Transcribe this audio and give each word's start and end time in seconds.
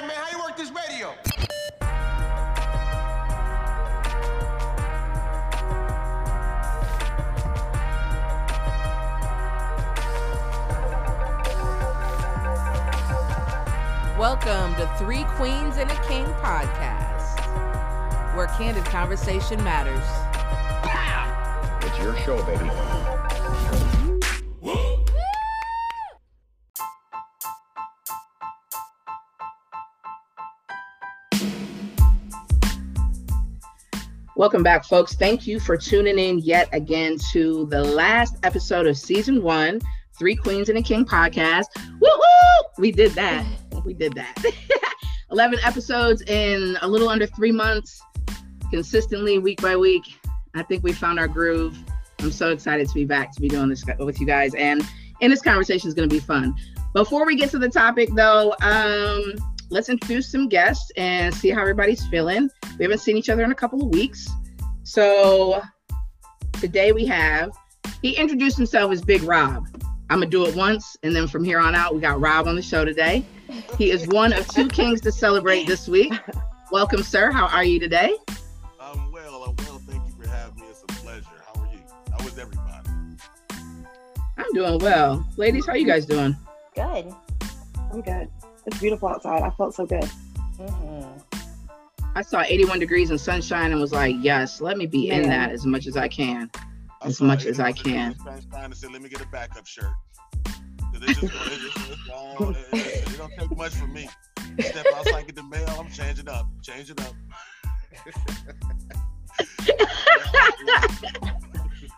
right, 0.00 0.06
man, 0.06 0.16
how 0.16 0.36
you 0.36 0.44
work 0.44 0.56
this 0.56 0.70
radio? 0.70 1.14
Welcome 14.18 14.74
to 14.74 14.92
Three 14.98 15.24
Queens 15.36 15.76
and 15.78 15.90
a 15.90 16.06
King 16.06 16.26
podcast, 16.42 17.36
where 18.36 18.46
candid 18.58 18.84
conversation 18.84 19.62
matters. 19.62 20.04
It's 21.84 21.98
your 21.98 22.16
show, 22.18 22.42
baby. 22.44 23.17
Welcome 34.38 34.62
back, 34.62 34.84
folks. 34.84 35.16
Thank 35.16 35.48
you 35.48 35.58
for 35.58 35.76
tuning 35.76 36.16
in 36.16 36.38
yet 36.38 36.68
again 36.72 37.18
to 37.32 37.66
the 37.70 37.82
last 37.82 38.36
episode 38.44 38.86
of 38.86 38.96
season 38.96 39.42
one, 39.42 39.80
Three 40.16 40.36
Queens 40.36 40.68
and 40.68 40.78
a 40.78 40.82
King 40.82 41.04
podcast. 41.04 41.64
Woohoo! 42.00 42.78
We 42.78 42.92
did 42.92 43.10
that. 43.14 43.44
We 43.84 43.94
did 43.94 44.12
that. 44.12 44.40
11 45.32 45.58
episodes 45.64 46.22
in 46.22 46.78
a 46.82 46.86
little 46.86 47.08
under 47.08 47.26
three 47.26 47.50
months, 47.50 48.00
consistently 48.70 49.40
week 49.40 49.60
by 49.60 49.76
week. 49.76 50.04
I 50.54 50.62
think 50.62 50.84
we 50.84 50.92
found 50.92 51.18
our 51.18 51.26
groove. 51.26 51.76
I'm 52.20 52.30
so 52.30 52.52
excited 52.52 52.86
to 52.86 52.94
be 52.94 53.04
back 53.04 53.34
to 53.34 53.40
be 53.40 53.48
doing 53.48 53.68
this 53.68 53.84
with 53.98 54.20
you 54.20 54.26
guys. 54.26 54.54
And 54.54 54.86
and 55.20 55.32
this 55.32 55.42
conversation 55.42 55.88
is 55.88 55.94
going 55.94 56.08
to 56.08 56.14
be 56.14 56.20
fun. 56.20 56.54
Before 56.94 57.26
we 57.26 57.34
get 57.34 57.50
to 57.50 57.58
the 57.58 57.68
topic, 57.68 58.10
though, 58.14 58.54
um, 58.62 59.34
let's 59.70 59.88
introduce 59.88 60.30
some 60.30 60.48
guests 60.48 60.90
and 60.96 61.34
see 61.34 61.50
how 61.50 61.60
everybody's 61.60 62.06
feeling. 62.08 62.50
We 62.78 62.84
haven't 62.84 63.00
seen 63.00 63.16
each 63.16 63.28
other 63.28 63.42
in 63.44 63.52
a 63.52 63.54
couple 63.54 63.82
of 63.82 63.88
weeks. 63.88 64.28
So 64.82 65.62
today 66.54 66.92
we 66.92 67.04
have, 67.06 67.50
he 68.02 68.16
introduced 68.16 68.56
himself 68.56 68.92
as 68.92 69.02
Big 69.02 69.22
Rob. 69.22 69.66
I'm 70.10 70.20
going 70.20 70.30
to 70.30 70.36
do 70.36 70.46
it 70.46 70.56
once, 70.56 70.96
and 71.02 71.14
then 71.14 71.28
from 71.28 71.44
here 71.44 71.58
on 71.58 71.74
out, 71.74 71.94
we 71.94 72.00
got 72.00 72.18
Rob 72.18 72.46
on 72.46 72.56
the 72.56 72.62
show 72.62 72.84
today. 72.84 73.26
He 73.76 73.90
is 73.90 74.06
one 74.08 74.32
of 74.32 74.48
two 74.48 74.68
kings 74.68 75.02
to 75.02 75.12
celebrate 75.12 75.66
this 75.66 75.86
week. 75.86 76.14
Welcome, 76.72 77.02
sir. 77.02 77.30
How 77.30 77.46
are 77.48 77.64
you 77.64 77.78
today? 77.78 78.16
I'm 78.80 79.12
well. 79.12 79.42
I'm 79.42 79.56
well. 79.56 79.78
Thank 79.86 80.02
you 80.06 80.14
for 80.22 80.28
having 80.28 80.62
me. 80.62 80.66
It's 80.70 80.82
a 80.82 80.86
pleasure. 80.86 81.26
How 81.46 81.60
are 81.60 81.68
you? 81.72 81.80
How 82.10 82.26
is 82.26 82.38
everybody? 82.38 82.88
I'm 84.38 84.52
doing 84.54 84.78
well. 84.78 85.26
Ladies, 85.36 85.66
how 85.66 85.72
are 85.72 85.78
you 85.78 85.86
guys 85.86 86.06
doing? 86.06 86.36
Good. 86.74 87.12
I'm 87.92 88.00
good. 88.00 88.30
It's 88.68 88.78
beautiful 88.80 89.08
outside. 89.08 89.40
I 89.42 89.48
felt 89.50 89.74
so 89.74 89.86
good. 89.86 90.04
Mm-hmm. 90.58 91.38
I 92.14 92.20
saw 92.22 92.42
81 92.42 92.78
degrees 92.80 93.08
and 93.08 93.18
sunshine 93.18 93.72
and 93.72 93.80
was 93.80 93.92
like, 93.92 94.14
yes, 94.20 94.60
let 94.60 94.76
me 94.76 94.84
be 94.84 95.08
in 95.08 95.22
that 95.30 95.50
as 95.52 95.64
much 95.64 95.86
as 95.86 95.96
I 95.96 96.06
can. 96.08 96.50
I 97.00 97.06
As 97.06 97.16
saw 97.16 97.24
much 97.24 97.46
as 97.46 97.58
I 97.60 97.72
can. 97.72 98.10
was 98.10 98.18
trying- 98.22 98.42
trying 98.50 98.70
to 98.70 98.76
say, 98.76 98.88
let 98.88 99.00
me 99.00 99.08
get 99.08 99.22
a 99.22 99.26
backup 99.28 99.66
shirt. 99.66 99.86
'Cause 100.44 101.00
It's, 101.02 101.20
just, 101.20 101.32
it's, 101.32 101.74
just, 101.74 101.90
it's, 101.92 102.10
all, 102.12 102.50
it, 102.50 102.56
it, 102.72 103.08
it 103.08 103.16
don't 103.18 103.32
take 103.38 103.56
much 103.56 103.72
from 103.74 103.92
me. 103.94 104.06
Step 104.60 104.84
outside, 104.96 105.26
get 105.26 105.36
the 105.36 105.42
mail. 105.44 105.66
I'm 105.78 105.90
changing 105.90 106.28
up. 106.28 106.46
Changing 106.62 106.96
up. 107.00 107.14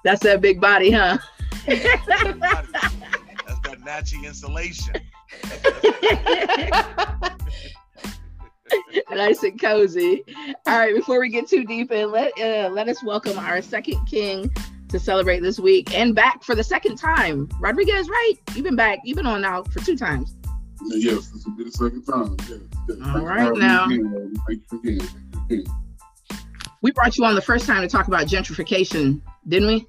That's 0.05 0.23
that 0.23 0.41
big 0.41 0.61
body, 0.61 0.91
huh? 0.93 1.19
That's 1.67 1.85
that 3.63 3.79
Natchy 3.85 4.25
insulation. 4.27 4.95
nice 9.11 9.43
and 9.43 9.61
cozy. 9.61 10.25
All 10.67 10.79
right, 10.79 10.95
before 10.95 11.21
we 11.21 11.29
get 11.29 11.49
too 11.49 11.65
deep 11.65 11.91
in, 11.93 12.11
let 12.11 12.33
uh, 12.39 12.69
let 12.73 12.89
us 12.89 13.03
welcome 13.03 13.39
our 13.39 13.63
second 13.63 14.05
king 14.07 14.51
to 14.89 14.99
celebrate 14.99 15.41
this 15.41 15.59
week 15.61 15.95
and 15.95 16.15
back 16.15 16.43
for 16.43 16.55
the 16.55 16.65
second 16.65 16.97
time. 16.97 17.49
Rodriguez, 17.61 18.09
right? 18.09 18.35
You've 18.55 18.65
been 18.65 18.77
back. 18.77 19.01
You've 19.05 19.17
been 19.17 19.27
on 19.27 19.41
now 19.41 19.63
for 19.65 19.81
two 19.81 19.97
times. 19.97 20.35
Yes, 20.87 21.29
this 21.29 21.45
will 21.45 21.57
be 21.57 21.65
the 21.65 21.73
second 21.73 22.05
time. 22.05 22.37
Yes, 22.49 22.61
yes. 22.89 22.99
All 23.05 23.13
Thank 23.15 23.29
right 23.29 23.55
now. 23.57 23.85
again, 23.87 24.35
Thank 24.49 24.63
you 24.73 24.79
again. 24.79 25.09
Thank 25.49 25.69
you. 25.69 25.75
We 26.83 26.93
brought 26.93 27.19
you 27.19 27.25
on 27.27 27.35
the 27.35 27.43
first 27.43 27.67
time 27.67 27.83
to 27.83 27.89
talk 27.89 28.09
about 28.09 28.27
gentrification, 28.27 29.21
didn't 29.47 29.69
we? 29.69 29.87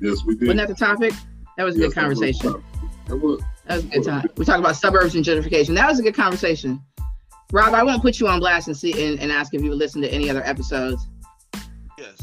Yes, 0.00 0.22
we 0.24 0.36
did. 0.36 0.46
Wasn't 0.48 0.58
that 0.58 0.68
the 0.68 0.74
topic? 0.74 1.12
That 1.56 1.64
was 1.64 1.74
a 1.74 1.80
Yes, 1.80 1.88
good 1.88 1.94
conversation. 2.00 2.62
That 3.08 3.16
was. 3.16 3.42
That 3.68 3.76
was 3.76 3.84
a 3.84 3.88
good 3.88 4.04
time. 4.04 4.30
We 4.36 4.44
talked 4.46 4.60
about 4.60 4.76
suburbs 4.76 5.14
and 5.14 5.24
gentrification. 5.24 5.74
That 5.74 5.88
was 5.88 5.98
a 5.98 6.02
good 6.02 6.14
conversation. 6.14 6.82
Rob, 7.52 7.74
I 7.74 7.82
won't 7.82 8.02
put 8.02 8.18
you 8.18 8.26
on 8.26 8.40
blast 8.40 8.66
and 8.66 8.76
see 8.76 9.06
and, 9.06 9.20
and 9.20 9.30
ask 9.30 9.54
if 9.54 9.62
you 9.62 9.70
would 9.70 9.78
listen 9.78 10.00
to 10.02 10.08
any 10.12 10.28
other 10.28 10.42
episodes, 10.44 11.06
Yes. 11.98 12.16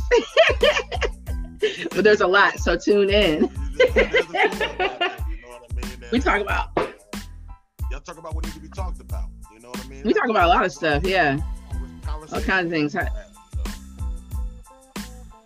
but 1.91 2.03
there's 2.03 2.21
a 2.21 2.27
lot, 2.27 2.59
so 2.59 2.77
tune 2.77 3.09
in. 3.09 3.51
There's 3.75 3.89
a 3.89 4.03
few 4.03 4.31
about 4.31 4.95
that, 4.95 5.25
you 5.29 5.41
know 5.41 5.49
what 5.49 5.71
I 5.71 5.75
mean? 5.75 6.09
We 6.11 6.19
talk 6.19 6.41
about 6.41 6.69
Y'all 7.91 7.99
talk 7.99 8.17
about 8.17 8.35
what 8.35 8.45
need 8.45 8.53
to 8.53 8.59
be 8.59 8.69
talked 8.69 9.01
about. 9.01 9.29
You 9.51 9.59
know 9.59 9.69
what 9.69 9.85
I 9.85 9.89
mean? 9.89 10.03
we 10.03 10.13
talk 10.13 10.29
about 10.29 10.45
a 10.45 10.47
lot 10.47 10.65
of 10.65 10.71
stuff. 10.71 11.05
Yeah, 11.05 11.39
all 12.31 12.41
kinds 12.41 12.65
of 12.65 12.71
things. 12.71 12.95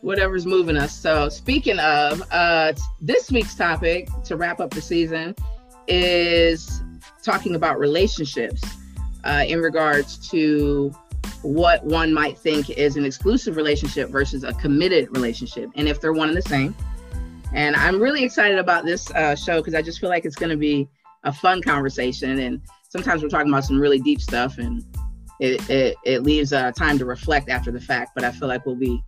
whatever's 0.01 0.45
moving 0.45 0.77
us. 0.77 0.95
So 0.95 1.29
speaking 1.29 1.79
of, 1.79 2.21
uh, 2.31 2.73
this 3.01 3.31
week's 3.31 3.55
topic 3.55 4.09
to 4.25 4.35
wrap 4.35 4.59
up 4.59 4.71
the 4.71 4.81
season 4.81 5.35
is 5.89 6.81
talking 7.23 7.55
about 7.55 7.79
relationships 7.79 8.63
uh, 9.23 9.43
in 9.47 9.59
regards 9.59 10.17
to 10.29 10.93
what 11.41 11.83
one 11.85 12.13
might 12.13 12.37
think 12.37 12.69
is 12.69 12.95
an 12.97 13.05
exclusive 13.05 13.55
relationship 13.55 14.09
versus 14.09 14.43
a 14.43 14.53
committed 14.53 15.09
relationship, 15.11 15.69
and 15.75 15.87
if 15.87 15.99
they're 16.01 16.13
one 16.13 16.29
and 16.29 16.37
the 16.37 16.41
same. 16.41 16.75
And 17.53 17.75
I'm 17.75 17.99
really 17.99 18.23
excited 18.23 18.59
about 18.59 18.85
this 18.85 19.09
uh, 19.11 19.35
show 19.35 19.57
because 19.57 19.73
I 19.73 19.81
just 19.81 19.99
feel 19.99 20.09
like 20.09 20.25
it's 20.25 20.35
going 20.35 20.51
to 20.51 20.57
be 20.57 20.87
a 21.23 21.33
fun 21.33 21.61
conversation. 21.61 22.39
And 22.39 22.61
sometimes 22.89 23.23
we're 23.23 23.29
talking 23.29 23.51
about 23.51 23.65
some 23.65 23.79
really 23.79 23.99
deep 23.99 24.21
stuff, 24.21 24.57
and 24.57 24.83
it 25.39 25.67
it, 25.69 25.95
it 26.05 26.23
leaves 26.23 26.53
uh, 26.53 26.71
time 26.71 26.97
to 26.99 27.05
reflect 27.05 27.49
after 27.49 27.71
the 27.71 27.81
fact. 27.81 28.11
But 28.15 28.23
I 28.23 28.31
feel 28.31 28.47
like 28.47 28.65
we'll 28.65 28.75
be 28.75 29.03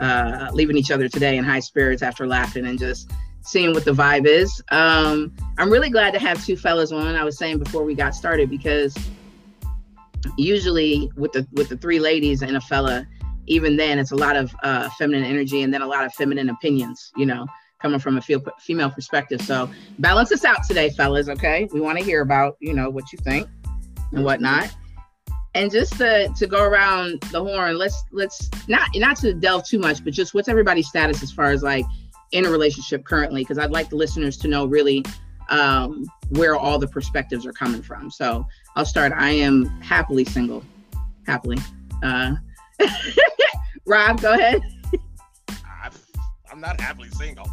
uh, 0.00 0.50
leaving 0.52 0.76
each 0.76 0.90
other 0.90 1.08
today 1.08 1.36
in 1.36 1.44
high 1.44 1.60
spirits 1.60 2.02
after 2.02 2.26
laughing 2.26 2.66
and 2.66 2.78
just 2.78 3.10
seeing 3.42 3.72
what 3.72 3.84
the 3.84 3.92
vibe 3.92 4.26
is. 4.26 4.62
Um, 4.70 5.32
I'm 5.58 5.70
really 5.70 5.90
glad 5.90 6.12
to 6.14 6.20
have 6.20 6.44
two 6.44 6.56
fellas 6.56 6.92
on. 6.92 7.14
I 7.14 7.24
was 7.24 7.38
saying 7.38 7.58
before 7.58 7.84
we 7.84 7.94
got 7.94 8.14
started 8.14 8.50
because 8.50 8.96
usually 10.36 11.10
with 11.16 11.32
the 11.32 11.46
with 11.52 11.68
the 11.68 11.76
three 11.76 11.98
ladies 11.98 12.42
and 12.42 12.56
a 12.56 12.60
fella, 12.60 13.06
even 13.46 13.76
then 13.76 13.98
it's 13.98 14.12
a 14.12 14.16
lot 14.16 14.36
of 14.36 14.54
uh, 14.62 14.88
feminine 14.90 15.24
energy 15.24 15.62
and 15.62 15.72
then 15.72 15.82
a 15.82 15.86
lot 15.86 16.04
of 16.04 16.12
feminine 16.14 16.48
opinions. 16.48 17.12
You 17.16 17.26
know, 17.26 17.46
coming 17.80 17.98
from 17.98 18.18
a 18.18 18.22
female 18.60 18.90
perspective. 18.90 19.42
So 19.42 19.70
balance 19.98 20.32
us 20.32 20.44
out 20.44 20.64
today, 20.66 20.90
fellas. 20.90 21.28
Okay, 21.28 21.68
we 21.72 21.80
want 21.80 21.98
to 21.98 22.04
hear 22.04 22.22
about 22.22 22.56
you 22.60 22.72
know 22.72 22.90
what 22.90 23.12
you 23.12 23.18
think 23.18 23.48
and 24.12 24.24
whatnot 24.24 24.74
and 25.54 25.70
just 25.70 25.96
to, 25.98 26.32
to 26.36 26.46
go 26.46 26.62
around 26.62 27.20
the 27.30 27.42
horn 27.42 27.76
let's 27.76 28.04
let's 28.10 28.50
not 28.68 28.88
not 28.94 29.16
to 29.16 29.34
delve 29.34 29.64
too 29.64 29.78
much 29.78 30.02
but 30.04 30.12
just 30.12 30.34
what's 30.34 30.48
everybody's 30.48 30.88
status 30.88 31.22
as 31.22 31.30
far 31.32 31.50
as 31.50 31.62
like 31.62 31.84
in 32.32 32.44
a 32.44 32.50
relationship 32.50 33.04
currently 33.04 33.42
because 33.42 33.58
i'd 33.58 33.70
like 33.70 33.88
the 33.88 33.96
listeners 33.96 34.36
to 34.36 34.48
know 34.48 34.64
really 34.66 35.04
um, 35.48 36.06
where 36.30 36.56
all 36.56 36.78
the 36.78 36.88
perspectives 36.88 37.44
are 37.44 37.52
coming 37.52 37.82
from 37.82 38.10
so 38.10 38.46
i'll 38.76 38.84
start 38.86 39.12
i 39.12 39.30
am 39.30 39.66
happily 39.80 40.24
single 40.24 40.64
happily 41.26 41.58
uh, 42.02 42.34
rob 43.86 44.20
go 44.20 44.32
ahead 44.32 44.62
I, 45.82 45.90
I'm 46.50 46.60
not 46.60 46.80
happily 46.80 47.08
single. 47.10 47.48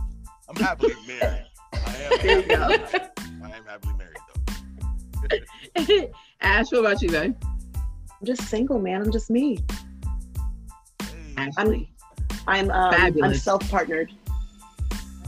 I'm 0.48 0.56
happily 0.56 0.94
married. 1.08 1.46
I 1.74 1.96
am. 1.96 2.18
There 2.22 2.40
you 2.40 2.48
go. 2.48 2.56
happily- 2.56 3.00
I 3.44 3.58
am 3.58 3.66
happily 3.66 3.94
married 3.98 4.18
though. 5.88 6.10
ash 6.42 6.72
what 6.72 6.80
about 6.80 7.02
you 7.02 7.10
babe 7.10 7.36
I'm 7.74 8.26
just 8.26 8.44
single, 8.44 8.80
man. 8.80 9.02
I'm 9.02 9.12
just 9.12 9.30
me. 9.30 9.60
Hey, 11.02 11.36
ashley 11.38 11.92
I'm 12.48 12.70
um, 12.72 12.94
I'm 13.24 13.34
self-partnered. 13.34 14.12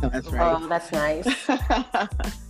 Oh, 0.04 0.10
that's 0.14 0.28
right 0.28 0.58
Oh, 0.60 0.68
that's 0.68 0.92
nice. 0.92 1.50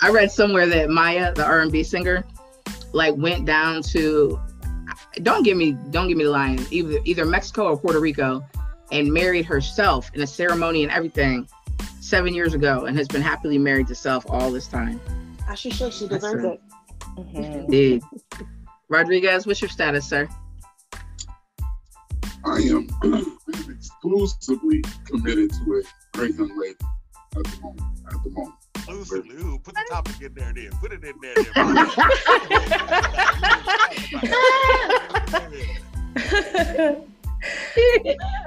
I 0.00 0.10
read 0.10 0.30
somewhere 0.30 0.66
that 0.66 0.90
Mya, 0.90 1.32
the 1.34 1.44
R&B 1.44 1.82
singer, 1.82 2.24
like 2.92 3.14
went 3.16 3.46
down 3.46 3.82
to 3.84 4.38
don't 5.22 5.42
give 5.42 5.56
me 5.56 5.72
don't 5.90 6.08
give 6.08 6.16
me 6.16 6.24
the 6.24 6.30
line 6.30 6.64
either 6.70 6.98
either 7.04 7.24
Mexico 7.24 7.64
or 7.64 7.76
Puerto 7.76 8.00
Rico 8.00 8.44
and 8.90 9.12
married 9.12 9.46
herself 9.46 10.10
in 10.14 10.20
a 10.22 10.26
ceremony 10.26 10.82
and 10.82 10.92
everything 10.92 11.48
seven 12.00 12.34
years 12.34 12.52
ago 12.52 12.84
and 12.84 12.96
has 12.96 13.08
been 13.08 13.22
happily 13.22 13.58
married 13.58 13.86
to 13.88 13.94
self 13.94 14.26
all 14.28 14.50
this 14.50 14.68
time. 14.68 15.00
As 15.48 15.58
she 15.58 15.70
should. 15.70 15.92
She 15.92 16.06
deserves 16.06 16.44
right. 16.44 16.54
it. 16.54 16.60
Mhm. 17.16 17.64
Indeed. 17.64 18.02
Rodriguez, 18.88 19.46
what's 19.46 19.62
your 19.62 19.70
status, 19.70 20.06
sir? 20.06 20.28
I 22.44 22.56
am 22.56 22.88
exclusively 24.02 24.82
committed 25.04 25.50
to 25.50 25.74
a 25.74 25.82
great 26.16 26.34
young 26.34 26.58
lady 26.58 26.74
at 27.36 27.44
the 27.44 27.60
moment. 27.60 27.82
At 28.06 28.14
the 28.24 28.30
moment. 28.30 28.54
Exclusively. 28.74 29.36
Ooh, 29.36 29.60
put 29.62 29.74
the 29.74 29.86
topic 29.90 30.22
in 30.22 30.32
there 30.34 30.52
then. 30.52 30.70
Put 30.80 30.90
it 30.92 31.04
in 31.04 31.14
there 31.22 31.34
then. 31.34 31.46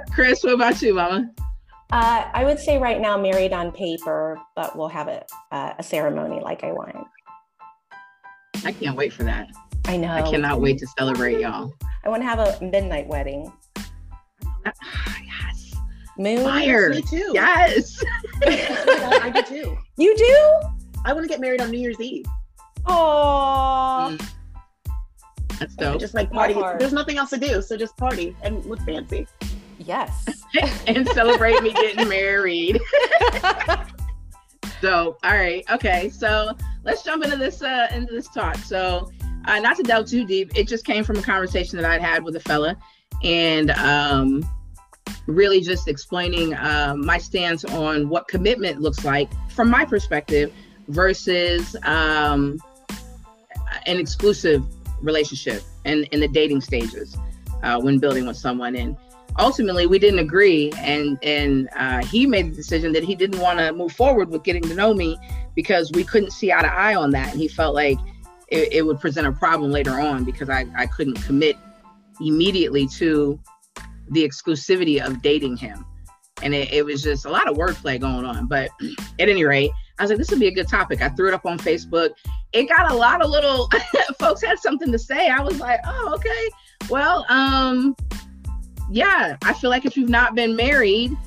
Chris, 0.14 0.44
what 0.44 0.56
about 0.56 0.82
you, 0.82 0.94
Mama? 0.94 1.32
Uh, 1.92 2.26
I 2.34 2.44
would 2.44 2.60
say 2.60 2.78
right 2.78 3.00
now 3.00 3.18
married 3.18 3.54
on 3.54 3.72
paper, 3.72 4.38
but 4.56 4.78
we'll 4.78 4.90
have 4.90 5.08
a, 5.08 5.24
uh, 5.52 5.76
a 5.80 5.84
ceremony 5.84 6.42
like 6.42 6.66
I 6.66 6.74
want. 6.74 7.08
I 8.66 8.74
can't 8.74 8.98
wait 8.98 9.14
for 9.14 9.24
that. 9.24 9.48
I 9.86 9.96
know. 9.98 10.10
I 10.10 10.30
cannot 10.30 10.60
wait 10.60 10.80
to 10.80 10.88
celebrate 10.98 11.40
y'all. 11.40 11.72
I 12.04 12.10
want 12.10 12.24
to 12.24 12.28
have 12.28 12.40
a 12.40 12.58
midnight 12.64 13.08
wedding. 13.08 13.54
yes. 16.18 16.38
Moon. 16.38 16.44
Fire. 16.44 16.90
Me 16.90 17.02
too. 17.02 17.32
Yes. 17.34 18.04
I 18.46 19.32
do 19.34 19.42
too. 19.44 19.78
You 19.98 20.16
do? 20.16 20.70
I 21.06 21.14
want 21.14 21.24
to 21.24 21.30
get 21.30 21.40
married 21.40 21.62
on 21.62 21.72
New 21.72 21.80
Year's 21.80 22.00
Eve. 22.00 22.26
Oh. 22.86 24.18
Mm. 24.18 24.30
That's 25.60 25.76
dope. 25.76 26.00
Just 26.00 26.14
like 26.14 26.32
party. 26.32 26.54
There's 26.80 26.94
nothing 26.94 27.18
else 27.18 27.30
to 27.30 27.38
do, 27.38 27.62
so 27.62 27.78
just 27.78 27.96
party 27.98 28.36
and 28.44 28.66
look 28.66 28.80
fancy. 28.82 29.28
Yes. 29.78 30.26
and 30.88 31.08
celebrate 31.10 31.62
me 31.62 31.74
getting 31.74 32.08
married. 32.10 32.80
So, 34.82 35.18
all 35.24 35.32
right, 35.32 35.66
okay. 35.72 36.10
So 36.10 36.52
let's 36.84 37.04
jump 37.04 37.24
into 37.24 37.38
this 37.38 37.62
uh 37.64 37.88
into 37.92 38.14
this 38.14 38.28
talk. 38.28 38.56
So, 38.58 39.10
uh, 39.46 39.60
not 39.60 39.78
to 39.78 39.84
delve 39.84 40.08
too 40.08 40.26
deep, 40.26 40.56
it 40.56 40.68
just 40.68 40.86
came 40.86 41.04
from 41.04 41.18
a 41.18 41.22
conversation 41.22 41.78
that 41.78 41.90
I'd 41.90 42.02
had 42.02 42.24
with 42.24 42.36
a 42.36 42.40
fella, 42.40 42.78
and 43.24 43.72
um, 43.72 44.48
really 45.28 45.62
just 45.62 45.88
explaining 45.88 46.56
um, 46.56 47.06
my 47.06 47.18
stance 47.18 47.66
on 47.66 48.10
what 48.10 48.28
commitment 48.28 48.82
looks 48.82 49.04
like 49.04 49.30
from 49.50 49.70
my 49.70 49.86
perspective 49.86 50.52
versus 50.88 51.76
um, 51.84 52.60
an 53.86 53.98
exclusive 53.98 54.64
relationship 55.02 55.64
and 55.84 56.06
in 56.12 56.20
the 56.20 56.28
dating 56.28 56.62
stages 56.62 57.18
uh, 57.64 57.80
when 57.80 57.98
building 57.98 58.26
with 58.26 58.38
someone. 58.38 58.76
And 58.76 58.96
ultimately 59.40 59.86
we 59.86 60.00
didn't 60.00 60.20
agree 60.20 60.72
and 60.78 61.20
and 61.24 61.70
uh, 61.76 62.04
he 62.06 62.26
made 62.26 62.52
the 62.52 62.56
decision 62.56 62.94
that 62.94 63.04
he 63.04 63.16
didn't 63.16 63.40
want 63.40 63.60
to 63.60 63.74
move 63.74 63.92
forward 63.92 64.30
with 64.30 64.44
getting 64.44 64.62
to 64.64 64.74
know 64.74 64.94
me 64.94 65.18
because 65.56 65.92
we 65.94 66.04
couldn't 66.04 66.32
see 66.32 66.54
eye 66.54 66.62
to 66.62 66.74
eye 66.74 66.96
on 66.96 67.12
that. 67.12 67.32
And 67.32 67.40
he 67.40 67.48
felt 67.48 67.76
like 67.76 67.98
it, 68.50 68.72
it 68.72 68.82
would 68.86 69.00
present 69.00 69.28
a 69.28 69.32
problem 69.32 69.72
later 69.72 70.00
on 70.00 70.24
because 70.24 70.50
I, 70.50 70.66
I 70.76 70.86
couldn't 70.86 71.22
commit 71.24 71.58
immediately 72.22 72.88
to 72.88 73.40
the 74.10 74.24
exclusivity 74.24 75.04
of 75.04 75.22
dating 75.22 75.58
him. 75.58 75.86
And 76.44 76.54
it, 76.54 76.72
it 76.74 76.86
was 76.86 77.02
just 77.02 77.26
a 77.26 77.30
lot 77.30 77.50
of 77.50 77.56
wordplay 77.56 78.00
going 78.00 78.26
on. 78.26 78.48
But 78.48 78.70
at 79.20 79.30
any 79.30 79.46
rate 79.46 79.72
i 79.98 80.04
was 80.04 80.10
like 80.10 80.18
this 80.18 80.30
would 80.30 80.40
be 80.40 80.48
a 80.48 80.54
good 80.54 80.68
topic. 80.68 81.02
I 81.02 81.10
threw 81.10 81.28
it 81.28 81.34
up 81.34 81.46
on 81.46 81.58
facebook. 81.58 82.10
It 82.54 82.68
got 82.68 82.92
a 82.92 82.96
lot 82.96 83.22
of 83.22 83.30
little 83.30 83.70
folks 84.20 84.44
had 84.44 84.60
something 84.60 84.92
to 84.92 85.00
say. 85.00 85.30
I 85.30 85.42
was 85.42 85.60
like 85.60 85.80
oh 85.86 86.14
okay. 86.16 86.50
Well 86.90 87.26
um 87.30 87.96
yeah, 88.92 89.38
I 89.44 89.54
feel 89.54 89.70
like 89.70 89.86
if 89.86 89.98
you've 89.98 90.10
not 90.10 90.36
been 90.36 90.56
married, 90.56 91.18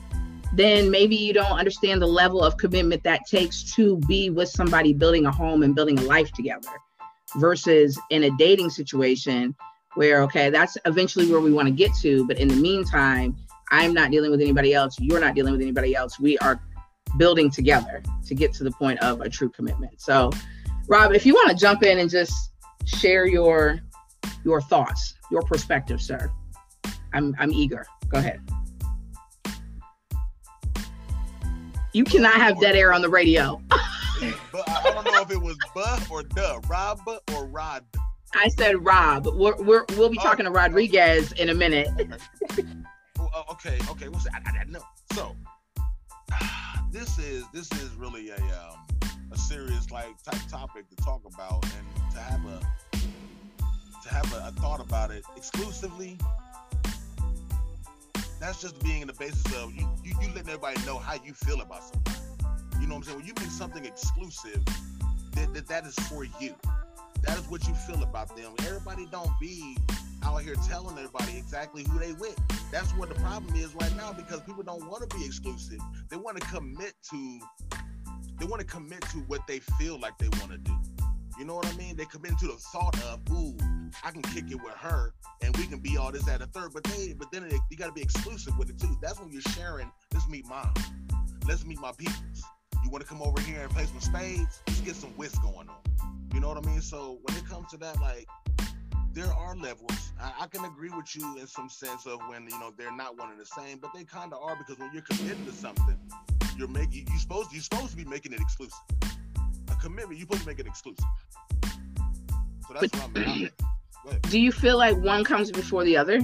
then 0.53 0.91
maybe 0.91 1.17
you 1.17 1.33
don't 1.33 1.59
understand 1.59 2.01
the 2.01 2.07
level 2.07 2.43
of 2.43 2.57
commitment 2.57 3.03
that 3.03 3.23
takes 3.29 3.75
to 3.75 3.97
be 4.07 4.31
with 4.31 4.49
somebody 4.49 4.93
building 4.93 5.27
a 5.27 5.33
home 5.33 5.63
and 5.63 5.75
building 5.75 5.99
a 5.99 6.03
life 6.03 6.31
together 6.33 6.69
versus 7.37 7.99
in 8.11 8.25
a 8.25 8.31
dating 8.39 8.71
situation 8.71 9.55
where, 9.99 10.23
okay, 10.23 10.49
that's 10.49 10.79
eventually 10.85 11.29
where 11.29 11.41
we 11.41 11.53
want 11.53 11.67
to 11.67 11.75
get 11.75 11.93
to. 11.93 12.25
But 12.29 12.39
in 12.39 12.47
the 12.47 12.55
meantime, 12.55 13.37
I'm 13.73 13.93
not 13.93 14.13
dealing 14.13 14.31
with 14.31 14.41
anybody 14.41 14.73
else. 14.73 14.95
You're 15.01 15.19
not 15.19 15.35
dealing 15.35 15.51
with 15.51 15.61
anybody 15.61 15.97
else. 15.97 16.21
We 16.21 16.39
are 16.39 16.63
building 17.17 17.51
together 17.51 18.05
to 18.27 18.35
get 18.37 18.53
to 18.55 18.65
the 18.65 18.71
point 18.71 19.01
of 19.01 19.23
a 19.23 19.29
true 19.29 19.49
commitment. 19.49 20.01
So, 20.01 20.31
Rob, 20.87 21.15
if 21.15 21.27
you 21.27 21.35
want 21.35 21.51
to 21.51 21.57
jump 21.57 21.83
in 21.83 21.99
and 21.99 22.09
just 22.09 22.33
share 22.85 23.27
your 23.27 23.81
your 24.45 24.61
thoughts, 24.61 25.15
your 25.33 25.43
perspective, 25.43 26.01
sir. 26.01 26.31
I'm 27.13 27.35
I'm 27.41 27.51
eager. 27.51 27.85
Go 28.09 28.21
ahead. 28.21 28.41
You 31.93 32.05
cannot 32.05 32.35
have 32.35 32.61
dead 32.61 32.77
air 32.77 32.93
on 32.93 33.03
the 33.03 33.11
radio. 33.11 33.61
But 34.51 34.69
I 34.69 34.83
don't 34.93 35.05
know 35.05 35.23
if 35.23 35.31
it 35.31 35.41
was 35.41 35.57
buff 35.77 36.11
or 36.11 36.25
duh, 36.25 36.59
Rob 36.69 37.01
or 37.07 37.47
Rod. 37.47 37.85
I 38.35 38.49
said 38.49 38.85
Rob. 38.85 39.27
We're, 39.27 39.57
we're 39.57 39.85
we'll 39.97 40.11
be 40.11 40.19
Oh. 40.21 40.23
talking 40.23 40.45
to 40.45 40.51
Rodriguez 40.51 41.33
in 41.33 41.49
a 41.49 41.55
minute. 41.55 41.89
Oh, 43.19 43.29
oh, 43.35 43.45
okay, 43.53 43.79
okay. 43.91 44.09
What's 44.09 44.25
that? 44.25 44.43
I, 44.47 44.61
I 44.61 44.65
know. 44.65 44.81
So 45.13 45.35
this 46.93 47.19
is 47.19 47.45
this 47.53 47.71
is 47.73 47.91
really 47.95 48.31
a 48.31 48.37
um 48.37 48.87
a 49.33 49.37
serious 49.39 49.91
like 49.91 50.23
type 50.23 50.41
topic 50.49 50.89
to 50.91 50.97
talk 50.97 51.23
about 51.35 51.65
and 51.65 52.13
to 52.13 52.19
have 52.21 52.41
a 52.47 52.61
to 54.03 54.09
have 54.15 54.33
a, 54.35 54.49
a 54.49 54.53
thought 54.61 54.81
about 54.81 55.11
it 55.11 55.25
exclusively. 55.37 56.19
That's 58.41 58.61
just 58.61 58.81
being 58.85 59.01
in 59.03 59.09
the 59.09 59.15
basis 59.15 59.45
of 59.57 59.75
you, 59.75 59.89
you 60.05 60.13
you 60.21 60.29
letting 60.29 60.49
everybody 60.49 60.81
know 60.87 60.99
how 60.99 61.15
you 61.25 61.35
feel 61.35 61.61
about 61.61 61.83
something. 61.85 62.15
You 62.81 62.87
know 62.87 62.95
what 62.95 62.99
I'm 62.99 63.03
saying? 63.05 63.19
When 63.19 63.27
you 63.27 63.33
make 63.41 63.51
something 63.51 63.85
exclusive, 63.85 64.65
that, 65.35 65.53
that 65.55 65.67
that 65.67 65.85
is 65.87 65.95
for 66.09 66.25
you. 66.41 66.55
That 67.23 67.39
is 67.39 67.49
what 67.49 67.67
you 67.67 67.75
feel 67.75 68.03
about 68.03 68.35
them. 68.37 68.53
Everybody 68.61 69.07
don't 69.11 69.31
be 69.41 69.77
out 70.25 70.43
here 70.43 70.55
telling 70.69 70.97
everybody 70.99 71.37
exactly 71.37 71.85
who 71.85 71.99
they 71.99 72.13
with. 72.13 72.37
That's 72.71 72.91
what 72.93 73.09
the 73.09 73.15
problem 73.17 73.55
is 73.57 73.75
right 73.75 73.95
now 73.97 74.13
because 74.13 74.41
people 74.43 74.63
don't 74.63 74.89
want 74.89 75.09
to 75.09 75.17
be 75.17 75.25
exclusive. 75.25 75.81
They 76.11 76.17
want 76.17 76.41
to 76.41 76.47
commit 76.49 76.95
to 77.11 77.41
they 78.39 78.47
want 78.47 78.61
to 78.61 78.67
commit 78.67 79.01
to 79.11 79.19
what 79.27 79.41
they 79.49 79.59
feel 79.59 79.99
like 79.99 80.17
they 80.19 80.29
want 80.39 80.53
to 80.53 80.59
do. 80.59 80.73
You 81.39 81.45
know 81.45 81.57
what 81.57 81.67
I 81.67 81.77
mean? 81.77 81.97
They 81.97 82.05
commit 82.05 82.39
to 82.39 82.47
the 82.47 82.57
thought 82.73 83.01
of, 83.03 83.21
ooh, 83.33 83.57
I 84.05 84.11
can 84.11 84.23
kick 84.23 84.51
it 84.51 84.63
with 84.63 84.75
her 84.75 85.13
and 85.43 85.57
we 85.57 85.67
can 85.67 85.81
be 85.81 85.97
all 85.97 86.13
this 86.13 86.29
at 86.29 86.41
a 86.41 86.47
third. 86.47 86.73
But 86.73 86.85
they 86.85 87.15
but 87.19 87.31
then 87.33 87.45
it, 87.45 87.55
you 87.71 87.77
gotta 87.77 87.93
be 87.93 88.03
exclusive 88.03 88.57
with 88.59 88.71
it 88.71 88.79
too. 88.79 88.97
That's 89.03 89.19
when 89.21 89.31
you're 89.31 89.43
sharing, 89.43 89.91
let's 90.13 90.29
meet 90.29 90.47
mom. 90.47 90.73
Let's 91.47 91.65
meet 91.65 91.81
my 91.81 91.93
peoples. 91.97 92.43
You 92.85 92.91
want 92.91 93.03
to 93.03 93.09
come 93.09 93.23
over 93.23 93.41
here 93.41 93.61
and 93.63 93.71
play 93.71 93.87
some 93.87 94.01
spades? 94.01 94.63
Let's 94.67 94.81
get 94.83 94.95
some 94.95 95.11
whist 95.11 95.41
going 95.43 95.69
on. 95.69 95.88
You 96.35 96.41
know 96.41 96.49
what 96.49 96.65
I 96.65 96.69
mean? 96.69 96.81
So 96.81 97.19
when 97.23 97.37
it 97.37 97.47
comes 97.47 97.69
to 97.71 97.77
that, 97.79 98.01
like 98.01 98.27
there 99.13 99.33
are 99.33 99.57
levels. 99.57 100.13
I, 100.21 100.33
I 100.43 100.47
can 100.47 100.65
agree 100.65 100.91
with 100.91 101.15
you 101.17 101.39
in 101.39 101.47
some 101.47 101.69
sense 101.69 102.07
of 102.07 102.21
when 102.29 102.45
you 102.45 102.59
know 102.61 102.73
they're 102.77 102.95
not 102.95 103.19
one 103.19 103.31
and 103.31 103.41
the 103.41 103.47
same, 103.47 103.79
but 103.79 103.91
they 103.95 104.05
kind 104.05 104.33
of 104.33 104.41
are 104.43 104.57
because 104.57 104.79
when 104.79 104.91
you're 104.93 105.03
committed 105.03 105.45
to 105.47 105.53
something, 105.53 105.99
you're 106.57 106.69
making 106.69 107.09
you 107.11 107.19
supposed 107.19 107.53
you're 107.53 107.63
supposed 107.63 107.91
to 107.91 107.97
be 107.97 108.05
making 108.05 108.33
it 108.33 108.41
exclusive. 108.41 108.79
A 109.71 109.75
commitment, 109.77 110.19
you're 110.19 110.27
supposed 110.27 110.43
to 110.43 110.47
make 110.49 110.59
it 110.59 110.67
exclusive. 110.67 111.05
So 112.67 112.75
that's 112.75 112.89
But- 112.89 112.97
what 112.97 113.11
I'm 113.17 113.45
at. 113.45 113.53
Go 114.05 114.11
ahead. 114.11 114.23
Do 114.23 114.39
you 114.41 114.53
feel 114.53 114.77
like 114.79 114.97
one 114.99 115.25
comes 115.25 115.51
before 115.51 115.85
the 115.85 115.97
other? 115.97 116.21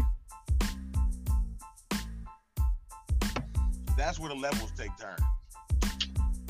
That's 3.96 4.18
where 4.18 4.28
the 4.28 4.34
levels 4.36 4.70
take 4.76 4.90
turn. 4.98 5.16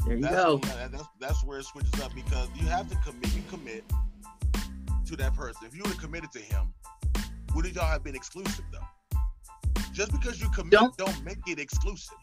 There 0.06 0.16
you 0.16 0.22
That's, 0.22 0.34
go. 0.34 0.60
yeah, 0.64 0.88
that's 0.88 1.04
that's 1.18 1.44
where 1.44 1.58
it 1.58 1.64
switches 1.64 1.98
up 2.00 2.14
because 2.14 2.48
you 2.56 2.66
have 2.66 2.88
to 2.90 2.96
commit. 2.96 3.34
You 3.34 3.42
commit 3.48 3.84
to 5.06 5.16
that 5.16 5.34
person. 5.34 5.66
If 5.66 5.74
you 5.74 5.82
would 5.82 5.92
have 5.92 6.00
committed 6.00 6.30
to 6.32 6.40
him, 6.40 6.74
would 7.54 7.66
y'all 7.74 7.86
have 7.86 8.04
been 8.04 8.14
exclusive 8.14 8.64
though? 8.70 9.18
Just 9.92 10.12
because 10.12 10.40
you 10.40 10.48
commit, 10.50 10.72
Don't- 10.72 10.96
don't, 10.96 11.24
make 11.24 11.38
it 11.46 11.58
exclusive. 11.58 12.16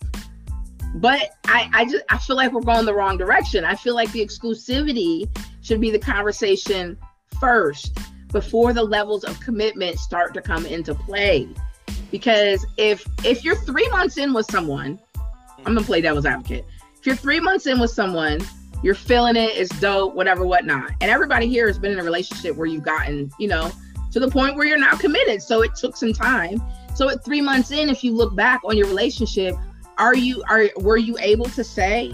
But 0.96 1.32
I, 1.46 1.70
I 1.74 1.86
just 1.86 2.04
I 2.10 2.18
feel 2.18 2.36
like 2.36 2.52
we're 2.52 2.62
going 2.62 2.86
the 2.86 2.94
wrong 2.94 3.18
direction. 3.18 3.64
I 3.64 3.76
feel 3.76 3.96
like 3.96 4.12
the 4.12 4.24
exclusivity 4.24 5.30
should 5.62 5.80
be 5.80 5.90
the 5.90 6.00
conversation 6.00 6.98
first 7.40 7.98
before 8.32 8.74
the 8.74 8.84
levels 8.84 9.24
of 9.24 9.40
commitment 9.40 10.00
start 10.00 10.34
to 10.34 10.42
come 10.42 10.66
into 10.66 10.94
play. 10.94 11.48
Because 12.12 12.66
if 12.78 13.06
if 13.24 13.44
you're 13.44 13.56
three 13.56 13.88
months 13.90 14.18
in 14.18 14.34
with 14.34 14.46
someone, 14.52 15.00
I'm 15.60 15.74
gonna 15.74 15.82
play 15.82 16.02
devil's 16.02 16.26
advocate. 16.26 16.66
If 17.02 17.08
you're 17.08 17.16
three 17.16 17.40
months 17.40 17.66
in 17.66 17.80
with 17.80 17.92
someone, 17.92 18.40
you're 18.84 18.96
feeling 18.96 19.36
it, 19.36 19.50
it's 19.56 19.78
dope, 19.80 20.14
whatever, 20.16 20.46
whatnot. 20.46 20.92
And 21.02 21.10
everybody 21.10 21.48
here 21.48 21.68
has 21.68 21.80
been 21.80 21.92
in 21.92 22.00
a 22.00 22.04
relationship 22.04 22.56
where 22.56 22.68
you've 22.68 22.84
gotten, 22.84 23.32
you 23.40 23.48
know, 23.48 23.72
to 24.12 24.20
the 24.20 24.30
point 24.30 24.56
where 24.56 24.68
you're 24.68 24.78
now 24.78 24.96
committed. 24.96 25.42
So 25.42 25.64
it 25.64 25.74
took 25.76 25.98
some 25.98 26.14
time. 26.14 26.62
So 26.96 27.10
at 27.10 27.26
three 27.26 27.42
months 27.42 27.72
in, 27.72 27.90
if 27.90 28.04
you 28.04 28.14
look 28.14 28.36
back 28.36 28.62
on 28.64 28.78
your 28.78 28.88
relationship, 28.88 29.56
are 29.98 30.16
you 30.16 30.44
are 30.50 30.70
were 30.78 30.98
you 30.98 31.18
able 31.20 31.46
to 31.46 31.64
say 31.64 32.14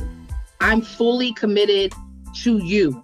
i'm 0.60 0.82
fully 0.82 1.32
committed 1.34 1.94
to 2.34 2.58
you 2.58 3.04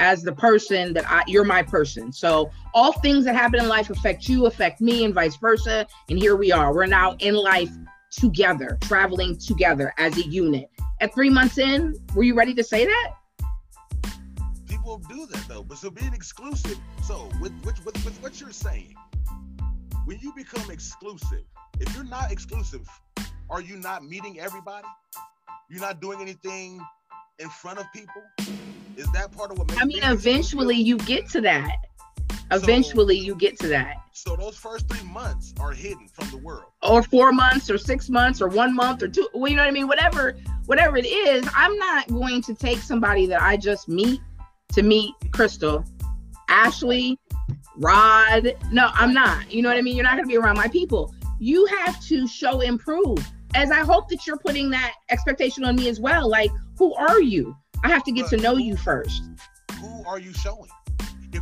as 0.00 0.22
the 0.22 0.32
person 0.32 0.92
that 0.92 1.08
i 1.08 1.22
you're 1.28 1.44
my 1.44 1.62
person 1.62 2.12
so 2.12 2.50
all 2.74 2.92
things 2.92 3.24
that 3.24 3.34
happen 3.34 3.60
in 3.60 3.68
life 3.68 3.90
affect 3.90 4.28
you 4.28 4.46
affect 4.46 4.80
me 4.80 5.04
and 5.04 5.14
vice 5.14 5.36
versa 5.36 5.86
and 6.08 6.18
here 6.18 6.36
we 6.36 6.50
are 6.50 6.74
we're 6.74 6.86
now 6.86 7.14
in 7.20 7.34
life 7.34 7.70
together 8.10 8.78
traveling 8.80 9.36
together 9.38 9.92
as 9.98 10.16
a 10.16 10.26
unit 10.26 10.68
at 11.04 11.14
three 11.14 11.30
months 11.30 11.58
in 11.58 11.94
were 12.14 12.22
you 12.22 12.34
ready 12.34 12.54
to 12.54 12.64
say 12.64 12.84
that 12.86 13.10
People 14.66 14.98
do 15.08 15.26
that 15.26 15.44
though. 15.48 15.62
But 15.62 15.78
so 15.78 15.90
being 15.90 16.12
exclusive. 16.12 16.78
So 17.04 17.30
with 17.40 17.52
which 17.62 17.82
with, 17.86 17.94
with 18.04 18.22
what 18.22 18.38
you're 18.38 18.52
saying, 18.52 18.94
when 20.04 20.18
you 20.20 20.30
become 20.34 20.70
exclusive, 20.70 21.44
if 21.80 21.94
you're 21.94 22.04
not 22.04 22.30
exclusive, 22.30 22.86
are 23.48 23.62
you 23.62 23.76
not 23.76 24.04
meeting 24.04 24.40
everybody? 24.40 24.86
You're 25.70 25.80
not 25.80 26.02
doing 26.02 26.20
anything 26.20 26.84
in 27.38 27.48
front 27.48 27.78
of 27.78 27.86
people. 27.94 28.22
Is 28.96 29.10
that 29.12 29.32
part 29.32 29.50
of 29.50 29.58
what 29.58 29.68
makes? 29.68 29.80
i 29.80 29.84
mean 29.86 30.00
being 30.00 30.12
exclusive? 30.12 30.26
eventually 30.26 30.76
you 30.76 30.98
get 30.98 31.28
to 31.30 31.40
that 31.40 31.76
Eventually, 32.50 33.18
you 33.18 33.34
get 33.34 33.58
to 33.60 33.68
that. 33.68 33.96
So 34.12 34.36
those 34.36 34.56
first 34.56 34.88
three 34.88 35.06
months 35.08 35.54
are 35.58 35.72
hidden 35.72 36.08
from 36.08 36.30
the 36.30 36.38
world. 36.38 36.70
Or 36.82 37.02
four 37.02 37.32
months, 37.32 37.70
or 37.70 37.78
six 37.78 38.08
months, 38.08 38.40
or 38.40 38.48
one 38.48 38.74
month, 38.74 39.02
or 39.02 39.08
two. 39.08 39.28
Well, 39.34 39.50
you 39.50 39.56
know 39.56 39.62
what 39.62 39.68
I 39.68 39.72
mean. 39.72 39.88
Whatever, 39.88 40.36
whatever 40.66 40.96
it 40.96 41.06
is, 41.06 41.48
I'm 41.54 41.76
not 41.76 42.08
going 42.08 42.42
to 42.42 42.54
take 42.54 42.78
somebody 42.78 43.26
that 43.26 43.42
I 43.42 43.56
just 43.56 43.88
meet 43.88 44.20
to 44.72 44.82
meet 44.82 45.14
Crystal, 45.32 45.84
Ashley, 46.48 47.18
Rod. 47.76 48.54
No, 48.70 48.90
I'm 48.94 49.12
not. 49.12 49.52
You 49.52 49.62
know 49.62 49.68
what 49.68 49.78
I 49.78 49.82
mean. 49.82 49.96
You're 49.96 50.04
not 50.04 50.16
going 50.16 50.24
to 50.24 50.28
be 50.28 50.36
around 50.36 50.56
my 50.56 50.68
people. 50.68 51.14
You 51.38 51.66
have 51.66 52.00
to 52.06 52.26
show 52.28 52.60
improve. 52.60 53.18
As 53.56 53.70
I 53.70 53.80
hope 53.80 54.08
that 54.08 54.26
you're 54.26 54.38
putting 54.38 54.70
that 54.70 54.94
expectation 55.10 55.64
on 55.64 55.76
me 55.76 55.88
as 55.88 56.00
well. 56.00 56.28
Like, 56.28 56.50
who 56.78 56.94
are 56.94 57.20
you? 57.20 57.56
I 57.84 57.88
have 57.88 58.02
to 58.04 58.12
get 58.12 58.26
to 58.28 58.36
know 58.36 58.56
you 58.56 58.76
first. 58.76 59.22
Who 59.80 60.04
are 60.06 60.18
you 60.18 60.32
showing? 60.32 60.70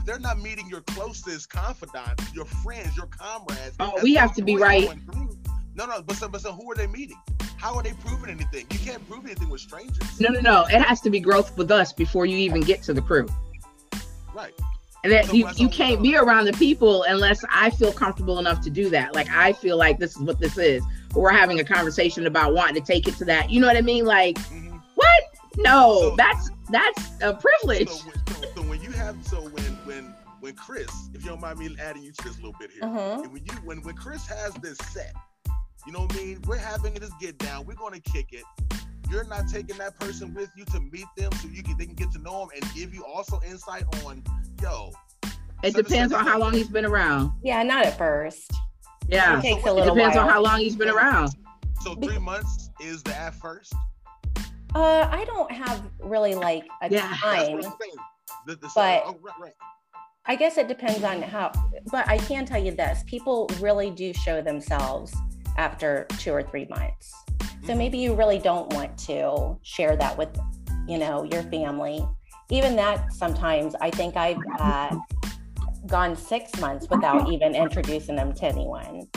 If 0.02 0.06
they're 0.06 0.18
not 0.18 0.40
meeting 0.40 0.68
your 0.68 0.80
closest 0.80 1.48
confidants, 1.48 2.34
your 2.34 2.44
friends, 2.44 2.96
your 2.96 3.06
comrades, 3.06 3.76
Oh, 3.78 3.92
we 4.02 4.14
have 4.16 4.34
to 4.34 4.42
be 4.42 4.56
right. 4.56 4.88
through. 5.12 5.38
No, 5.76 5.86
no, 5.86 6.02
but 6.02 6.16
so, 6.16 6.26
but 6.28 6.40
so 6.40 6.52
who 6.52 6.68
are 6.72 6.74
they 6.74 6.88
meeting? 6.88 7.16
How 7.56 7.76
are 7.76 7.84
they 7.84 7.92
proving 8.04 8.28
anything? 8.28 8.66
You 8.72 8.80
can't 8.80 9.08
prove 9.08 9.24
anything 9.26 9.48
with 9.48 9.60
strangers. 9.60 10.18
No, 10.18 10.30
no, 10.30 10.40
no. 10.40 10.64
It 10.64 10.82
has 10.82 11.00
to 11.02 11.10
be 11.10 11.20
growth 11.20 11.56
with 11.56 11.70
us 11.70 11.92
before 11.92 12.26
you 12.26 12.36
even 12.38 12.62
get 12.62 12.82
to 12.82 12.92
the 12.92 13.00
crew. 13.00 13.28
Right. 14.34 14.52
And 15.04 15.12
that 15.12 15.26
So 15.26 15.34
you, 15.34 15.48
you 15.54 15.68
can't 15.68 16.02
be 16.02 16.16
around 16.16 16.46
the 16.46 16.52
people 16.54 17.04
unless 17.04 17.44
I 17.48 17.70
feel 17.70 17.92
comfortable 17.92 18.40
enough 18.40 18.60
to 18.62 18.70
do 18.70 18.90
that. 18.90 19.14
Like 19.14 19.28
I 19.30 19.52
feel 19.52 19.76
like 19.76 20.00
this 20.00 20.16
is 20.16 20.22
what 20.22 20.40
this 20.40 20.58
is. 20.58 20.82
We're 21.14 21.30
having 21.30 21.60
a 21.60 21.64
conversation 21.64 22.26
about 22.26 22.54
wanting 22.54 22.74
to 22.74 22.80
take 22.92 23.06
it 23.06 23.14
to 23.18 23.24
that. 23.26 23.50
You 23.50 23.60
know 23.60 23.68
what 23.68 23.76
I 23.76 23.82
mean? 23.82 24.04
Like, 24.04 24.36
Mhm. 24.50 24.82
what? 24.96 25.22
No, 25.58 26.00
So- 26.00 26.16
that's 26.16 26.50
that's 26.72 27.10
a 27.20 27.34
privilege. 27.34 27.88
So, 27.88 28.08
when- 28.08 28.26
so, 28.26 28.48
so 28.56 28.62
when 28.62 28.82
you 28.82 28.90
have 28.90 29.16
so 29.26 29.42
when 29.42 29.64
when 29.84 30.14
when 30.40 30.54
Chris, 30.56 30.90
if 31.14 31.22
you 31.22 31.30
don't 31.30 31.40
mind 31.40 31.58
me 31.58 31.74
adding 31.80 32.02
you 32.02 32.12
to 32.12 32.24
this 32.24 32.34
a 32.34 32.40
little 32.40 32.56
bit 32.58 32.70
here, 32.70 32.82
mm-hmm. 32.82 33.22
and 33.22 33.32
when 33.32 33.44
you 33.44 33.52
when 33.64 33.82
when 33.82 33.94
Chris 33.94 34.26
has 34.26 34.52
this 34.54 34.76
set, 34.92 35.14
you 35.86 35.92
know 35.92 36.00
what 36.00 36.14
I 36.14 36.16
mean? 36.16 36.42
We're 36.46 36.56
having 36.56 36.94
this 36.94 37.12
get 37.20 37.38
down. 37.38 37.66
We're 37.66 37.74
going 37.74 38.00
to 38.00 38.00
kick 38.00 38.32
it. 38.32 38.44
You're 39.10 39.24
not 39.24 39.48
taking 39.48 39.76
that 39.78 39.98
person 40.00 40.32
with 40.34 40.50
you 40.56 40.64
to 40.66 40.80
meet 40.80 41.06
them 41.16 41.30
so 41.40 41.48
you 41.48 41.62
can 41.62 41.76
they 41.76 41.86
can 41.86 41.94
get 41.94 42.10
to 42.12 42.18
know 42.18 42.40
them 42.40 42.48
and 42.54 42.74
give 42.74 42.94
you 42.94 43.04
also 43.04 43.40
insight 43.46 43.84
on 44.04 44.22
yo. 44.60 44.92
It 45.62 45.74
depends 45.74 46.12
on 46.12 46.26
how 46.26 46.38
long 46.38 46.54
he's 46.54 46.68
been 46.68 46.84
around. 46.84 47.32
Yeah, 47.42 47.62
not 47.62 47.84
at 47.84 47.96
first. 47.96 48.50
Yeah. 49.08 49.38
It 49.38 49.42
takes 49.42 49.64
a 49.64 49.72
little. 49.72 49.92
It 49.92 49.96
depends 49.96 50.16
while. 50.16 50.24
on 50.24 50.30
how 50.30 50.42
long 50.42 50.58
he's 50.58 50.76
been 50.76 50.88
around. 50.88 51.32
So 51.82 51.94
three 51.96 52.18
months 52.18 52.70
is 52.80 53.02
the 53.02 53.14
at 53.16 53.34
first. 53.34 53.74
Uh, 54.74 55.08
I 55.10 55.24
don't 55.26 55.50
have 55.52 55.82
really 56.00 56.34
like 56.34 56.64
a 56.82 56.88
Yeah. 56.90 57.14
Time. 57.20 57.56
I'm. 57.56 57.62
The- 58.46 58.56
the- 58.56 58.70
But- 58.74 59.02
oh, 59.06 59.18
right, 59.22 59.34
right. 59.40 59.52
I 60.24 60.36
guess 60.36 60.56
it 60.56 60.68
depends 60.68 61.02
on 61.02 61.20
how, 61.20 61.50
but 61.90 62.06
I 62.08 62.16
can 62.16 62.46
tell 62.46 62.62
you 62.62 62.70
this 62.70 63.02
people 63.08 63.50
really 63.58 63.90
do 63.90 64.12
show 64.12 64.40
themselves 64.40 65.12
after 65.58 66.06
two 66.18 66.32
or 66.32 66.42
three 66.44 66.64
months. 66.66 67.12
So 67.66 67.72
Mhm. 67.72 67.76
maybe 67.76 67.98
you 67.98 68.14
really 68.14 68.38
don't 68.38 68.72
want 68.72 68.96
to 69.06 69.58
share 69.62 69.96
that 69.96 70.16
with, 70.16 70.28
you 70.86 70.98
know, 70.98 71.24
your 71.24 71.42
family. 71.44 72.06
Even 72.50 72.76
that 72.76 73.12
sometimes 73.12 73.74
I 73.80 73.90
think 73.90 74.16
I've 74.16 74.38
uh, 74.60 74.96
gone 75.88 76.14
six 76.14 76.56
months 76.60 76.86
without 76.88 77.28
even 77.32 77.56
introducing 77.56 78.14
them 78.14 78.32
to 78.34 78.44
anyone, 78.46 79.08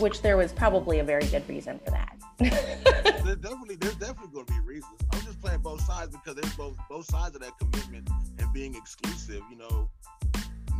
which 0.00 0.22
there 0.22 0.38
was 0.38 0.50
probably 0.52 1.00
a 1.00 1.04
very 1.04 1.26
good 1.26 1.46
reason 1.46 1.78
for 1.84 1.90
that. 1.90 2.16
There's 3.24 3.36
definitely 3.38 3.76
there's 3.76 3.96
definitely 3.96 4.32
going 4.32 4.46
to 4.46 4.52
be 4.52 4.60
reasons. 4.60 4.94
I'm 5.12 5.20
just 5.22 5.40
playing 5.40 5.60
both 5.60 5.80
sides 5.82 6.12
because 6.16 6.36
there's 6.36 6.54
both 6.56 6.76
both 6.88 7.06
sides 7.06 7.34
of 7.34 7.42
that 7.42 7.58
commitment 7.58 8.08
and 8.38 8.52
being 8.52 8.74
exclusive. 8.74 9.42
You 9.50 9.58
know, 9.58 9.90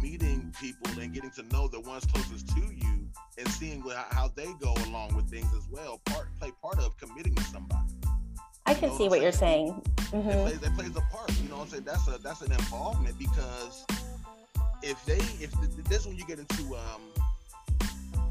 meeting 0.00 0.54
people 0.60 1.00
and 1.00 1.12
getting 1.12 1.30
to 1.32 1.42
know 1.54 1.68
the 1.68 1.80
ones 1.80 2.06
closest 2.06 2.48
to 2.50 2.60
you 2.60 3.08
and 3.38 3.48
seeing 3.48 3.82
how 4.10 4.30
they 4.36 4.52
go 4.60 4.74
along 4.86 5.14
with 5.16 5.28
things 5.30 5.48
as 5.56 5.66
well. 5.70 6.00
Part 6.06 6.28
play 6.38 6.52
part 6.62 6.78
of 6.78 6.96
committing 6.96 7.34
to 7.34 7.42
somebody. 7.44 7.80
I 8.66 8.74
can 8.74 8.92
see 8.92 9.08
what 9.08 9.20
you're 9.20 9.32
saying. 9.32 9.82
It 9.98 10.12
hmm 10.12 10.30
plays 10.40 10.62
it 10.62 10.74
plays 10.74 10.96
a 10.96 11.00
part. 11.14 11.32
You 11.42 11.48
know 11.48 11.56
what 11.56 11.64
I'm 11.64 11.68
saying? 11.70 11.84
That's 11.84 12.08
a 12.08 12.18
that's 12.22 12.42
an 12.42 12.52
involvement 12.52 13.18
because 13.18 13.84
if 14.82 15.04
they 15.06 15.18
if 15.42 15.52
this 15.88 16.00
is 16.02 16.06
when 16.06 16.16
you 16.16 16.24
get 16.26 16.38
into 16.38 16.76
um 16.76 17.02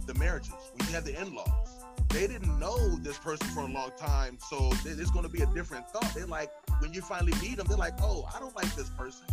the 0.06 0.14
marriages 0.16 0.54
when 0.74 0.88
you 0.88 0.94
have 0.94 1.04
the 1.06 1.20
in-laws 1.20 1.77
they 2.10 2.28
didn't 2.28 2.58
know 2.60 2.78
this 2.98 3.18
person 3.18 3.48
for 3.50 3.62
a 3.62 3.68
long 3.68 3.92
time 3.98 4.38
so 4.50 4.70
it's 4.86 5.12
going 5.12 5.24
to 5.24 5.30
be 5.32 5.42
a 5.42 5.46
different 5.48 5.88
thought. 5.90 6.10
They're 6.16 6.26
like 6.26 6.52
when 6.80 6.94
you 6.94 7.02
finally 7.02 7.34
meet 7.42 7.58
them 7.58 7.68
they're 7.68 7.78
like 7.78 7.94
oh 8.02 8.28
i 8.36 8.40
don't 8.40 8.56
like 8.56 8.74
this 8.76 8.90
person. 8.92 9.26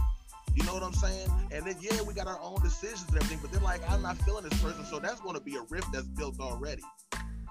You 0.55 0.63
know 0.65 0.75
what 0.75 0.83
i'm 0.83 0.95
saying? 0.95 1.29
And 1.53 1.67
then 1.67 1.77
yeah 1.81 2.01
we 2.03 2.15
got 2.15 2.27
our 2.27 2.41
own 2.41 2.61
decisions 2.63 3.07
and 3.09 3.17
everything 3.17 3.39
but 3.43 3.51
they're 3.53 3.61
like 3.61 3.81
i'm 3.91 4.03
not 4.03 4.17
feeling 4.19 4.45
this 4.49 4.61
person 4.63 4.85
so 4.85 4.99
that's 4.99 5.21
going 5.21 5.35
to 5.35 5.41
be 5.43 5.57
a 5.57 5.63
rift 5.71 5.93
that's 5.93 6.07
built 6.09 6.41
already. 6.41 6.83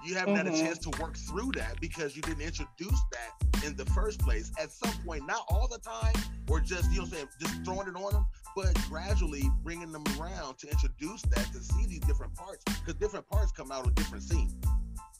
You 0.06 0.14
haven't 0.16 0.36
had 0.36 0.46
a 0.46 0.50
Mhm. 0.50 0.60
chance 0.60 0.78
to 0.80 0.90
work 1.02 1.16
through 1.16 1.52
that 1.52 1.80
because 1.80 2.14
you 2.14 2.20
didn't 2.22 2.42
introduce 2.42 3.00
that 3.12 3.64
in 3.64 3.74
the 3.74 3.86
first 3.86 4.20
place. 4.20 4.52
At 4.60 4.70
some 4.70 4.92
point 5.06 5.26
not 5.26 5.44
all 5.48 5.66
the 5.66 5.78
time 5.78 6.12
or 6.50 6.60
just 6.60 6.90
you 6.92 7.00
know 7.00 7.06
saying 7.06 7.28
just 7.40 7.64
throwing 7.64 7.88
it 7.88 7.96
on 7.96 8.12
them 8.12 8.26
but 8.54 8.72
gradually 8.88 9.50
bringing 9.62 9.90
them 9.92 10.04
around 10.20 10.58
to 10.58 10.68
introduce 10.70 11.22
that 11.22 11.46
to 11.52 11.60
see 11.60 11.86
these 11.86 12.00
different 12.00 12.34
parts 12.34 12.62
because 12.64 12.94
different 12.94 13.28
parts 13.28 13.50
come 13.50 13.72
out 13.72 13.84
of 13.86 13.94
different 13.94 14.22
scenes 14.22 14.54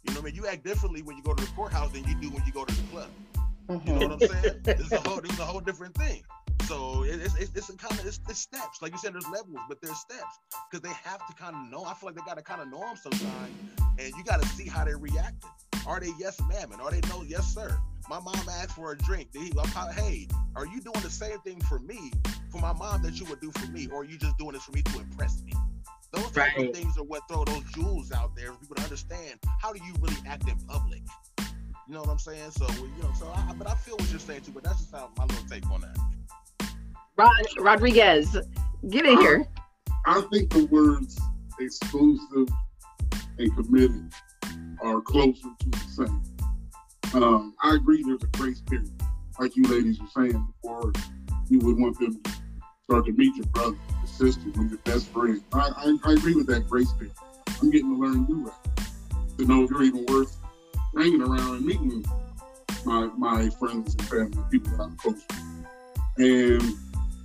you 0.05 0.15
know 0.15 0.21
what 0.21 0.29
I 0.29 0.33
mean? 0.33 0.35
You 0.35 0.47
act 0.47 0.65
differently 0.65 1.03
when 1.03 1.17
you 1.17 1.23
go 1.23 1.35
to 1.35 1.45
the 1.45 1.51
courthouse 1.53 1.91
than 1.93 2.05
you 2.05 2.15
do 2.21 2.31
when 2.31 2.45
you 2.47 2.53
go 2.53 2.65
to 2.65 2.75
the 2.75 2.83
club. 2.89 3.09
You 3.69 3.75
know 3.75 3.81
mm-hmm. 3.81 3.99
what 3.99 4.13
I'm 4.13 4.43
saying? 4.43 4.61
this 4.63 4.81
is 4.81 4.93
a 4.93 5.01
whole, 5.01 5.21
this 5.21 5.33
is 5.33 5.39
a 5.39 5.45
whole 5.45 5.61
different 5.61 5.95
thing. 5.95 6.23
So 6.67 7.03
it, 7.03 7.21
it's, 7.21 7.35
it's, 7.37 7.51
it's 7.55 7.69
a 7.71 7.77
kind 7.77 7.99
of 7.99 8.07
it's, 8.07 8.21
it's 8.29 8.39
steps. 8.39 8.83
Like 8.83 8.93
you 8.93 8.99
said, 8.99 9.15
there's 9.15 9.29
levels, 9.29 9.59
but 9.69 9.81
there's 9.81 9.99
steps 9.99 10.39
because 10.71 10.83
they 10.83 10.95
have 11.09 11.27
to 11.27 11.35
kind 11.35 11.57
of 11.57 11.71
know. 11.71 11.85
I 11.85 11.95
feel 11.95 12.09
like 12.09 12.17
they 12.17 12.23
got 12.27 12.37
to 12.37 12.43
kind 12.43 12.61
of 12.61 12.71
know 12.71 12.81
them 12.81 12.97
sometimes, 12.97 13.51
and 13.99 14.13
you 14.17 14.25
got 14.25 14.43
to 14.43 14.49
see 14.49 14.69
how 14.69 14.85
they 14.85 14.95
reacted. 14.95 15.49
Are 15.87 16.01
they 16.01 16.13
yes 16.19 16.41
ma'am 16.49 16.73
and 16.73 16.81
are 16.81 16.91
they 16.91 17.01
no 17.09 17.23
yes 17.23 17.55
sir? 17.55 17.79
My 18.09 18.21
mom 18.21 18.37
asked 18.51 18.73
for 18.73 18.93
a 18.93 18.99
drink. 18.99 19.29
He, 19.33 19.51
probably, 19.51 19.95
hey, 19.95 20.29
are 20.57 20.67
you 20.67 20.81
doing 20.81 21.01
the 21.03 21.11
same 21.11 21.39
thing 21.41 21.61
for 21.63 21.79
me, 21.79 22.13
for 22.51 22.59
my 22.61 22.73
mom 22.73 23.03
that 23.03 23.19
you 23.19 23.27
would 23.27 23.41
do 23.41 23.51
for 23.53 23.71
me, 23.71 23.89
or 23.91 24.03
are 24.03 24.05
you 24.05 24.19
just 24.19 24.37
doing 24.39 24.53
this 24.53 24.65
for 24.65 24.73
me 24.73 24.83
to 24.83 25.01
impress 25.01 25.43
me? 25.43 25.53
Those 26.15 26.31
type 26.31 26.57
Right. 26.57 26.69
of 26.69 26.75
things 26.77 26.97
are 26.99 27.05
what 27.05 27.23
throw 27.29 27.45
those 27.45 27.65
jewels 27.75 28.13
out 28.13 28.37
there 28.37 28.53
for 28.53 28.59
people 28.61 28.77
to 28.77 28.83
understand 28.83 29.39
how 29.61 29.73
do 29.73 29.81
you 29.85 29.93
really 30.01 30.17
act 30.27 30.49
in 30.49 30.57
public. 30.67 31.03
You 31.87 31.95
know 31.95 32.01
what 32.01 32.09
I'm 32.11 32.19
saying? 32.19 32.51
So 32.53 32.67
you 32.71 33.03
know, 33.03 33.11
so 33.19 33.31
I, 33.35 33.53
but 33.59 33.69
I 33.69 33.75
feel 33.75 33.97
what 33.97 34.09
you're 34.11 34.21
saying 34.21 34.43
too. 34.43 34.53
But 34.53 34.65
that's 34.65 34.79
just 34.81 34.93
how 34.93 35.11
my 35.19 35.25
little 35.25 35.45
take 35.49 35.69
on 35.71 35.81
that. 35.83 35.97
Rod, 37.17 37.31
Rodriguez, 37.59 38.37
get 38.89 39.07
in 39.07 39.19
here. 39.21 39.47
I 40.07 40.21
think 40.33 40.51
the 40.51 40.67
words 40.67 41.19
exclusive 41.61 42.49
and 43.39 43.57
committed 43.57 44.13
are 44.83 45.01
closer 45.01 45.49
to 45.61 45.71
the 45.71 45.79
same. 46.07 46.23
Um, 47.23 47.55
I 47.63 47.75
agree 47.75 48.03
there's 48.03 48.23
a 48.23 48.27
grace 48.39 48.61
period. 48.61 48.91
Like 49.39 49.57
you 49.57 49.63
ladies 49.65 49.99
were 50.01 50.07
saying 50.15 50.47
before, 50.63 50.93
you 51.49 51.59
would 51.61 51.79
want 51.79 51.99
them 51.99 52.21
to 52.23 52.31
start 52.85 53.07
to 53.07 53.13
meet 53.13 53.35
your 53.37 53.47
brother, 53.47 53.77
your 53.77 53.94
sister, 54.15 54.49
or 54.57 54.65
your 54.65 54.79
best 54.79 55.09
friend. 55.09 55.43
I, 55.53 55.71
I, 55.77 56.11
I 56.11 56.13
agree 56.13 56.35
with 56.35 56.47
that 56.47 56.69
grace 56.69 56.93
period. 56.93 57.15
I'm 57.61 57.71
getting 57.71 57.95
to 57.95 58.01
learn 58.01 58.27
you 58.29 58.45
right. 58.45 58.89
To 59.39 59.45
know 59.47 59.65
if 59.65 59.71
you're 59.71 59.83
even 59.83 60.07
worth 60.07 60.37
hanging 60.97 61.23
around 61.23 61.57
and 61.57 61.67
meeting 61.67 62.05
my 62.85 63.07
my 63.17 63.49
friends 63.51 63.95
and 63.95 64.09
family, 64.09 64.39
people 64.51 64.71
that 64.77 64.85
I'm 64.85 64.97
close 64.97 65.25
to. 65.27 65.37
And 66.19 66.63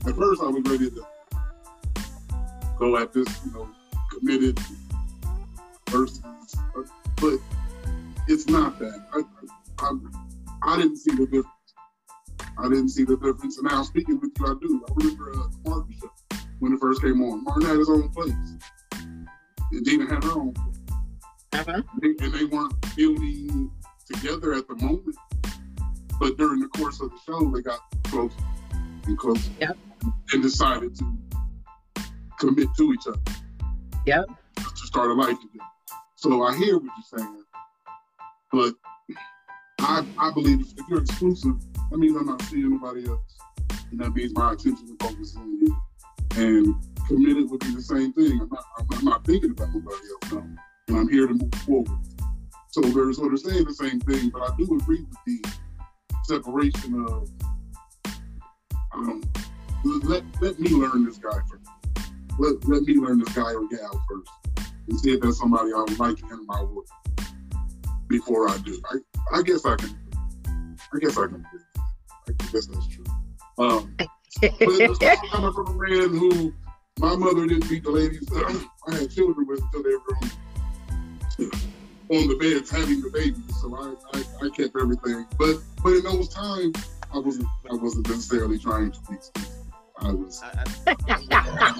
at 0.08 0.16
first 0.16 0.42
I 0.42 0.48
was 0.48 0.64
ready 0.66 0.90
to 0.90 1.06
go 2.80 2.98
at 2.98 3.14
this, 3.14 3.28
you 3.46 3.52
know, 3.52 3.70
committed 4.12 4.60
versus, 5.90 6.22
but 7.18 7.36
it's 8.28 8.48
not 8.48 8.80
that. 8.80 9.06
I, 9.14 9.22
I, 9.86 9.92
I 10.64 10.78
didn't 10.78 10.98
see 10.98 11.12
the 11.12 11.26
difference. 11.26 11.48
I 12.58 12.64
didn't 12.64 12.90
see 12.90 13.04
the 13.04 13.16
difference. 13.18 13.58
And 13.58 13.70
now 13.70 13.84
speaking 13.84 14.20
with 14.20 14.32
you, 14.40 14.46
I 14.46 14.56
do. 14.62 14.86
I 14.88 14.94
remember 14.96 15.50
Martin 15.66 15.96
show 16.00 16.10
when 16.60 16.74
it 16.74 16.80
first 16.80 17.02
came 17.02 17.22
on. 17.22 17.44
Martin 17.44 17.68
had 17.68 17.78
his 17.78 17.90
own 17.90 18.10
place. 18.10 18.34
And 19.72 19.86
Gina 19.86 20.06
had 20.14 20.24
her 20.24 20.32
own 20.32 20.54
place. 20.54 20.68
Uh-huh. 21.54 21.82
And 22.02 22.22
and 22.22 22.34
they 22.34 22.46
weren't 22.46 22.74
building 22.96 23.72
together 24.12 24.54
at 24.54 24.68
the 24.68 24.76
moment. 24.76 25.16
But 26.20 26.38
during 26.38 26.60
the 26.60 26.68
course 26.68 27.02
of 27.02 27.12
the 27.12 27.18
show, 27.26 27.52
they 27.52 27.62
got 27.62 27.80
closer 28.06 28.36
and 29.06 29.18
closer. 29.18 29.52
Yep. 29.60 29.78
And 30.34 30.44
decided 30.44 30.96
to 30.96 31.18
commit 32.40 32.68
to 32.78 32.94
each 32.94 33.08
other. 33.08 33.20
Yep. 34.06 34.26
To 34.58 34.88
start 34.88 35.12
a 35.12 35.14
life 35.14 35.40
together. 35.40 35.66
So 36.16 36.44
I 36.44 36.56
hear 36.58 36.78
what 36.78 36.92
you're 37.12 37.20
saying. 37.20 37.44
But 38.52 38.74
I 39.80 40.06
I 40.18 40.32
believe 40.34 40.62
if 40.78 40.90
you're 40.90 41.02
exclusive, 41.02 41.56
that 41.90 41.98
means 41.98 42.18
I'm 42.18 42.26
not 42.26 42.42
seeing 42.44 42.70
nobody 42.70 43.08
else. 43.08 43.38
And 43.92 44.00
that 44.02 44.14
means 44.14 44.34
my 44.34 44.54
attention 44.54 44.86
is 44.86 44.96
focused 45.00 45.38
on 45.38 45.58
you. 45.60 45.78
And 46.36 46.76
committed 47.08 47.50
would 47.50 47.60
be 47.60 47.76
the 47.76 47.82
same 47.82 48.14
thing. 48.14 48.40
I'm 48.42 48.50
not, 48.50 48.64
I'm, 48.92 49.06
not 49.06 49.26
thinking 49.26 49.52
about 49.52 49.74
nobody 49.74 49.96
else 49.96 50.32
now. 50.34 50.48
And 50.88 50.98
I'm 50.98 51.10
here 51.10 51.28
to 51.28 51.34
move 51.34 51.54
forward. 51.66 52.00
So 52.72 52.82
they're 52.82 53.12
sort 53.14 53.34
of 53.34 53.40
saying 53.40 53.66
the 53.66 53.74
same 53.74 54.00
thing, 54.00 54.30
but 54.30 54.44
I 54.44 54.56
do 54.58 54.64
agree 54.80 55.02
with 55.02 55.18
the 55.26 55.50
separation 56.24 57.06
of 57.06 57.30
um, 58.94 59.24
let, 59.84 60.24
let 60.42 60.60
me 60.60 60.70
learn 60.70 61.06
this 61.06 61.18
guy 61.18 61.40
first. 61.50 61.68
let, 62.38 62.68
let 62.68 62.84
me 62.84 62.96
learn 62.96 63.20
this 63.20 63.34
guy 63.34 63.54
or 63.54 63.68
gal 63.70 64.06
first 64.10 64.30
and 64.90 65.00
see 65.00 65.14
if 65.14 65.22
there's 65.22 65.40
somebody 65.40 65.72
I 65.74 65.80
would 65.80 66.00
like 66.00 66.20
in 66.20 66.46
my 66.46 66.64
work 66.64 66.86
before 68.08 68.50
I 68.50 68.58
do. 68.58 68.80
I, 68.92 69.38
I 69.38 69.42
guess 69.42 69.66
I 69.66 69.76
can. 69.76 69.98
I 70.94 71.00
guess 71.00 71.18
I 71.18 71.28
can. 71.28 71.46
I 72.28 72.32
guess 72.52 72.66
that's 72.66 72.88
true. 72.88 73.06
Um, 73.58 73.96
but 74.42 74.52
it's 74.52 75.30
coming 75.32 75.54
from 75.54 75.68
a 75.68 75.74
man 75.74 76.10
who 76.10 76.54
my 77.00 77.16
mother 77.16 77.48
didn't 77.48 77.70
beat 77.70 77.84
the 77.84 77.92
ladies. 77.92 78.28
I 78.88 78.96
had 78.96 79.12
children 79.12 79.48
with 79.48 79.62
until 79.62 79.84
they 79.84 79.90
were 79.90 80.18
on, 81.40 81.52
on 82.18 82.28
the 82.28 82.36
beds 82.36 82.70
having 82.70 83.02
the 83.02 83.10
babies, 83.10 83.62
so 83.62 83.76
I, 83.76 84.18
I, 84.18 84.46
I 84.46 84.50
kept 84.50 84.76
everything. 84.80 85.26
But 85.38 85.58
but 85.84 85.94
in 85.94 86.04
those 86.04 86.30
times, 86.30 86.76
I 87.14 87.20
wasn't 87.20 87.48
I 87.72 87.76
wasn't 87.76 88.08
necessarily 88.08 88.60
trying 88.60 88.92
to 88.92 89.00
be. 89.10 89.16
exclusive. 89.16 89.56
I 90.02 90.12
was 90.14 90.42
I, 90.42 90.64
I, 90.88 90.94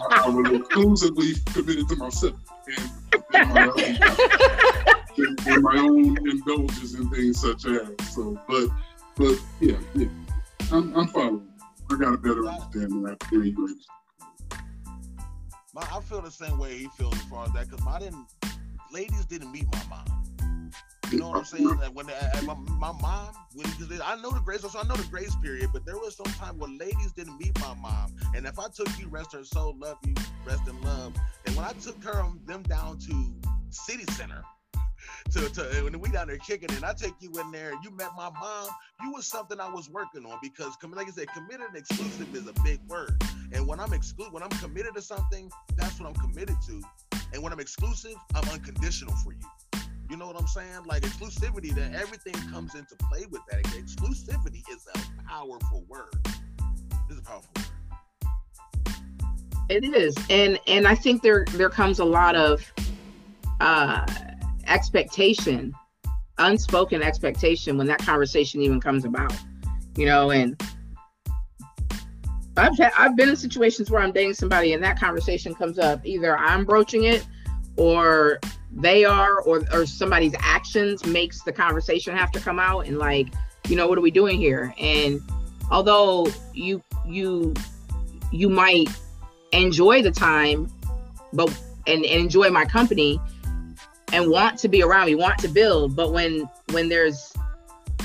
I 0.26 0.30
was 0.30 0.52
exclusively 0.52 1.34
committed 1.54 1.88
to 1.88 1.96
myself 1.96 2.36
and, 2.68 2.92
and, 3.34 3.54
my, 3.54 3.64
own, 3.64 3.80
and, 5.18 5.48
and 5.48 5.64
my 5.64 5.78
own 5.78 6.30
indulgences 6.30 6.96
and 6.96 7.10
things 7.12 7.40
such 7.40 7.66
as. 7.66 7.90
So, 8.14 8.38
but 8.48 8.68
but 9.16 9.40
yeah, 9.62 9.78
yeah, 9.96 10.08
I'm, 10.72 10.96
I'm 10.96 11.08
following. 11.08 11.49
I 11.92 11.96
got 11.96 12.14
a 12.14 12.18
better 12.18 12.48
understanding 12.48 13.08
after 13.10 13.28
hearing 13.30 13.56
you. 13.58 13.80
my, 15.74 15.82
I 15.82 16.00
feel 16.02 16.22
the 16.22 16.32
same 16.32 16.60
way 16.60 16.78
he 16.78 16.88
feels 16.90 17.16
as 17.16 17.24
far 17.24 17.46
as 17.46 17.54
that 17.54 17.70
because 17.70 17.84
my 17.84 18.00
didn't. 18.00 18.28
Ladies 18.92 19.26
didn't 19.26 19.52
meet 19.52 19.68
my 19.72 19.84
mom. 19.90 20.72
You 21.12 21.20
know 21.20 21.30
what 21.30 21.38
I'm 21.38 21.46
saying? 21.46 21.66
Like 21.66 21.96
when 21.96 22.10
uh, 22.10 22.42
my, 22.44 22.54
my 22.54 22.92
mom, 23.02 23.34
when, 23.56 23.68
I 24.04 24.16
know 24.22 24.32
the 24.32 24.42
grace, 24.44 24.62
so 24.62 24.80
I 24.80 24.84
know 24.84 24.96
the 24.96 25.08
grace 25.10 25.36
period, 25.36 25.70
but 25.74 25.86
there 25.86 25.98
was 25.98 26.16
some 26.16 26.32
time 26.34 26.58
when 26.60 26.78
ladies 26.78 27.12
didn't 27.14 27.40
meet 27.40 27.60
my 27.60 27.74
mom. 27.76 28.16
And 28.36 28.46
if 28.46 28.60
I 28.60 28.68
took 28.68 28.88
you, 29.00 29.08
rest 29.08 29.34
her 29.34 29.44
soul, 29.44 29.76
love 29.80 29.98
you, 30.06 30.14
rest 30.46 30.68
in 30.68 30.80
love. 30.82 31.14
And 31.46 31.56
when 31.56 31.66
I 31.66 31.74
took 31.74 32.04
her 32.04 32.24
them 32.46 32.62
down 32.64 33.00
to 33.00 33.34
City 33.70 34.06
Center, 34.14 34.44
to, 35.32 35.50
to 35.50 35.62
when 35.84 36.00
we 36.00 36.10
down 36.10 36.28
there 36.28 36.38
kicking 36.38 36.72
and 36.72 36.84
I 36.84 36.94
take 36.94 37.14
you 37.20 37.32
in 37.40 37.52
there, 37.52 37.74
you 37.84 37.92
met 37.92 38.10
my 38.18 38.30
mom, 38.30 38.70
you 39.02 39.12
was 39.12 39.28
something 39.28 39.60
I 39.60 39.70
was 39.70 39.90
working 39.90 40.26
on 40.26 40.40
because 40.42 40.76
like 40.84 41.08
I 41.08 41.12
said, 41.12 41.28
committed 41.34 41.68
and 41.68 41.76
exclusive 41.76 42.34
is 42.36 42.48
a 42.48 42.54
big 42.64 42.80
word. 42.88 43.22
And 43.52 43.68
when 43.68 43.80
I'm 43.80 43.94
exclusive, 43.94 44.34
when 44.34 44.44
I'm 44.44 44.50
committed 44.50 44.96
to 44.96 45.02
something, 45.02 45.52
that's 45.76 46.00
what 46.00 46.10
I'm 46.10 46.16
committed 46.16 46.56
to. 46.68 46.82
And 47.34 47.44
when 47.44 47.54
I'm 47.54 47.60
exclusive, 47.60 48.16
I'm 48.34 48.48
unconditional 48.50 49.14
for 49.18 49.34
you. 49.34 49.82
You 50.10 50.18
know 50.18 50.26
what 50.26 50.40
I'm 50.40 50.48
saying? 50.48 50.86
Like 50.86 51.04
exclusivity, 51.04 51.74
that 51.76 51.94
everything 51.94 52.34
comes 52.52 52.74
into 52.74 52.96
play 53.12 53.26
with 53.30 53.42
that. 53.52 53.64
Exclusivity 53.66 54.64
is 54.72 54.88
a 54.96 55.28
powerful 55.28 55.86
word. 55.88 56.16
It's 57.10 57.20
a 57.20 57.22
powerful 57.22 57.52
word. 57.56 57.66
It 59.70 59.84
is, 59.84 60.16
and 60.32 60.60
and 60.66 60.88
I 60.88 60.96
think 60.96 61.22
there 61.22 61.46
there 61.52 61.70
comes 61.70 62.00
a 62.00 62.06
lot 62.06 62.36
of 62.36 62.74
uh, 63.60 64.04
expectation, 64.70 65.74
unspoken 66.38 67.02
expectation 67.02 67.78
when 67.78 67.88
that 67.88 68.00
conversation 68.00 68.62
even 68.62 68.80
comes 68.80 69.06
about. 69.06 69.34
You 69.96 70.06
know, 70.06 70.32
and 70.32 70.62
I've 72.56 72.78
had, 72.78 72.92
I've 72.98 73.16
been 73.16 73.30
in 73.30 73.36
situations 73.36 73.90
where 73.90 74.02
I'm 74.02 74.12
dating 74.12 74.34
somebody 74.34 74.74
and 74.74 74.84
that 74.84 75.00
conversation 75.00 75.54
comes 75.54 75.80
up. 75.80 76.06
Either 76.06 76.38
I'm 76.38 76.66
broaching 76.66 77.06
it, 77.06 77.26
or 77.76 78.40
they 78.72 79.06
are, 79.06 79.42
or 79.42 79.64
or 79.74 79.86
somebody's 79.86 80.36
actions 80.40 81.06
makes 81.06 81.42
the 81.44 81.52
conversation 81.52 82.16
have 82.16 82.32
to 82.32 82.40
come 82.40 82.60
out 82.60 82.86
and 82.86 82.98
like, 82.98 83.28
you 83.68 83.76
know, 83.76 83.88
what 83.88 83.98
are 83.98 84.02
we 84.02 84.12
doing 84.12 84.38
here? 84.38 84.74
And 84.80 85.22
although 85.72 86.28
you 86.54 86.82
you 87.06 87.54
you 88.32 88.50
might 88.50 88.88
enjoy 89.52 90.02
the 90.02 90.12
time 90.12 90.72
but 91.34 91.50
and, 91.88 92.06
and 92.06 92.22
enjoy 92.22 92.50
my 92.50 92.66
company 92.66 93.20
and 94.14 94.30
want 94.30 94.58
to 94.60 94.68
be 94.68 94.82
around 94.82 95.08
me 95.08 95.16
want 95.16 95.38
to 95.40 95.48
build 95.48 95.96
but 95.96 96.12
when 96.12 96.50
when 96.72 96.90
there's 96.90 97.34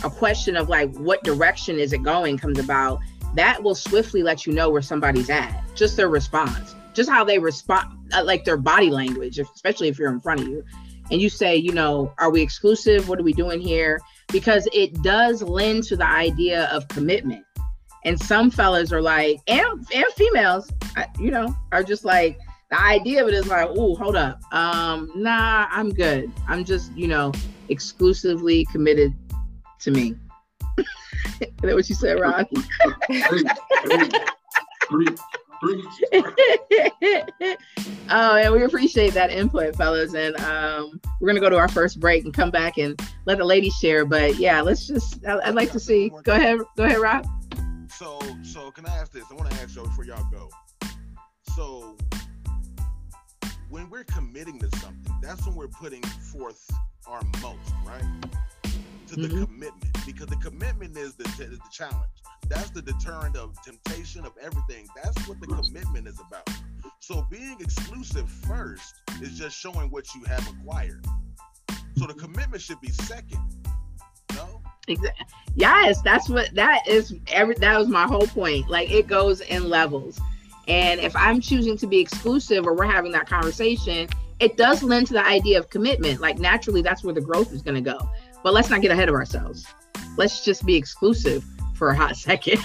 a 0.02 0.10
question 0.10 0.56
of 0.56 0.68
like 0.68 0.94
what 0.96 1.22
direction 1.24 1.78
is 1.78 1.92
it 1.92 2.02
going 2.02 2.36
comes 2.36 2.58
about 2.58 3.00
that 3.34 3.62
will 3.62 3.74
swiftly 3.74 4.22
let 4.22 4.46
you 4.46 4.52
know 4.52 4.70
where 4.70 4.82
somebody's 4.82 5.28
at. 5.28 5.60
Just 5.74 5.96
their 5.96 6.08
response 6.08 6.74
just 6.94 7.10
how 7.10 7.24
they 7.24 7.38
respond 7.38 7.90
uh, 8.14 8.22
like 8.24 8.44
their 8.44 8.56
body 8.56 8.90
language 8.90 9.38
especially 9.38 9.88
if 9.88 9.98
you're 9.98 10.12
in 10.12 10.20
front 10.20 10.40
of 10.40 10.48
you 10.48 10.64
and 11.10 11.20
you 11.20 11.28
say 11.28 11.56
you 11.56 11.72
know 11.72 12.12
are 12.18 12.30
we 12.30 12.40
exclusive? 12.40 13.08
What 13.08 13.18
are 13.18 13.24
we 13.24 13.32
doing 13.32 13.60
here? 13.60 14.00
Because 14.28 14.68
it 14.72 15.02
does 15.02 15.42
lend 15.42 15.84
to 15.84 15.96
the 15.96 16.06
idea 16.06 16.64
of 16.66 16.88
commitment. 16.88 17.44
And 18.04 18.20
some 18.20 18.50
fellas 18.50 18.92
are 18.92 19.02
like 19.02 19.40
and 19.46 19.86
and 19.94 20.04
females 20.16 20.70
you 21.18 21.30
know 21.30 21.54
are 21.72 21.82
just 21.82 22.04
like 22.04 22.38
the 22.74 22.82
idea 22.82 23.22
of 23.22 23.28
it 23.28 23.34
is 23.34 23.46
like 23.46 23.68
oh 23.70 23.94
hold 23.94 24.16
up 24.16 24.40
um 24.52 25.10
nah 25.14 25.66
i'm 25.70 25.90
good 25.90 26.30
i'm 26.48 26.64
just 26.64 26.92
you 26.96 27.06
know 27.06 27.30
exclusively 27.68 28.64
committed 28.72 29.14
to 29.78 29.90
me 29.90 30.14
is 31.40 31.48
that 31.62 31.74
what 31.74 31.88
you 31.88 31.94
said 31.94 32.18
ron 32.20 32.44
Hey, 33.08 33.20
hey, 33.20 34.08
preach, 34.80 35.18
preach. 35.60 35.84
oh 38.10 38.36
and 38.36 38.52
we 38.52 38.64
appreciate 38.64 39.14
that 39.14 39.30
input 39.30 39.76
fellas 39.76 40.14
and 40.14 40.36
um 40.40 41.00
we're 41.20 41.28
gonna 41.28 41.40
go 41.40 41.50
to 41.50 41.56
our 41.58 41.68
first 41.68 42.00
break 42.00 42.24
and 42.24 42.34
come 42.34 42.50
back 42.50 42.76
and 42.78 43.00
let 43.26 43.38
the 43.38 43.44
ladies 43.44 43.74
share 43.74 44.04
but 44.04 44.36
yeah 44.36 44.60
let's 44.60 44.86
just 44.86 45.24
I- 45.26 45.40
i'd 45.48 45.54
like 45.54 45.70
to 45.72 45.80
see 45.80 46.10
go 46.24 46.32
ahead 46.34 46.58
go 46.76 46.84
ahead 46.84 46.98
rob 46.98 47.26
So, 47.88 48.18
so 48.42 48.70
can 48.72 48.84
I 48.86 48.96
ask 48.96 49.12
this? 49.12 49.24
I 49.30 49.34
want 49.34 49.48
to 49.50 49.56
ask 49.62 49.76
y'all 49.76 49.84
before 49.86 50.04
y'all 50.04 50.26
go. 50.32 50.50
So, 51.54 51.96
when 53.68 53.90
we're 53.90 54.04
committing 54.04 54.58
to 54.60 54.68
something, 54.78 55.14
that's 55.22 55.46
when 55.46 55.54
we're 55.56 55.68
putting 55.68 56.02
forth 56.02 56.70
our 57.06 57.22
most, 57.42 57.72
right? 57.86 58.04
To 59.08 59.16
the 59.16 59.28
Mhm. 59.28 59.46
commitment, 59.46 60.06
because 60.06 60.26
the 60.26 60.36
commitment 60.36 60.96
is 60.96 61.14
the, 61.14 61.24
is 61.24 61.58
the 61.58 61.70
challenge. 61.70 62.10
That's 62.48 62.70
the 62.70 62.82
deterrent 62.82 63.36
of 63.36 63.60
temptation 63.62 64.24
of 64.24 64.32
everything. 64.40 64.88
That's 65.02 65.26
what 65.28 65.40
the 65.40 65.46
commitment 65.46 66.06
is 66.08 66.20
about. 66.20 66.48
So, 67.00 67.22
being 67.30 67.56
exclusive 67.60 68.28
first 68.30 68.94
is 69.22 69.38
just 69.38 69.56
showing 69.56 69.90
what 69.90 70.14
you 70.14 70.24
have 70.24 70.46
acquired. 70.48 71.04
So, 71.96 72.06
the 72.06 72.14
commitment 72.14 72.62
should 72.62 72.80
be 72.80 72.90
second. 72.90 73.40
No. 74.34 74.60
Exactly. 74.88 75.26
Yes, 75.54 76.02
that's 76.02 76.28
what 76.28 76.54
that 76.54 76.86
is. 76.86 77.14
Every 77.28 77.54
that 77.56 77.78
was 77.78 77.88
my 77.88 78.06
whole 78.06 78.26
point. 78.26 78.68
Like 78.68 78.90
it 78.90 79.06
goes 79.06 79.40
in 79.40 79.70
levels, 79.70 80.20
and 80.68 81.00
if 81.00 81.14
I'm 81.16 81.40
choosing 81.40 81.76
to 81.78 81.86
be 81.86 81.98
exclusive 81.98 82.66
or 82.66 82.74
we're 82.74 82.86
having 82.86 83.12
that 83.12 83.28
conversation, 83.28 84.08
it 84.40 84.56
does 84.56 84.82
lend 84.82 85.06
to 85.08 85.12
the 85.12 85.24
idea 85.24 85.58
of 85.58 85.70
commitment. 85.70 86.20
Like 86.20 86.38
naturally, 86.38 86.82
that's 86.82 87.04
where 87.04 87.14
the 87.14 87.20
growth 87.20 87.52
is 87.52 87.62
going 87.62 87.82
to 87.82 87.90
go. 87.90 88.08
But 88.42 88.54
let's 88.54 88.70
not 88.70 88.82
get 88.82 88.90
ahead 88.90 89.08
of 89.08 89.14
ourselves. 89.14 89.66
Let's 90.16 90.44
just 90.44 90.64
be 90.64 90.76
exclusive 90.76 91.44
for 91.74 91.90
a 91.90 91.96
hot 91.96 92.16
second. 92.16 92.62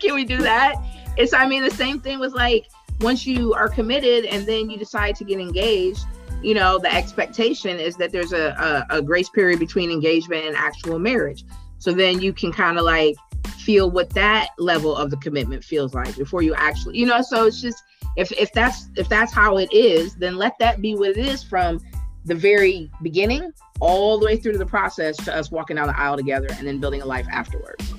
Can 0.00 0.14
we 0.14 0.24
do 0.24 0.38
that? 0.38 0.74
It's 1.16 1.32
I 1.32 1.46
mean 1.46 1.64
the 1.64 1.70
same 1.70 2.00
thing 2.00 2.20
with 2.20 2.32
like 2.32 2.66
once 3.00 3.26
you 3.26 3.54
are 3.54 3.68
committed 3.68 4.24
and 4.24 4.46
then 4.46 4.70
you 4.70 4.78
decide 4.78 5.14
to 5.16 5.24
get 5.24 5.38
engaged 5.38 6.04
you 6.42 6.54
know 6.54 6.78
the 6.78 6.92
expectation 6.92 7.78
is 7.78 7.96
that 7.96 8.12
there's 8.12 8.32
a, 8.32 8.86
a, 8.90 8.98
a 8.98 9.02
grace 9.02 9.28
period 9.28 9.58
between 9.58 9.90
engagement 9.90 10.44
and 10.44 10.56
actual 10.56 10.98
marriage 10.98 11.44
so 11.78 11.92
then 11.92 12.20
you 12.20 12.32
can 12.32 12.52
kind 12.52 12.78
of 12.78 12.84
like 12.84 13.16
feel 13.58 13.90
what 13.90 14.10
that 14.10 14.50
level 14.58 14.94
of 14.96 15.10
the 15.10 15.16
commitment 15.18 15.64
feels 15.64 15.94
like 15.94 16.16
before 16.16 16.42
you 16.42 16.54
actually 16.54 16.96
you 16.96 17.06
know 17.06 17.20
so 17.22 17.46
it's 17.46 17.60
just 17.60 17.82
if 18.16 18.30
if 18.32 18.52
that's 18.52 18.88
if 18.96 19.08
that's 19.08 19.32
how 19.32 19.58
it 19.58 19.72
is 19.72 20.14
then 20.16 20.36
let 20.36 20.58
that 20.58 20.80
be 20.80 20.94
what 20.94 21.10
it 21.10 21.16
is 21.16 21.42
from 21.42 21.80
the 22.24 22.34
very 22.34 22.90
beginning 23.02 23.52
all 23.80 24.18
the 24.18 24.26
way 24.26 24.36
through 24.36 24.52
to 24.52 24.58
the 24.58 24.66
process 24.66 25.16
to 25.16 25.34
us 25.34 25.50
walking 25.50 25.76
down 25.76 25.86
the 25.86 25.98
aisle 25.98 26.16
together 26.16 26.48
and 26.52 26.66
then 26.66 26.78
building 26.78 27.02
a 27.02 27.06
life 27.06 27.26
afterwards 27.30 27.94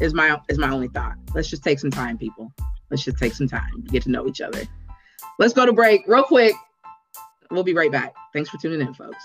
is 0.00 0.14
my 0.14 0.38
is 0.48 0.58
my 0.58 0.70
only 0.70 0.88
thought 0.88 1.14
let's 1.34 1.48
just 1.48 1.64
take 1.64 1.78
some 1.78 1.90
time 1.90 2.16
people 2.16 2.52
let's 2.90 3.02
just 3.02 3.18
take 3.18 3.32
some 3.32 3.48
time 3.48 3.82
to 3.84 3.90
get 3.90 4.02
to 4.02 4.10
know 4.10 4.26
each 4.26 4.40
other 4.40 4.62
let's 5.38 5.52
go 5.52 5.66
to 5.66 5.72
break 5.72 6.02
real 6.06 6.24
quick 6.24 6.54
We'll 7.50 7.64
be 7.64 7.74
right 7.74 7.90
back. 7.90 8.14
Thanks 8.32 8.48
for 8.48 8.58
tuning 8.58 8.80
in, 8.80 8.94
folks. 8.94 9.24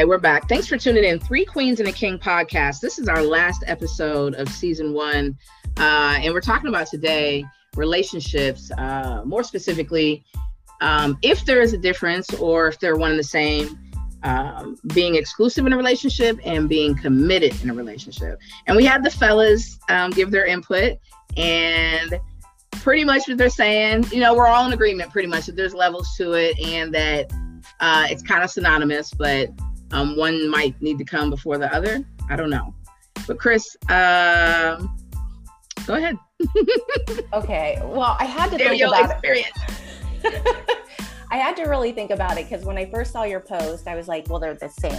Okay, 0.00 0.06
we're 0.06 0.16
back. 0.16 0.48
Thanks 0.48 0.66
for 0.66 0.78
tuning 0.78 1.04
in. 1.04 1.20
Three 1.20 1.44
Queens 1.44 1.78
and 1.78 1.86
a 1.86 1.92
King 1.92 2.18
podcast. 2.18 2.80
This 2.80 2.98
is 2.98 3.06
our 3.06 3.22
last 3.22 3.64
episode 3.66 4.34
of 4.36 4.48
season 4.48 4.94
one. 4.94 5.36
Uh, 5.76 6.18
and 6.22 6.32
we're 6.32 6.40
talking 6.40 6.68
about 6.68 6.86
today 6.86 7.44
relationships, 7.76 8.70
uh, 8.78 9.20
more 9.26 9.44
specifically, 9.44 10.24
um, 10.80 11.18
if 11.20 11.44
there 11.44 11.60
is 11.60 11.74
a 11.74 11.76
difference 11.76 12.32
or 12.32 12.66
if 12.68 12.80
they're 12.80 12.96
one 12.96 13.10
and 13.10 13.20
the 13.20 13.24
same, 13.24 13.78
um, 14.22 14.78
being 14.94 15.16
exclusive 15.16 15.66
in 15.66 15.74
a 15.74 15.76
relationship 15.76 16.40
and 16.46 16.66
being 16.66 16.96
committed 16.96 17.62
in 17.62 17.68
a 17.68 17.74
relationship. 17.74 18.38
And 18.66 18.78
we 18.78 18.86
had 18.86 19.04
the 19.04 19.10
fellas 19.10 19.78
um, 19.90 20.12
give 20.12 20.30
their 20.30 20.46
input, 20.46 20.96
and 21.36 22.18
pretty 22.70 23.04
much 23.04 23.28
what 23.28 23.36
they're 23.36 23.50
saying, 23.50 24.06
you 24.10 24.20
know, 24.20 24.32
we're 24.32 24.46
all 24.46 24.66
in 24.66 24.72
agreement 24.72 25.12
pretty 25.12 25.28
much 25.28 25.44
that 25.44 25.56
there's 25.56 25.74
levels 25.74 26.16
to 26.16 26.32
it 26.32 26.58
and 26.58 26.94
that 26.94 27.30
uh, 27.80 28.06
it's 28.08 28.22
kind 28.22 28.42
of 28.42 28.50
synonymous, 28.50 29.12
but 29.12 29.50
um, 29.92 30.16
one 30.16 30.48
might 30.48 30.80
need 30.80 30.98
to 30.98 31.04
come 31.04 31.30
before 31.30 31.58
the 31.58 31.72
other. 31.74 32.04
I 32.28 32.36
don't 32.36 32.50
know. 32.50 32.74
But 33.26 33.38
Chris, 33.38 33.76
um, 33.88 34.96
go 35.86 35.94
ahead. 35.94 36.16
Okay. 37.32 37.78
Well, 37.84 38.16
I 38.18 38.24
had 38.24 38.50
to 38.50 38.58
Share 38.58 38.70
think 38.70 38.82
about 38.82 39.10
experience. 39.10 39.50
it. 40.24 40.80
I 41.30 41.36
had 41.36 41.56
to 41.56 41.64
really 41.64 41.92
think 41.92 42.10
about 42.10 42.38
it 42.38 42.48
because 42.48 42.64
when 42.64 42.76
I 42.76 42.90
first 42.90 43.12
saw 43.12 43.22
your 43.22 43.40
post, 43.40 43.86
I 43.86 43.94
was 43.94 44.08
like, 44.08 44.28
well, 44.28 44.40
they're 44.40 44.54
the 44.54 44.68
same. 44.68 44.98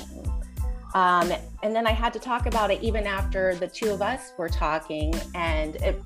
Um, 0.94 1.32
and 1.64 1.76
then 1.76 1.88
I 1.88 1.92
had 1.92 2.14
to 2.14 2.20
talk 2.20 2.46
about 2.46 2.72
it 2.72 2.82
even 2.82 3.06
after 3.06 3.56
the 3.56 3.68
two 3.68 3.92
of 3.92 4.02
us 4.02 4.34
were 4.38 4.50
talking, 4.50 5.14
and 5.36 5.76
it 5.78 6.02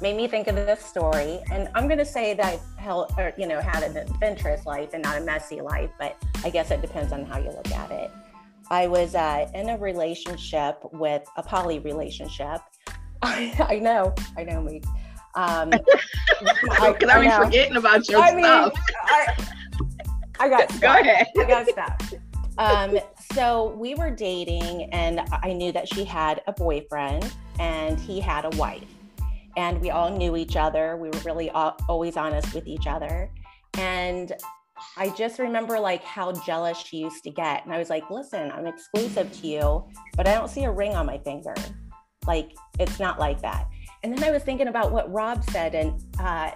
made 0.00 0.16
me 0.16 0.26
think 0.28 0.48
of 0.48 0.56
this 0.56 0.84
story. 0.84 1.40
And 1.50 1.68
I'm 1.74 1.86
going 1.86 1.98
to 1.98 2.04
say 2.04 2.34
that 2.34 2.44
I've 2.44 2.78
held, 2.78 3.12
or, 3.18 3.32
you 3.36 3.46
know, 3.46 3.60
had 3.60 3.82
an 3.82 3.96
adventurous 3.96 4.66
life 4.66 4.90
and 4.94 5.02
not 5.02 5.18
a 5.18 5.20
messy 5.20 5.60
life, 5.60 5.90
but 5.98 6.16
I 6.44 6.50
guess 6.50 6.70
it 6.70 6.80
depends 6.80 7.12
on 7.12 7.24
how 7.24 7.38
you 7.38 7.50
look 7.50 7.70
at 7.72 7.90
it. 7.90 8.10
I 8.70 8.86
was 8.86 9.14
uh, 9.14 9.48
in 9.54 9.68
a 9.70 9.76
relationship 9.76 10.78
with 10.92 11.22
a 11.36 11.42
poly 11.42 11.80
relationship. 11.80 12.60
I, 13.22 13.54
I 13.68 13.78
know, 13.78 14.14
I 14.36 14.44
know 14.44 14.62
me. 14.62 14.80
Um, 15.34 15.72
Because 16.40 17.10
I, 17.10 17.20
be 17.20 17.28
know. 17.28 17.44
forgetting 17.44 17.76
about 17.76 18.08
your 18.08 18.22
I 18.22 18.34
mean, 18.34 18.44
stuff. 18.44 18.72
I, 19.04 19.46
I 20.40 20.48
got 20.48 20.68
Go 20.68 20.76
stuff. 20.76 21.00
ahead. 21.00 21.26
I 21.38 21.44
got 21.44 21.68
stuff. 21.68 22.14
Um, 22.56 22.98
so 23.34 23.74
we 23.76 23.94
were 23.94 24.10
dating, 24.10 24.84
and 24.92 25.20
I 25.30 25.52
knew 25.52 25.70
that 25.72 25.86
she 25.86 26.04
had 26.04 26.40
a 26.46 26.52
boyfriend 26.52 27.30
and 27.58 28.00
he 28.00 28.20
had 28.20 28.46
a 28.46 28.56
wife. 28.56 28.84
And 29.56 29.80
we 29.80 29.90
all 29.90 30.10
knew 30.10 30.36
each 30.36 30.56
other. 30.56 30.96
We 30.96 31.10
were 31.10 31.18
really 31.24 31.50
al- 31.50 31.76
always 31.88 32.16
honest 32.16 32.54
with 32.54 32.66
each 32.66 32.86
other. 32.86 33.30
And 33.74 34.32
I 34.96 35.10
just 35.10 35.38
remember 35.38 35.78
like 35.78 36.02
how 36.04 36.32
jealous 36.32 36.78
she 36.78 36.98
used 36.98 37.22
to 37.24 37.30
get. 37.30 37.64
And 37.64 37.74
I 37.74 37.78
was 37.78 37.90
like, 37.90 38.10
listen, 38.10 38.50
I'm 38.50 38.66
exclusive 38.66 39.32
to 39.40 39.46
you, 39.46 39.88
but 40.16 40.26
I 40.26 40.34
don't 40.34 40.48
see 40.48 40.64
a 40.64 40.70
ring 40.70 40.94
on 40.94 41.06
my 41.06 41.18
finger. 41.18 41.54
Like, 42.26 42.52
it's 42.78 42.98
not 42.98 43.18
like 43.18 43.40
that. 43.42 43.66
And 44.02 44.16
then 44.16 44.24
I 44.24 44.30
was 44.30 44.42
thinking 44.42 44.68
about 44.68 44.92
what 44.92 45.10
Rob 45.12 45.44
said, 45.50 45.74
and 45.74 46.02
uh, 46.18 46.52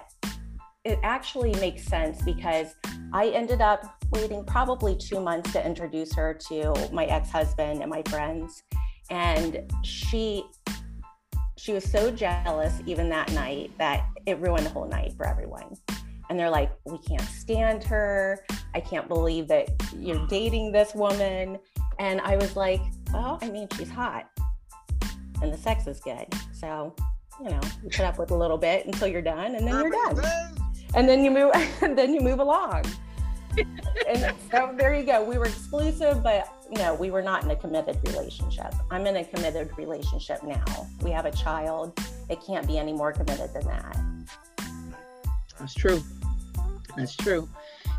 it 0.83 0.99
actually 1.03 1.53
makes 1.55 1.83
sense 1.83 2.21
because 2.23 2.75
I 3.13 3.27
ended 3.29 3.61
up 3.61 4.03
waiting 4.11 4.43
probably 4.45 4.95
two 4.95 5.19
months 5.19 5.51
to 5.53 5.65
introduce 5.65 6.13
her 6.15 6.33
to 6.49 6.89
my 6.91 7.05
ex-husband 7.05 7.81
and 7.81 7.89
my 7.89 8.01
friends. 8.03 8.63
And 9.09 9.71
she 9.83 10.45
she 11.57 11.73
was 11.73 11.83
so 11.83 12.11
jealous 12.11 12.81
even 12.85 13.09
that 13.09 13.31
night 13.31 13.71
that 13.77 14.05
it 14.25 14.39
ruined 14.39 14.65
the 14.65 14.69
whole 14.69 14.87
night 14.87 15.13
for 15.15 15.27
everyone. 15.27 15.75
And 16.29 16.39
they're 16.39 16.49
like, 16.49 16.71
we 16.85 16.97
can't 16.97 17.21
stand 17.21 17.83
her. 17.83 18.43
I 18.73 18.79
can't 18.79 19.07
believe 19.07 19.47
that 19.47 19.69
you're 19.95 20.25
dating 20.27 20.71
this 20.71 20.93
woman. 20.95 21.59
And 21.99 22.19
I 22.21 22.35
was 22.35 22.55
like, 22.55 22.81
well, 23.13 23.39
I 23.41 23.49
mean, 23.49 23.67
she's 23.77 23.89
hot 23.89 24.27
and 25.41 25.53
the 25.53 25.57
sex 25.57 25.87
is 25.87 25.99
good. 25.99 26.25
So, 26.53 26.95
you 27.41 27.49
know, 27.49 27.59
you 27.83 27.89
put 27.89 28.01
up 28.01 28.17
with 28.17 28.31
a 28.31 28.35
little 28.35 28.57
bit 28.57 28.85
until 28.85 29.07
you're 29.07 29.21
done 29.21 29.55
and 29.55 29.67
then 29.67 29.81
you're 29.81 29.91
done 29.91 30.21
and 30.95 31.07
then 31.07 31.23
you 31.23 31.31
move 31.31 31.51
and 31.81 31.97
then 31.97 32.13
you 32.13 32.21
move 32.21 32.39
along 32.39 32.83
and 34.07 34.35
so 34.51 34.73
there 34.77 34.93
you 34.95 35.03
go 35.05 35.23
we 35.23 35.37
were 35.37 35.45
exclusive 35.45 36.21
but 36.23 36.47
no 36.71 36.93
we 36.95 37.11
were 37.11 37.21
not 37.21 37.43
in 37.43 37.51
a 37.51 37.55
committed 37.55 37.97
relationship 38.07 38.73
i'm 38.91 39.05
in 39.07 39.17
a 39.17 39.23
committed 39.25 39.69
relationship 39.77 40.41
now 40.43 40.63
we 41.01 41.11
have 41.11 41.25
a 41.25 41.31
child 41.31 41.97
it 42.29 42.39
can't 42.45 42.67
be 42.67 42.77
any 42.77 42.93
more 42.93 43.11
committed 43.11 43.53
than 43.53 43.65
that 43.65 43.97
That's 45.59 45.73
true. 45.73 46.01
That's 46.97 47.15
true. 47.15 47.47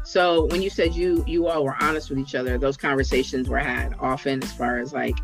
So 0.04 0.46
when 0.46 0.62
you 0.62 0.70
said 0.70 0.94
you 0.94 1.24
you 1.26 1.48
all 1.48 1.64
were 1.64 1.76
honest 1.80 2.10
with 2.10 2.18
each 2.18 2.34
other, 2.34 2.58
those 2.58 2.76
conversations 2.76 3.48
were 3.48 3.58
had 3.58 3.94
often 4.00 4.42
as 4.42 4.52
far 4.52 4.78
as 4.78 4.92
like 4.92 5.16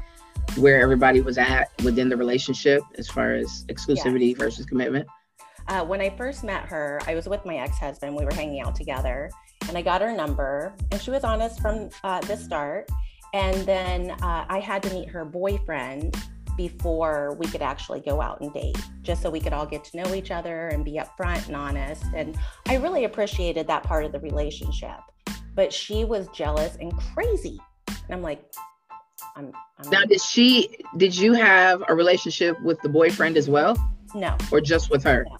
where 0.56 0.80
everybody 0.80 1.20
was 1.20 1.38
at 1.38 1.70
within 1.84 2.08
the 2.08 2.16
relationship 2.16 2.82
as 2.98 3.08
far 3.08 3.34
as 3.34 3.64
exclusivity 3.68 4.30
Yes. 4.30 4.38
versus 4.38 4.66
commitment. 4.66 5.06
uh, 5.68 5.84
when 5.84 6.00
i 6.00 6.10
first 6.16 6.42
met 6.42 6.64
her 6.64 7.00
i 7.06 7.14
was 7.14 7.28
with 7.28 7.44
my 7.46 7.56
ex-husband 7.56 8.14
we 8.16 8.24
were 8.24 8.34
hanging 8.34 8.60
out 8.60 8.74
together 8.74 9.30
and 9.68 9.76
i 9.76 9.82
got 9.82 10.00
her 10.00 10.12
number 10.12 10.74
and 10.90 11.00
she 11.00 11.10
was 11.10 11.24
honest 11.24 11.60
from 11.60 11.90
uh, 12.04 12.20
the 12.22 12.36
start. 12.36 12.90
And 13.34 13.56
then 13.66 14.10
uh, 14.22 14.44
i 14.48 14.60
had 14.60 14.82
to 14.84 14.92
meet 14.92 15.08
her 15.08 15.24
boyfriend 15.24 16.16
before 16.56 17.34
we 17.38 17.46
could 17.46 17.62
actually 17.62 18.00
go 18.00 18.20
out 18.20 18.40
and 18.42 18.52
date 18.52 18.76
just 19.00 19.22
so 19.22 19.30
we 19.30 19.40
could 19.40 19.54
all 19.54 19.64
get 19.64 19.84
to 19.84 19.96
know 19.96 20.14
each 20.14 20.30
other 20.30 20.68
and 20.68 20.84
be 20.84 21.00
upfront 21.00 21.46
and 21.46 21.56
honest. 21.56 22.04
And 22.14 22.38
i 22.68 22.76
really 22.76 23.04
appreciated 23.04 23.66
that 23.68 23.82
part 23.82 24.04
of 24.04 24.12
the 24.12 24.20
relationship 24.20 25.00
but 25.54 25.72
she 25.72 26.04
was 26.04 26.28
jealous 26.28 26.76
and 26.80 26.92
crazy. 27.14 27.58
And 27.88 28.10
i'm 28.10 28.22
like 28.22 28.42
i'm, 29.36 29.52
I'm 29.78 29.90
Now 29.90 30.04
did 30.04 30.20
she 30.20 30.76
did 30.96 31.16
you 31.16 31.32
have 31.32 31.82
a 31.88 31.94
relationship 31.94 32.60
with 32.62 32.80
the 32.82 32.88
boyfriend 32.88 33.36
as 33.36 33.48
well? 33.48 33.76
No. 34.14 34.36
Or 34.50 34.60
just 34.60 34.90
with 34.90 35.02
her? 35.04 35.24
No, 35.28 35.36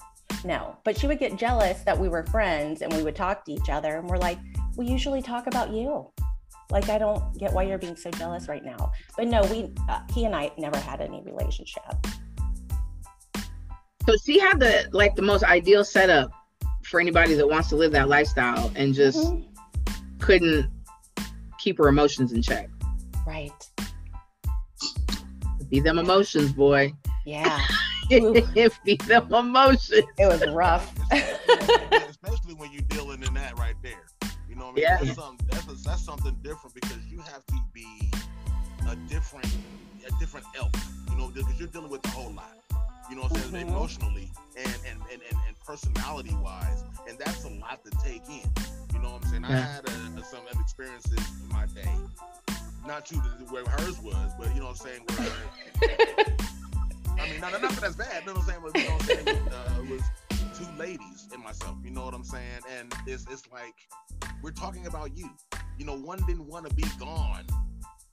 but 0.85 0.99
she 0.99 1.07
would 1.07 1.19
get 1.19 1.37
jealous 1.37 1.83
that 1.83 1.99
we 1.99 2.09
were 2.09 2.25
friends 2.27 2.83
and 2.83 2.93
we 2.93 3.03
would 3.03 3.17
talk 3.17 3.45
to 3.45 3.53
each 3.53 3.69
other. 3.69 3.99
And 3.99 4.09
we're 4.09 4.19
like, 4.19 4.39
we 4.77 4.87
usually 4.87 5.23
talk 5.23 5.47
about 5.47 5.71
you. 5.71 6.11
Like, 6.71 6.89
I 6.89 6.99
don't 6.99 7.39
get 7.39 7.53
why 7.53 7.65
you're 7.65 7.79
being 7.79 7.97
so 7.97 8.11
jealous 8.11 8.49
right 8.49 8.65
now. 8.65 8.93
But 9.17 9.29
no, 9.29 9.43
we, 9.45 9.71
uh, 9.89 10.01
he 10.15 10.25
and 10.25 10.35
I 10.35 10.51
never 10.59 10.79
had 10.79 11.01
any 11.01 11.23
relationship. 11.23 11.83
So 14.07 14.17
she 14.25 14.39
had 14.39 14.59
the 14.59 14.89
like 14.93 15.15
the 15.15 15.23
most 15.23 15.45
ideal 15.45 15.85
setup 15.85 16.33
for 16.85 16.99
anybody 17.01 17.35
that 17.35 17.47
wants 17.47 17.69
to 17.69 17.77
live 17.77 17.93
that 17.93 18.09
lifestyle 18.09 18.73
and 18.75 18.95
just 18.95 19.19
Mhm. 19.19 19.45
couldn't 20.19 20.71
keep 21.59 21.79
her 21.79 21.87
emotions 21.89 22.33
in 22.33 22.43
check. 22.43 22.69
Right. 23.25 23.53
Be 25.71 25.79
them 25.81 25.99
emotions, 25.99 26.53
boy. 26.53 26.93
Yeah. 27.25 27.61
Ooh. 28.21 28.71
Be 28.85 28.97
them 28.97 29.33
emotions. 29.33 30.05
It 30.19 30.27
was 30.27 30.47
rough. 30.49 30.93
especially 31.13 32.55
when 32.55 32.73
you're 32.73 32.83
dealing 32.83 33.23
in 33.23 33.35
that 33.35 33.59
right 33.59 33.77
there. 33.83 34.07
You 34.49 34.57
know 34.57 34.67
what 34.67 34.73
I 34.73 34.75
mean? 34.75 34.85
Yeah. 34.85 34.99
That's, 35.03 35.15
something, 35.15 35.49
that's, 35.51 35.67
a, 35.67 35.85
that's 35.85 36.05
something 36.05 36.37
different 36.43 36.75
because 36.75 36.99
you 37.09 37.19
have 37.21 37.45
to 37.47 37.57
be 37.73 38.11
a 38.89 38.97
different 39.09 39.47
a 40.07 40.11
different 40.19 40.47
elk. 40.59 40.75
You 41.11 41.17
know, 41.17 41.29
because 41.29 41.59
you're 41.59 41.69
dealing 41.69 41.91
with 41.91 42.05
a 42.05 42.09
whole 42.11 42.33
lot. 42.33 42.57
You 43.09 43.17
know 43.17 43.23
what 43.23 43.33
I'm 43.33 43.51
saying? 43.51 43.67
Mhm. 43.67 43.71
Emotionally 43.71 44.31
and 44.57 44.75
and, 44.89 45.01
and, 45.13 45.21
and 45.31 45.39
and 45.47 45.59
personality 45.67 46.35
wise, 46.43 46.85
and 47.09 47.19
that's 47.19 47.45
a 47.45 47.51
lot 47.51 47.85
to 47.85 47.91
take 48.05 48.23
in. 48.29 48.49
You 48.95 49.01
know 49.01 49.13
what 49.13 49.25
I'm 49.25 49.31
saying? 49.31 49.45
I 49.45 49.53
had 49.53 49.89
a, 49.89 50.21
a, 50.21 50.25
some 50.25 50.43
experiences 50.61 51.19
in 51.43 51.49
my 51.49 51.67
day. 51.67 51.89
Not 52.87 53.07
to 53.07 53.15
the, 53.15 53.47
where 53.51 53.65
hers 53.65 54.01
was, 54.01 54.33
but 54.39 54.53
you 54.55 54.61
know 54.61 54.69
what 54.69 54.81
I'm 54.81 54.87
saying? 54.87 55.03
Where 55.07 56.27
I 57.19 57.31
mean, 57.31 57.41
not, 57.41 57.53
not 57.53 57.61
that 57.63 57.73
that's 57.81 57.97
bad. 57.97 58.23
You 58.23 58.35
know 58.35 58.41
what 58.41 58.49
I'm 58.49 58.63
saying? 58.63 58.63
You 58.77 58.89
know 58.89 58.95
what 58.95 59.03
I'm 59.03 59.07
saying? 59.07 59.49
Uh, 59.49 59.83
it 59.83 59.91
was 59.91 60.59
two 60.59 60.79
ladies 60.79 61.29
and 61.33 61.43
myself. 61.43 61.77
You 61.85 61.91
know 61.91 62.05
what 62.05 62.15
I'm 62.15 62.25
saying? 62.25 62.61
And 62.79 62.93
it's 63.07 63.27
it's 63.31 63.51
like 63.51 63.75
we're 64.43 64.51
talking 64.51 64.87
about 64.87 65.17
you. 65.17 65.31
You 65.79 65.85
know, 65.85 65.97
one 65.97 66.19
didn't 66.27 66.47
want 66.47 66.69
to 66.69 66.75
be 66.75 66.85
gone. 66.99 67.47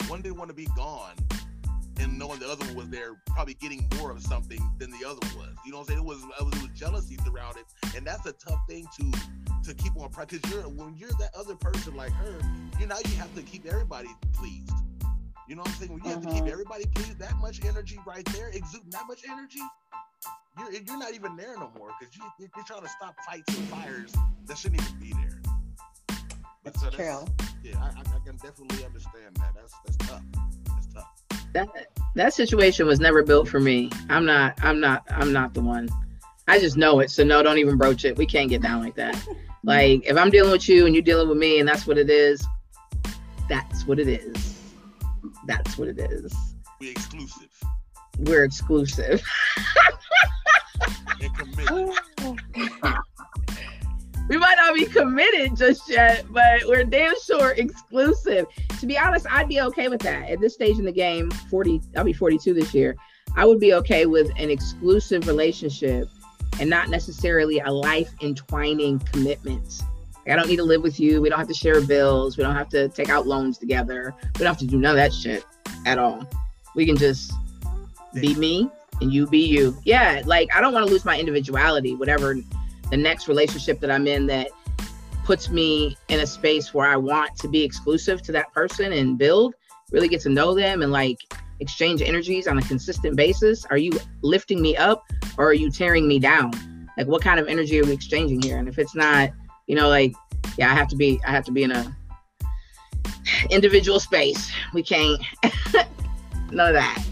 One 0.08 0.22
didn't 0.22 0.38
want 0.38 0.50
to 0.50 0.56
be 0.56 0.68
gone, 0.76 1.16
and 2.00 2.18
knowing 2.18 2.40
the 2.40 2.48
other 2.48 2.66
one 2.66 2.76
was 2.76 2.90
there, 2.90 3.22
probably 3.28 3.54
getting 3.56 3.88
more 3.98 4.10
of 4.12 4.22
something 4.24 4.60
than 4.80 4.90
the 4.92 5.06
other 5.06 5.20
was. 5.38 5.56
You 5.66 5.72
know 5.72 5.80
what 5.80 5.90
I'm 5.90 5.96
saying? 5.96 6.00
It 6.00 6.06
was 6.06 6.24
it 6.24 6.46
was, 6.46 6.54
it 6.56 6.62
was 6.62 6.80
jealousy 6.80 7.16
throughout 7.18 7.58
it, 7.58 7.66
and 7.96 8.06
that's 8.06 8.26
a 8.26 8.34
tough 8.34 8.60
thing 8.68 8.88
to 8.98 9.12
to 9.66 9.74
keep 9.76 9.96
on 9.98 10.10
because 10.10 10.40
you're 10.52 10.64
when 10.64 10.96
you're 10.96 11.12
that 11.20 11.30
other 11.38 11.56
person 11.56 11.96
like 11.96 12.12
her, 12.14 12.40
you 12.80 12.88
now 12.88 12.98
you 13.06 13.16
have 13.18 13.34
to 13.36 13.42
keep 13.44 13.66
everybody 13.66 14.10
pleased. 14.34 14.72
You 15.50 15.56
know 15.56 15.64
what 15.64 15.70
I'm 15.70 15.76
saying? 15.78 15.92
When 15.94 16.04
you 16.04 16.10
have 16.12 16.22
to 16.22 16.28
keep 16.28 16.44
Mhm. 16.44 16.52
everybody 16.52 16.86
pleased, 16.94 17.18
that 17.18 17.36
much 17.38 17.66
energy 17.66 18.00
right 18.06 18.24
there, 18.26 18.50
exuding 18.50 18.92
that 18.92 19.08
much 19.08 19.22
energy, 19.28 19.62
you're 20.60 20.72
you're 20.72 20.98
not 21.00 21.16
even 21.16 21.36
there 21.36 21.56
no 21.58 21.72
more 21.76 21.90
because 22.00 22.16
you 22.16 22.22
you're, 22.38 22.50
you're 22.56 22.66
trying 22.66 22.84
to 22.84 22.88
stop 22.90 23.16
fights 23.28 23.58
and 23.58 23.68
fires 23.68 24.14
that 24.46 24.60
shouldn't 24.60 24.80
even 24.84 25.00
be 25.00 25.12
there. 25.14 25.42
But 26.64 26.74
It's 26.76 26.82
so 26.82 26.90
true. 26.92 27.04
that's- 27.06 27.30
Yeah, 27.64 27.80
I, 27.82 27.88
I, 27.88 28.02
I 28.16 28.20
can 28.24 28.36
definitely 28.38 28.86
understand 28.86 29.38
that. 29.38 29.54
That's 29.56 29.74
that's 29.86 29.98
tough. 30.08 30.22
That's 30.68 30.94
tough. 30.94 31.08
That 31.54 31.68
that 32.14 32.34
situation 32.36 32.86
was 32.86 33.00
never 33.00 33.24
built 33.24 33.48
for 33.48 33.60
me. 33.60 33.90
I'm 34.08 34.26
not 34.28 34.54
I'm 34.64 34.80
not 34.80 35.04
I'm 35.10 35.34
not 35.34 35.56
the 35.56 35.62
one. 35.62 35.90
I 36.48 36.60
just 36.60 36.78
know 36.78 37.00
it. 37.00 37.10
So 37.10 37.24
no, 37.24 37.42
don't 37.42 37.58
even 37.58 37.76
broach 37.76 38.06
it. 38.06 38.18
We 38.18 38.28
can't 38.28 38.50
get 38.50 38.62
down 38.62 38.84
like 38.84 38.96
that. 38.98 39.18
Like 39.64 40.06
if 40.06 40.16
I'm 40.16 40.30
dealing 40.30 40.52
with 40.52 40.70
you 40.70 40.86
and 40.86 40.94
you're 40.94 41.02
dealing 41.04 41.28
with 41.28 41.40
me 41.40 41.58
and 41.60 41.68
that's 41.68 41.88
what 41.88 41.98
it 41.98 42.12
is, 42.12 42.46
that's 43.50 43.88
what 43.88 43.98
it 43.98 44.08
is. 44.08 44.59
That's 45.46 45.78
what 45.78 45.88
it 45.88 46.00
is. 46.00 46.34
We 46.80 46.92
exclusive 46.92 47.50
We're 48.20 48.44
exclusive. 48.44 49.22
we 54.30 54.38
might 54.38 54.56
not 54.56 54.76
be 54.76 54.86
committed 54.86 55.58
just 55.58 55.90
yet, 55.90 56.26
but 56.30 56.62
we're 56.68 56.84
damn 56.84 57.14
sure 57.22 57.52
exclusive. 57.52 58.46
To 58.80 58.86
be 58.86 58.98
honest, 58.98 59.26
I'd 59.30 59.50
be 59.50 59.62
okay 59.62 59.88
with 59.90 60.02
that. 60.02 60.30
At 60.30 60.40
this 60.40 60.54
stage 60.54 60.78
in 60.80 60.86
the 60.86 60.92
game, 60.92 61.32
40, 61.32 61.82
I'll 61.98 62.04
be 62.04 62.14
42 62.14 62.54
this 62.54 62.74
year. 62.74 62.96
I 63.36 63.46
would 63.46 63.60
be 63.60 63.74
okay 63.74 64.06
with 64.06 64.32
an 64.38 64.50
exclusive 64.50 65.28
relationship 65.28 66.08
and 66.60 66.70
not 66.70 66.90
necessarily 66.90 67.60
a 67.60 67.72
life 67.72 68.12
entwining 68.22 69.00
commitment. 69.00 69.82
I 70.30 70.36
don't 70.36 70.48
need 70.48 70.58
to 70.58 70.64
live 70.64 70.84
with 70.84 71.00
you. 71.00 71.22
We 71.22 71.30
don't 71.30 71.40
have 71.40 71.48
to 71.48 71.54
share 71.54 71.82
bills. 71.82 72.38
We 72.38 72.44
don't 72.44 72.56
have 72.56 72.70
to 72.70 72.90
take 72.90 73.10
out 73.10 73.28
loans 73.28 73.58
together. 73.58 74.14
We 74.36 74.40
don't 74.40 74.48
have 74.48 74.58
to 74.60 74.68
do 74.68 74.78
none 74.78 74.92
of 74.92 74.98
that 74.98 75.14
shit 75.14 75.44
at 75.86 75.98
all. 75.98 76.28
We 76.76 76.86
can 76.86 76.98
just 76.98 77.34
be 78.14 78.36
me 78.36 78.70
and 79.02 79.14
you 79.14 79.28
be 79.28 79.46
you. 79.46 79.78
Yeah, 79.84 80.22
like 80.26 80.50
I 80.56 80.62
don't 80.62 80.74
want 80.74 80.86
to 80.86 80.92
lose 80.92 81.06
my 81.06 81.18
individuality, 81.18 81.96
whatever 81.96 82.36
the 82.90 82.98
next 82.98 83.28
relationship 83.28 83.80
that 83.80 83.92
I'm 83.92 84.08
in 84.08 84.28
that 84.28 84.50
puts 85.24 85.50
me 85.50 85.98
in 86.08 86.20
a 86.22 86.28
space 86.28 86.74
where 86.74 86.88
I 86.88 86.96
want 86.96 87.36
to 87.38 87.48
be 87.48 87.64
exclusive 87.64 88.22
to 88.24 88.32
that 88.32 88.52
person 88.52 88.94
and 88.94 89.18
build, 89.18 89.54
really 89.92 90.08
get 90.08 90.22
to 90.22 90.30
know 90.30 90.56
them 90.56 90.82
and 90.82 90.92
like 90.92 91.20
exchange 91.60 92.02
energies 92.02 92.48
on 92.48 92.58
a 92.58 92.62
consistent 92.64 93.16
basis. 93.16 93.66
Are 93.66 93.78
you 93.78 93.92
lifting 94.22 94.62
me 94.62 94.76
up 94.76 95.06
or 95.38 95.46
are 95.46 95.54
you 95.54 95.70
tearing 95.70 96.08
me 96.08 96.20
down? 96.20 96.52
Like 96.98 97.08
what 97.08 97.22
kind 97.22 97.40
of 97.40 97.48
energy 97.48 97.80
are 97.80 97.86
we 97.86 97.94
exchanging 97.94 98.42
here? 98.42 98.58
And 98.58 98.68
if 98.68 98.80
it's 98.80 98.96
not, 98.96 99.30
you 99.70 99.76
know, 99.76 99.88
like, 99.88 100.14
yeah, 100.58 100.72
I 100.72 100.76
have 100.76 100.88
to 100.90 100.98
be, 100.98 101.22
I 101.26 101.32
have 101.32 101.46
to 101.46 101.52
be 101.52 101.64
in 101.64 101.72
a 101.72 101.96
individual 103.50 104.00
space. 104.00 104.52
We 104.74 104.84
can't 104.84 105.22
none 106.52 106.68
of 106.68 106.74
that. 106.74 107.06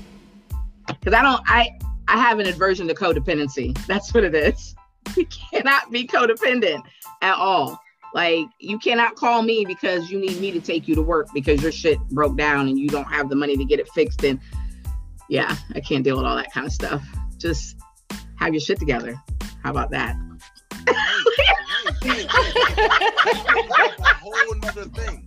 Cause 1.03 1.13
I 1.13 1.21
don't 1.21 1.41
I 1.45 1.77
I 2.07 2.17
have 2.17 2.39
an 2.39 2.47
aversion 2.47 2.87
to 2.87 2.95
codependency. 2.95 3.77
That's 3.87 4.13
what 4.13 4.23
it 4.23 4.33
is. 4.33 4.75
You 5.15 5.27
cannot 5.51 5.91
be 5.91 6.07
codependent 6.07 6.81
at 7.21 7.35
all. 7.35 7.79
Like 8.13 8.47
you 8.59 8.79
cannot 8.79 9.15
call 9.15 9.43
me 9.43 9.63
because 9.65 10.09
you 10.09 10.19
need 10.19 10.39
me 10.39 10.51
to 10.51 10.59
take 10.59 10.87
you 10.87 10.95
to 10.95 11.01
work 11.01 11.27
because 11.33 11.61
your 11.61 11.71
shit 11.71 11.99
broke 12.09 12.37
down 12.37 12.67
and 12.67 12.79
you 12.79 12.89
don't 12.89 13.05
have 13.05 13.29
the 13.29 13.35
money 13.35 13.55
to 13.55 13.65
get 13.65 13.79
it 13.79 13.87
fixed. 13.89 14.23
And 14.23 14.39
yeah, 15.29 15.55
I 15.75 15.79
can't 15.81 16.03
deal 16.03 16.17
with 16.17 16.25
all 16.25 16.35
that 16.35 16.51
kind 16.51 16.65
of 16.65 16.73
stuff. 16.73 17.05
Just 17.37 17.77
have 18.37 18.53
your 18.53 18.61
shit 18.61 18.79
together. 18.79 19.21
How 19.63 19.71
about 19.71 19.91
that? 19.91 20.15
Wait, 22.07 22.27
wait, 22.33 22.55
wait. 22.55 22.75
That's 22.75 23.99
a 23.99 24.13
whole 24.15 24.55
nother 24.61 24.85
thing. 24.85 25.23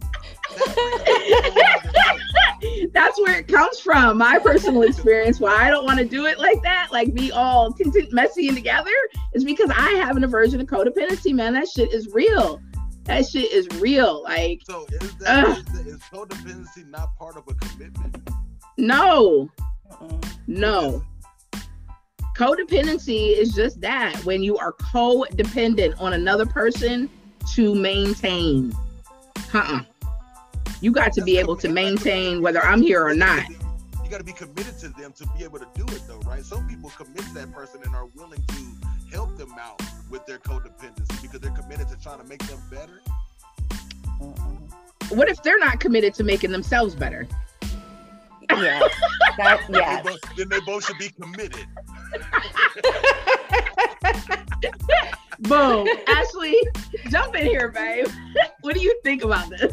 That 0.57 0.75
brings 0.77 1.05
up 1.05 1.53
a 1.53 1.57
whole 1.59 1.69
nother 2.61 2.81
thing. 2.83 2.91
That's 2.93 3.19
where 3.21 3.39
it 3.39 3.49
comes 3.49 3.79
from. 3.81 4.19
My 4.19 4.39
personal 4.39 4.83
experience 4.83 5.41
why 5.41 5.55
I 5.55 5.71
don't 5.71 5.85
want 5.85 5.99
to 5.99 6.05
do 6.05 6.27
it 6.27 6.39
like 6.39 6.61
that, 6.63 6.89
like 6.93 7.15
be 7.15 7.33
all 7.33 7.73
content, 7.73 8.13
messy 8.13 8.49
and 8.49 8.57
together, 8.57 8.91
is 9.35 9.45
because 9.45 9.71
I 9.75 9.91
have 9.93 10.17
an 10.17 10.25
aversion 10.25 10.59
to 10.59 10.67
codependency, 10.67 11.33
man. 11.35 11.53
That 11.55 11.69
shit 11.69 11.93
is 11.93 12.09
real. 12.13 12.61
That 13.05 13.27
shit 13.27 13.51
is 13.53 13.67
real. 13.81 14.23
Like, 14.23 14.61
So 14.67 14.87
is 14.91 15.15
that 15.17 15.45
Ugh. 15.47 15.59
is, 15.59 15.65
that, 15.65 15.87
is 15.87 16.01
codependency 16.13 16.87
not 16.89 17.17
part 17.17 17.37
of 17.37 17.45
a 17.49 17.55
commitment? 17.55 18.17
no, 18.77 19.51
Mm-mm. 19.91 20.25
no. 20.47 21.03
Codependency 22.37 23.37
is 23.37 23.53
just 23.53 23.81
that 23.81 24.17
when 24.25 24.43
you 24.43 24.57
are 24.57 24.73
codependent 24.73 26.01
on 26.01 26.13
another 26.15 26.47
person 26.47 27.11
to 27.55 27.75
maintain. 27.75 28.73
Uh-uh. 29.53 29.81
You 30.81 30.93
got 30.93 31.13
to 31.15 31.23
be 31.23 31.39
able 31.39 31.57
to 31.57 31.69
maintain 31.69 32.41
whether 32.41 32.65
I'm 32.65 32.81
here 32.81 33.05
or 33.05 33.15
not. 33.15 33.49
You 33.49 34.09
got 34.11 34.19
to 34.19 34.25
be 34.25 34.33
committed 34.33 34.79
to 34.79 34.89
them 34.89 35.13
to 35.13 35.27
be 35.37 35.45
able 35.45 35.59
to 35.59 35.69
do 35.75 35.85
it, 35.95 36.03
though, 36.09 36.21
right? 36.21 36.45
Some 36.45 36.67
people 36.67 36.91
commit 36.91 37.19
to 37.19 37.35
that 37.35 37.53
person 37.53 37.81
and 37.85 37.95
are 37.95 38.07
willing 38.07 38.43
to 38.49 39.13
help 39.13 39.37
them 39.37 39.55
out 39.61 39.83
with 40.09 40.25
their 40.27 40.39
codependency 40.39 41.21
because 41.23 41.41
they're 41.41 41.51
committed 41.51 41.89
to 41.89 41.97
trying 41.97 42.21
to 42.21 42.25
make 42.25 42.43
them 42.47 42.61
better. 42.71 43.01
What 45.11 45.29
if 45.29 45.43
they're 45.43 45.59
not 45.59 45.81
committed 45.81 46.15
to 46.15 46.25
making 46.25 46.53
themselves 46.53 46.95
better? 46.95 47.27
Yeah, 48.51 48.81
that 49.39 49.61
They 49.69 50.11
both- 50.11 50.37
then 50.37 50.49
they 50.49 50.61
both 50.61 50.85
should 50.85 50.99
be 50.99 51.11
committed. 51.11 51.67
Boom. 55.41 55.89
Ashley, 56.07 56.57
jump 57.09 57.35
in 57.35 57.47
here, 57.47 57.69
babe. 57.71 58.07
what 58.61 58.75
do 58.75 58.81
you 58.81 58.99
think 59.03 59.25
about 59.25 59.49
this? 59.49 59.73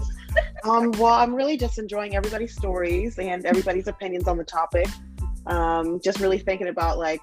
Um, 0.63 0.91
well, 0.93 1.13
I'm 1.13 1.35
really 1.35 1.57
just 1.57 1.77
enjoying 1.77 2.15
everybody's 2.15 2.55
stories 2.55 3.19
and 3.19 3.45
everybody's 3.45 3.87
opinions 3.87 4.27
on 4.27 4.37
the 4.37 4.43
topic. 4.43 4.87
Um, 5.45 5.99
just 6.01 6.19
really 6.19 6.39
thinking 6.39 6.67
about 6.67 6.97
like 6.97 7.21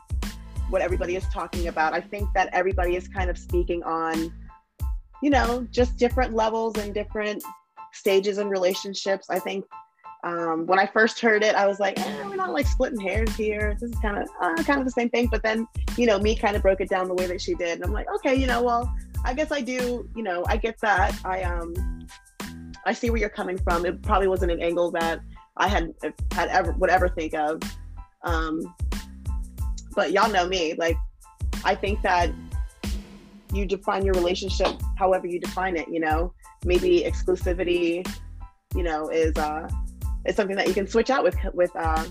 what 0.71 0.83
everybody 0.83 1.17
is 1.17 1.25
talking 1.29 1.69
about. 1.69 1.95
I 1.95 2.01
think 2.01 2.29
that 2.35 2.49
everybody 2.53 2.97
is 2.97 3.09
kind 3.09 3.31
of 3.31 3.39
speaking 3.39 3.83
on, 3.83 4.33
you 5.23 5.31
know, 5.31 5.67
just 5.71 5.97
different 5.97 6.35
levels 6.35 6.77
and 6.79 6.93
different 6.93 7.43
stages 7.93 8.39
in 8.39 8.49
relationships. 8.49 9.31
I 9.31 9.39
think 9.39 9.65
um, 10.25 10.65
when 10.67 10.79
I 10.79 10.87
first 10.87 11.21
heard 11.21 11.45
it, 11.45 11.55
I 11.55 11.67
was 11.67 11.79
like, 11.79 12.01
eh, 12.01 12.23
we're 12.27 12.37
not 12.37 12.51
like 12.51 12.67
splitting 12.67 12.99
hairs 12.99 13.37
here. 13.37 13.77
This 13.79 13.91
is 13.91 13.99
kind 13.99 14.17
of 14.17 14.29
uh, 14.41 14.63
kind 14.63 14.81
of 14.81 14.87
the 14.87 14.91
same 14.91 15.11
thing. 15.11 15.29
But 15.31 15.43
then, 15.43 15.69
you 15.99 16.07
know, 16.07 16.19
me 16.19 16.35
kind 16.35 16.57
of 16.57 16.63
broke 16.63 16.81
it 16.81 16.89
down 16.89 17.09
the 17.09 17.15
way 17.15 17.27
that 17.27 17.43
she 17.43 17.55
did, 17.55 17.77
and 17.77 17.85
I'm 17.85 17.93
like, 17.93 18.07
okay, 18.17 18.35
you 18.35 18.47
know, 18.47 18.63
well, 18.63 18.93
I 19.23 19.35
guess 19.35 19.53
I 19.53 19.61
do. 19.61 20.09
You 20.17 20.23
know, 20.23 20.43
I 20.49 20.57
get 20.57 20.81
that. 20.81 21.15
I 21.27 21.43
um, 21.43 22.07
I 22.87 22.95
see 22.95 23.11
where 23.11 23.21
you're 23.21 23.29
coming 23.29 23.59
from. 23.59 23.85
It 23.85 24.01
probably 24.03 24.29
wasn't 24.29 24.51
an 24.51 24.63
angle 24.63 24.91
that 24.93 25.21
I 25.59 25.69
had 25.69 25.93
had 26.33 26.49
ever 26.49 26.73
would 26.73 26.91
ever 26.91 27.11
think 27.11 27.35
of. 27.35 27.61
Um, 28.23 28.75
but 29.95 30.13
y'all 30.13 30.31
know 30.31 30.49
me. 30.49 30.73
Like, 30.73 30.97
I 31.67 31.75
think 31.75 32.01
that 32.01 32.31
you 33.53 33.67
define 33.67 34.07
your 34.07 34.15
relationship 34.15 34.73
however 34.97 35.27
you 35.27 35.39
define 35.39 35.77
it. 35.77 35.87
You 35.89 36.01
know, 36.01 36.33
maybe 36.65 37.05
exclusivity, 37.07 38.09
you 38.75 38.83
know, 38.83 39.11
is 39.11 39.37
uh, 39.37 39.69
is 40.27 40.37
something 40.37 40.57
that 40.57 40.69
you 40.69 40.75
can 40.75 40.87
switch 40.87 41.11
out 41.11 41.23
with 41.23 41.37
with 41.53 41.71
uh, 41.77 42.05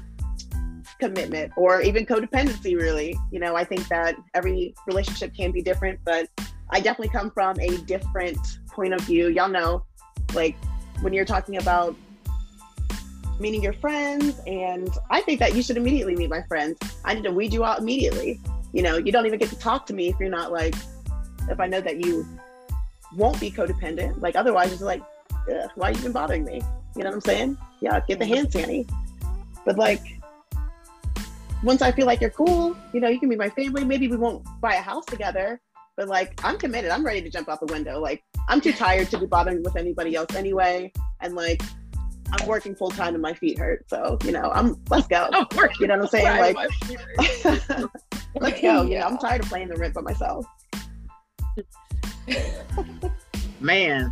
commitment 1.00 1.52
or 1.56 1.82
even 1.82 2.06
codependency. 2.06 2.76
Really, 2.76 3.18
you 3.32 3.40
know, 3.40 3.56
I 3.56 3.64
think 3.64 3.88
that 3.90 4.16
every 4.34 4.74
relationship 4.88 5.36
can 5.36 5.52
be 5.52 5.62
different, 5.62 6.00
but 6.06 6.28
I 6.70 6.80
definitely 6.80 7.10
come 7.10 7.32
from 7.32 7.60
a 7.60 7.78
different 7.80 8.38
point 8.68 8.94
of 8.94 9.02
view. 9.02 9.28
Y'all 9.30 9.50
know 9.50 9.86
like 10.34 10.56
when 11.02 11.14
you're 11.14 11.26
talking 11.26 11.58
about 11.58 11.96
meeting 13.40 13.64
your 13.64 13.74
friends 13.74 14.40
and 14.46 14.90
i 15.10 15.20
think 15.20 15.40
that 15.40 15.56
you 15.56 15.64
should 15.64 15.76
immediately 15.76 16.16
meet 16.16 16.30
my 16.30 16.42
friends. 16.44 16.78
I 17.04 17.14
need 17.14 17.24
to 17.24 17.32
weed 17.32 17.52
you 17.52 17.66
out 17.66 17.80
immediately. 17.80 18.40
You 18.74 18.84
know 18.84 18.98
you 18.98 19.12
don't 19.12 19.26
even 19.26 19.40
get 19.40 19.50
to 19.50 19.58
talk 19.58 19.86
to 19.88 19.94
me 19.94 20.10
if 20.10 20.16
you're 20.20 20.30
not 20.30 20.52
like 20.52 20.76
if 21.50 21.60
i 21.60 21.68
know 21.68 21.82
that 21.82 22.04
you 22.04 22.26
won't 23.16 23.40
be 23.40 23.52
codependent. 23.52 24.22
Like 24.22 24.36
otherwise 24.36 24.72
it's 24.72 24.82
like 24.82 25.02
why 25.76 25.90
are 25.90 25.92
you 25.92 26.00
even 26.00 26.12
bothering 26.12 26.46
me? 26.46 26.62
You 26.96 27.04
know 27.04 27.10
what 27.10 27.16
i'm 27.16 27.22
saying 27.22 27.58
yeah 27.84 28.00
get 28.08 28.20
the 28.20 28.26
hand 28.26 28.52
sanny 28.52 28.86
but 29.66 29.78
like 29.78 30.02
once 31.64 31.82
i 31.82 31.92
feel 31.92 32.06
like 32.06 32.22
you're 32.22 32.30
cool 32.30 32.76
you 32.94 33.00
know 33.00 33.10
you 33.10 33.20
can 33.20 33.30
be 33.30 33.36
my 33.36 33.50
family 33.50 33.84
maybe 33.84 34.08
we 34.08 34.18
won't 34.18 34.44
buy 34.62 34.76
a 34.76 34.82
house 34.82 35.06
together 35.06 35.60
but 35.98 36.08
like 36.08 36.40
i'm 36.44 36.58
committed 36.58 36.92
i'm 36.92 37.06
ready 37.06 37.22
to 37.22 37.30
jump 37.30 37.50
out 37.50 37.60
the 37.60 37.72
window 37.72 38.00
like 38.00 38.24
I'm 38.48 38.62
too 38.62 38.74
tired 38.74 39.10
to 39.12 39.18
be 39.18 39.26
bothering 39.26 39.64
with 39.64 39.76
anybody 39.76 40.16
else 40.16 40.36
anyway. 40.36 40.92
And 41.22 41.36
like, 41.36 41.62
I'm 42.32 42.48
working 42.48 42.76
full 42.76 42.90
time 42.90 43.14
and 43.14 43.22
my 43.22 43.34
feet 43.34 43.58
hurt. 43.58 43.90
So, 43.90 44.18
you 44.24 44.32
know, 44.32 44.52
I'm, 44.54 44.82
let's 44.90 45.08
go. 45.08 45.30
Oh, 45.32 45.46
working 45.56 45.78
You 45.82 45.88
know 45.88 45.98
what 45.98 46.04
I'm 46.04 46.10
saying? 46.10 46.56
Like, 46.56 46.58
let's 48.36 48.62
go. 48.62 48.68
You 48.68 48.74
know, 48.74 48.84
Yeah. 48.84 49.08
I'm 49.08 49.18
tired 49.18 49.42
of 49.42 49.50
playing 49.50 49.70
the 49.70 49.76
rent 49.76 49.94
by 49.94 50.02
myself. 50.02 50.46
Man. 53.60 54.12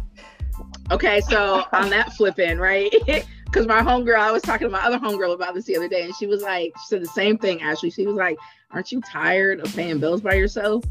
Okay, 0.91 1.21
so 1.21 1.63
on 1.73 1.89
that 1.89 2.13
flipping, 2.13 2.57
right? 2.57 2.93
Because 3.51 3.67
my 3.67 3.81
homegirl, 3.81 4.17
I 4.17 4.31
was 4.31 4.41
talking 4.41 4.65
to 4.67 4.71
my 4.71 4.79
other 4.81 4.97
homegirl 4.97 5.33
about 5.33 5.53
this 5.53 5.65
the 5.65 5.75
other 5.75 5.89
day, 5.89 6.03
and 6.03 6.15
she 6.15 6.25
was 6.25 6.41
like, 6.41 6.71
she 6.77 6.87
said 6.87 7.01
the 7.01 7.07
same 7.07 7.37
thing, 7.37 7.61
Ashley. 7.61 7.89
She 7.89 8.07
was 8.07 8.15
like, 8.15 8.37
Aren't 8.71 8.91
you 8.93 9.01
tired 9.01 9.59
of 9.59 9.75
paying 9.75 9.99
bills 9.99 10.21
by 10.21 10.35
yourself? 10.35 10.85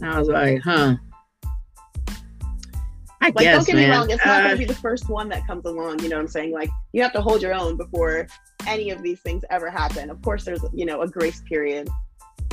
And 0.00 0.10
I 0.10 0.18
was 0.18 0.26
like, 0.28 0.60
Huh. 0.62 0.96
I 3.20 3.26
Like, 3.26 3.36
guess, 3.38 3.54
don't 3.54 3.66
get 3.66 3.76
man. 3.76 3.90
me 3.90 3.96
wrong, 3.96 4.10
it's 4.10 4.26
not 4.26 4.40
Uh, 4.40 4.42
going 4.48 4.50
to 4.54 4.58
be 4.58 4.64
the 4.64 4.74
first 4.74 5.08
one 5.08 5.28
that 5.28 5.46
comes 5.46 5.64
along. 5.64 6.00
You 6.00 6.08
know 6.08 6.16
what 6.16 6.22
I'm 6.22 6.28
saying? 6.28 6.50
Like, 6.52 6.70
you 6.92 7.02
have 7.02 7.12
to 7.12 7.20
hold 7.20 7.40
your 7.40 7.54
own 7.54 7.76
before 7.76 8.26
any 8.66 8.90
of 8.90 9.00
these 9.00 9.20
things 9.20 9.44
ever 9.50 9.70
happen. 9.70 10.10
Of 10.10 10.20
course, 10.22 10.44
there's, 10.44 10.64
you 10.72 10.84
know, 10.84 11.02
a 11.02 11.08
grace 11.08 11.40
period 11.42 11.88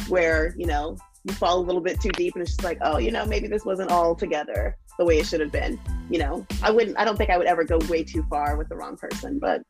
where, 0.09 0.53
you 0.59 0.67
know, 0.67 0.95
you 1.23 1.33
fall 1.33 1.57
a 1.57 1.65
little 1.65 1.81
bit 1.81 1.99
too 1.99 2.11
deep 2.11 2.35
and 2.35 2.43
it's 2.43 2.51
just 2.51 2.63
like, 2.63 2.77
oh, 2.81 2.99
you 2.99 3.09
know, 3.09 3.25
maybe 3.25 3.47
this 3.47 3.65
wasn't 3.65 3.89
all 3.89 4.13
together 4.15 4.77
the 4.99 5.05
way 5.05 5.17
it 5.17 5.25
should 5.25 5.39
have 5.39 5.51
been. 5.51 5.79
You 6.11 6.19
know, 6.19 6.45
I 6.61 6.69
wouldn't, 6.69 6.99
I 6.99 7.05
don't 7.05 7.17
think 7.17 7.31
I 7.31 7.37
would 7.37 7.47
ever 7.47 7.63
go 7.63 7.79
way 7.89 8.03
too 8.03 8.23
far 8.29 8.57
with 8.57 8.69
the 8.69 8.75
wrong 8.75 8.97
person, 8.97 9.39
but 9.39 9.63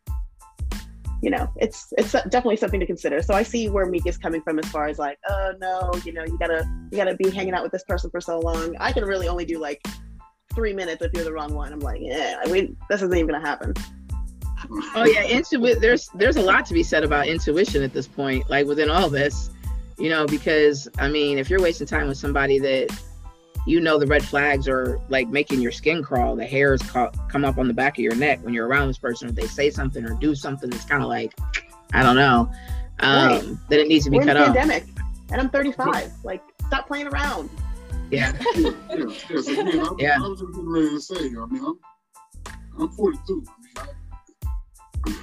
you 1.21 1.29
know, 1.29 1.51
it's 1.57 1.93
it's 1.97 2.11
definitely 2.11 2.55
something 2.55 2.79
to 2.79 2.85
consider. 2.85 3.21
So 3.21 3.33
I 3.33 3.43
see 3.43 3.69
where 3.69 3.85
Meek 3.85 4.07
is 4.07 4.17
coming 4.17 4.41
from 4.41 4.57
as 4.57 4.65
far 4.69 4.87
as 4.87 4.97
like, 4.97 5.19
oh 5.29 5.53
no, 5.59 5.91
you 6.03 6.13
know, 6.13 6.23
you 6.25 6.37
gotta 6.39 6.65
you 6.91 6.97
gotta 6.97 7.15
be 7.15 7.29
hanging 7.29 7.53
out 7.53 7.61
with 7.61 7.71
this 7.71 7.83
person 7.83 8.09
for 8.09 8.21
so 8.21 8.39
long. 8.39 8.75
I 8.79 8.91
can 8.91 9.03
really 9.03 9.27
only 9.27 9.45
do 9.45 9.59
like 9.59 9.85
three 10.55 10.73
minutes 10.73 11.01
if 11.03 11.11
you're 11.13 11.25
the 11.25 11.33
wrong 11.33 11.53
one. 11.53 11.71
I'm 11.73 11.79
like, 11.79 11.99
yeah, 12.01 12.37
we 12.49 12.75
this 12.89 13.01
isn't 13.01 13.13
even 13.13 13.27
gonna 13.27 13.45
happen. 13.45 13.73
Oh 14.95 15.05
yeah, 15.05 15.25
intuition. 15.25 15.81
There's 15.81 16.09
there's 16.15 16.37
a 16.37 16.41
lot 16.41 16.65
to 16.67 16.73
be 16.73 16.83
said 16.83 17.03
about 17.03 17.27
intuition 17.27 17.83
at 17.83 17.93
this 17.93 18.07
point, 18.07 18.49
like 18.49 18.65
within 18.65 18.89
all 18.89 19.09
this, 19.09 19.51
you 19.97 20.09
know, 20.09 20.25
because 20.25 20.87
I 20.97 21.09
mean, 21.09 21.37
if 21.37 21.49
you're 21.49 21.61
wasting 21.61 21.85
time 21.85 22.07
with 22.07 22.17
somebody 22.17 22.59
that 22.59 22.97
you 23.69 23.79
know 23.79 23.99
the 23.99 24.07
red 24.07 24.23
flags 24.23 24.67
are 24.67 24.99
like 25.09 25.27
making 25.29 25.61
your 25.61 25.71
skin 25.71 26.01
crawl, 26.03 26.35
the 26.35 26.45
hairs 26.45 26.81
ca- 26.81 27.11
come 27.29 27.45
up 27.45 27.57
on 27.59 27.67
the 27.67 27.73
back 27.73 27.97
of 27.97 28.03
your 28.03 28.15
neck 28.15 28.39
when 28.43 28.53
you're 28.53 28.67
around 28.67 28.87
this 28.87 28.97
person, 28.97 29.29
if 29.29 29.35
they 29.35 29.45
say 29.45 29.69
something 29.69 30.03
or 30.05 30.15
do 30.15 30.33
something 30.33 30.71
it's 30.73 30.85
kind 30.85 31.03
of 31.03 31.09
like, 31.09 31.37
I 31.93 32.01
don't 32.01 32.15
know, 32.15 32.51
um, 33.01 33.27
Right. 33.27 33.43
then 33.69 33.79
it 33.79 33.87
needs 33.87 34.05
to 34.05 34.11
be 34.11 34.17
We're 34.17 34.23
in 34.23 34.27
cut 34.29 34.37
a 34.37 34.39
off. 34.41 34.45
pandemic, 34.55 34.85
and 35.31 35.39
I'm 35.39 35.49
35. 35.51 36.11
Like, 36.23 36.41
stop 36.67 36.87
playing 36.87 37.07
around. 37.07 37.49
Yeah, 38.11 38.35
yeah, 38.55 38.71
yeah, 38.89 39.05
yeah. 39.29 39.41
So, 39.41 39.51
again, 39.51 39.79
I, 39.79 39.89
Yeah. 39.99 40.17
I 40.17 40.27
was 40.27 40.39
just 40.39 40.51
getting 40.51 40.69
ready 40.69 40.89
to 40.89 40.99
say, 41.01 41.15
I 41.15 41.45
mean, 41.45 41.63
I'm, 41.63 41.79
I'm 42.79 42.89
42. 42.89 43.45
I 43.47 45.11
mean, 45.11 45.15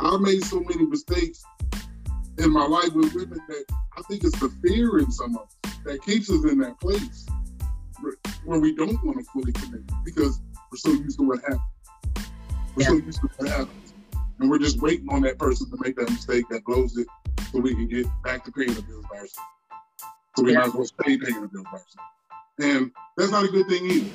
I, 0.00 0.14
I 0.14 0.16
made 0.18 0.44
so 0.44 0.60
many 0.60 0.86
mistakes 0.86 1.42
in 2.38 2.52
my 2.52 2.66
life 2.66 2.92
with 2.94 3.12
women 3.14 3.40
that 3.48 3.64
I 3.96 4.02
think 4.02 4.22
it's 4.22 4.38
the 4.38 4.48
fear 4.62 4.98
in 5.00 5.10
some 5.10 5.36
of 5.36 5.42
us 5.64 5.72
that 5.84 6.02
keeps 6.02 6.30
us 6.30 6.44
in 6.50 6.58
that 6.58 6.78
place 6.80 7.26
where, 8.04 8.14
where 8.44 8.60
we 8.60 8.74
don't 8.74 9.02
want 9.04 9.18
to 9.18 9.24
fully 9.32 9.52
commit 9.52 9.82
because 10.04 10.40
we're 10.70 10.76
so 10.78 10.90
used 10.90 11.18
to 11.18 11.26
what 11.26 11.40
happens. 11.40 11.60
We're 12.76 12.84
so 12.84 12.94
used 12.94 13.20
to 13.22 13.28
what 13.36 13.48
happens. 13.48 13.94
And 14.40 14.50
we're 14.50 14.58
just 14.58 14.80
waiting 14.80 15.08
on 15.10 15.22
that 15.22 15.38
person 15.38 15.70
to 15.70 15.76
make 15.80 15.96
that 15.96 16.10
mistake 16.10 16.44
that 16.50 16.64
blows 16.64 16.96
it 16.96 17.06
so 17.52 17.60
we 17.60 17.74
can 17.74 17.88
get 17.88 18.06
back 18.24 18.44
to 18.44 18.52
paying 18.52 18.74
the 18.74 18.82
bills 18.82 19.04
by 19.10 19.18
ourselves. 19.18 19.38
So 20.36 20.42
we 20.42 20.52
Yeah. 20.52 20.58
might 20.58 20.66
as 20.66 20.74
well 20.74 20.84
stay 20.84 21.16
paying 21.18 21.40
the 21.42 21.48
bills 21.48 21.64
by 21.64 21.78
ourselves. 21.78 21.96
And 22.60 22.90
that's 23.16 23.30
not 23.30 23.44
a 23.44 23.48
good 23.48 23.66
thing 23.68 23.86
either. 23.90 24.10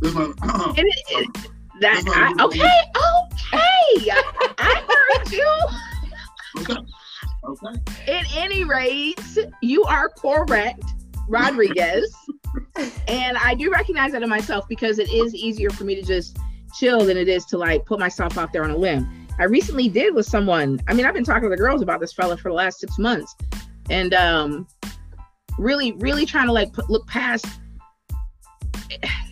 That's 0.00 0.14
not, 0.14 0.78
And 0.78 0.86
it- 0.88 1.04
it- 1.10 1.50
that 1.80 2.02
I, 2.08 2.44
okay, 2.44 2.58
okay, 2.60 4.10
I, 4.10 4.52
I 4.58 5.16
heard 5.16 5.30
you. 5.32 5.48
okay. 6.58 6.74
Okay. 7.44 8.12
At 8.12 8.36
any 8.36 8.64
rate, 8.64 9.20
you 9.62 9.84
are 9.84 10.08
correct, 10.08 10.82
Rodriguez. 11.28 12.12
And 13.08 13.36
I 13.38 13.54
do 13.54 13.70
recognize 13.70 14.12
that 14.12 14.22
in 14.22 14.28
myself 14.28 14.68
because 14.68 14.98
it 14.98 15.10
is 15.10 15.34
easier 15.34 15.70
for 15.70 15.84
me 15.84 15.94
to 15.94 16.02
just 16.02 16.38
chill 16.74 17.04
than 17.04 17.16
it 17.16 17.28
is 17.28 17.44
to 17.46 17.58
like 17.58 17.84
put 17.86 17.98
myself 17.98 18.38
out 18.38 18.52
there 18.52 18.64
on 18.64 18.70
a 18.70 18.76
limb. 18.76 19.26
I 19.38 19.44
recently 19.44 19.88
did 19.88 20.14
with 20.14 20.26
someone. 20.26 20.80
I 20.88 20.94
mean, 20.94 21.06
I've 21.06 21.14
been 21.14 21.24
talking 21.24 21.44
to 21.44 21.48
the 21.48 21.56
girls 21.56 21.82
about 21.82 22.00
this 22.00 22.12
fella 22.12 22.36
for 22.36 22.48
the 22.48 22.54
last 22.54 22.80
six 22.80 22.98
months, 22.98 23.34
and 23.88 24.12
um, 24.14 24.66
really, 25.58 25.92
really 25.92 26.26
trying 26.26 26.46
to 26.46 26.52
like 26.52 26.72
put, 26.72 26.90
look 26.90 27.06
past 27.06 27.46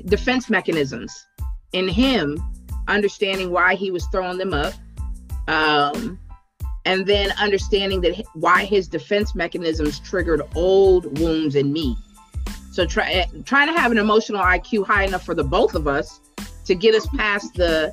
defense 0.05 0.49
mechanisms 0.49 1.27
in 1.73 1.89
him, 1.89 2.39
understanding 2.89 3.51
why 3.51 3.75
he 3.75 3.91
was 3.91 4.07
throwing 4.07 4.39
them 4.39 4.55
up. 4.55 4.75
Um, 5.49 6.19
and 6.85 7.05
then 7.05 7.33
understanding 7.41 8.01
that 8.03 8.25
why 8.35 8.65
his 8.65 8.87
defense 8.87 9.35
mechanisms 9.35 9.99
triggered 10.01 10.41
old 10.55 11.19
wounds 11.19 11.57
in 11.57 11.73
me. 11.73 11.97
So 12.77 12.85
try, 12.85 13.25
trying 13.47 13.75
to 13.75 13.81
have 13.81 13.91
an 13.91 13.97
emotional 13.97 14.43
IQ 14.43 14.85
high 14.85 15.05
enough 15.05 15.25
for 15.25 15.35
the 15.35 15.43
both 15.43 15.75
of 15.75 15.89
us 15.89 16.21
to 16.67 16.75
get 16.75 16.95
us 16.95 17.07
past 17.17 17.55
the 17.55 17.91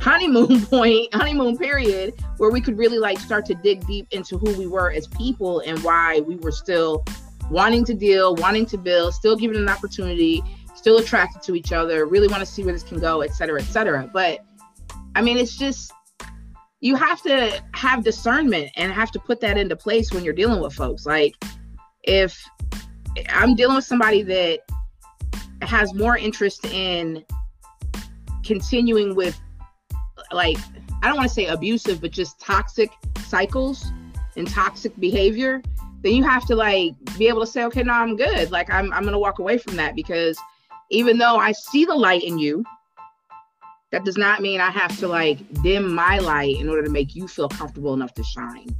honeymoon 0.00 0.64
point, 0.70 1.14
honeymoon 1.14 1.58
period, 1.58 2.14
where 2.38 2.50
we 2.50 2.62
could 2.62 2.78
really 2.78 2.96
like 2.96 3.18
start 3.18 3.44
to 3.44 3.54
dig 3.54 3.86
deep 3.86 4.06
into 4.10 4.38
who 4.38 4.56
we 4.58 4.66
were 4.66 4.90
as 4.90 5.06
people 5.06 5.60
and 5.66 5.78
why 5.84 6.20
we 6.20 6.36
were 6.36 6.50
still 6.50 7.04
wanting 7.50 7.84
to 7.84 7.92
deal, 7.92 8.34
wanting 8.36 8.64
to 8.64 8.78
build, 8.78 9.12
still 9.12 9.36
giving 9.36 9.58
an 9.58 9.68
opportunity, 9.68 10.42
still 10.74 10.96
attracted 10.96 11.42
to 11.42 11.54
each 11.54 11.70
other, 11.70 12.06
really 12.06 12.26
want 12.26 12.40
to 12.40 12.46
see 12.46 12.64
where 12.64 12.72
this 12.72 12.82
can 12.82 12.98
go, 12.98 13.20
et 13.20 13.34
cetera, 13.34 13.60
et 13.60 13.66
cetera. 13.66 14.08
But 14.14 14.38
I 15.14 15.20
mean, 15.20 15.36
it's 15.36 15.58
just 15.58 15.92
you 16.80 16.96
have 16.96 17.20
to 17.24 17.62
have 17.74 18.02
discernment 18.02 18.70
and 18.76 18.94
have 18.94 19.10
to 19.10 19.18
put 19.18 19.40
that 19.40 19.58
into 19.58 19.76
place 19.76 20.10
when 20.10 20.24
you're 20.24 20.32
dealing 20.32 20.62
with 20.62 20.72
folks. 20.72 21.04
Like 21.04 21.34
if 22.04 22.42
I'm 23.28 23.54
dealing 23.54 23.76
with 23.76 23.84
somebody 23.84 24.22
that 24.22 24.60
has 25.62 25.94
more 25.94 26.16
interest 26.16 26.64
in 26.66 27.24
continuing 28.44 29.14
with 29.14 29.40
like 30.32 30.56
I 31.02 31.08
don't 31.08 31.16
want 31.16 31.28
to 31.28 31.34
say 31.34 31.46
abusive, 31.46 32.00
but 32.00 32.12
just 32.12 32.40
toxic 32.40 32.90
cycles 33.26 33.90
and 34.36 34.48
toxic 34.48 34.98
behavior, 35.00 35.60
then 36.02 36.12
you 36.12 36.22
have 36.24 36.46
to 36.46 36.54
like 36.54 36.94
be 37.18 37.28
able 37.28 37.40
to 37.40 37.46
say, 37.46 37.64
okay, 37.64 37.82
no, 37.82 37.92
I'm 37.92 38.16
good. 38.16 38.50
Like 38.50 38.70
I'm 38.70 38.92
I'm 38.92 39.04
gonna 39.04 39.18
walk 39.18 39.38
away 39.38 39.58
from 39.58 39.76
that 39.76 39.94
because 39.94 40.38
even 40.90 41.18
though 41.18 41.36
I 41.36 41.52
see 41.52 41.84
the 41.84 41.94
light 41.94 42.22
in 42.22 42.38
you, 42.38 42.64
that 43.90 44.04
does 44.04 44.16
not 44.16 44.40
mean 44.40 44.60
I 44.60 44.70
have 44.70 44.98
to 45.00 45.08
like 45.08 45.38
dim 45.62 45.94
my 45.94 46.18
light 46.18 46.58
in 46.58 46.68
order 46.68 46.82
to 46.82 46.90
make 46.90 47.14
you 47.14 47.28
feel 47.28 47.48
comfortable 47.48 47.94
enough 47.94 48.14
to 48.14 48.24
shine. 48.24 48.74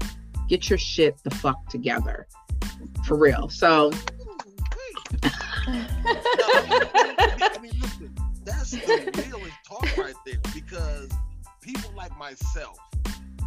Get 0.48 0.68
your 0.68 0.78
shit 0.78 1.16
the 1.22 1.30
fuck 1.30 1.68
together. 1.68 2.26
For 3.06 3.16
real. 3.16 3.48
So 3.48 3.92
I 5.25 5.29
mean, 7.61 7.72
listen, 7.81 8.14
that's 8.44 8.70
the 8.72 9.11
realest 9.16 9.55
talk 9.66 9.96
right 9.96 10.14
there 10.27 10.38
because 10.55 11.09
people 11.61 11.90
like 11.96 12.16
myself, 12.18 12.79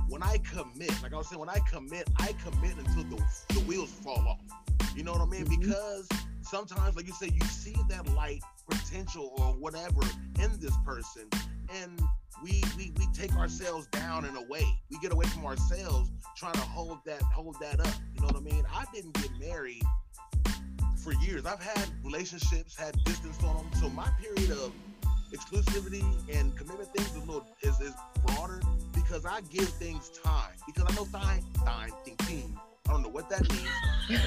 when 0.07 0.23
I 0.23 0.37
commit, 0.39 0.91
like 1.01 1.13
I 1.13 1.17
was 1.17 1.29
saying, 1.29 1.39
when 1.39 1.49
I 1.49 1.59
commit, 1.71 2.09
I 2.19 2.33
commit 2.43 2.77
until 2.77 3.03
the, 3.03 3.23
the 3.53 3.59
wheels 3.61 3.91
fall 3.91 4.19
off. 4.27 4.39
You 4.95 5.03
know 5.03 5.11
what 5.13 5.21
I 5.21 5.25
mean? 5.25 5.45
Mhm. 5.45 5.61
Because 5.61 6.07
sometimes, 6.41 6.95
like 6.95 7.07
you 7.07 7.13
say, 7.13 7.29
you 7.33 7.45
see 7.47 7.75
that 7.89 8.07
light 8.13 8.41
potential 8.69 9.31
or 9.37 9.53
whatever 9.53 10.01
in 10.41 10.51
this 10.59 10.75
person, 10.85 11.27
and 11.69 11.99
we 12.43 12.63
we 12.77 12.91
we 12.97 13.07
take 13.13 13.35
ourselves 13.35 13.87
down 13.87 14.25
in 14.25 14.35
a 14.35 14.43
way. 14.43 14.65
We 14.89 14.99
get 14.99 15.11
away 15.11 15.25
from 15.27 15.45
ourselves 15.45 16.11
trying 16.37 16.53
to 16.53 16.61
hold 16.61 16.99
that 17.05 17.21
hold 17.23 17.55
that 17.61 17.79
up. 17.79 17.93
You 18.13 18.21
know 18.21 18.27
what 18.27 18.35
I 18.37 18.41
mean? 18.41 18.63
I 18.73 18.85
didn't 18.93 19.13
get 19.13 19.31
married 19.39 19.83
for 21.05 21.13
years. 21.23 21.45
I've 21.45 21.61
had 21.61 21.87
relationships, 22.03 22.75
had 22.75 23.01
distance 23.03 23.37
on 23.43 23.57
them. 23.57 23.65
So 23.79 23.89
my 23.89 24.09
period 24.19 24.49
of 24.49 24.71
exclusivity 25.31 26.03
and 26.33 26.57
commitment 26.57 26.91
things 26.95 27.11
is 27.11 27.17
a 27.17 27.19
little 27.19 27.45
is, 27.61 27.79
is 27.79 27.93
broader 28.25 28.59
because 28.91 29.23
I 29.23 29.41
give 29.51 29.69
things 29.69 30.09
time. 30.23 30.53
Because 30.65 30.85
I 30.89 30.95
know 30.95 31.05
time, 31.05 31.43
time, 31.63 31.91
ting, 32.03 32.17
ting. 32.17 32.59
I 32.87 32.91
don't 32.91 33.03
know 33.03 33.09
what 33.09 33.29
that 33.29 33.41
means, 33.51 33.69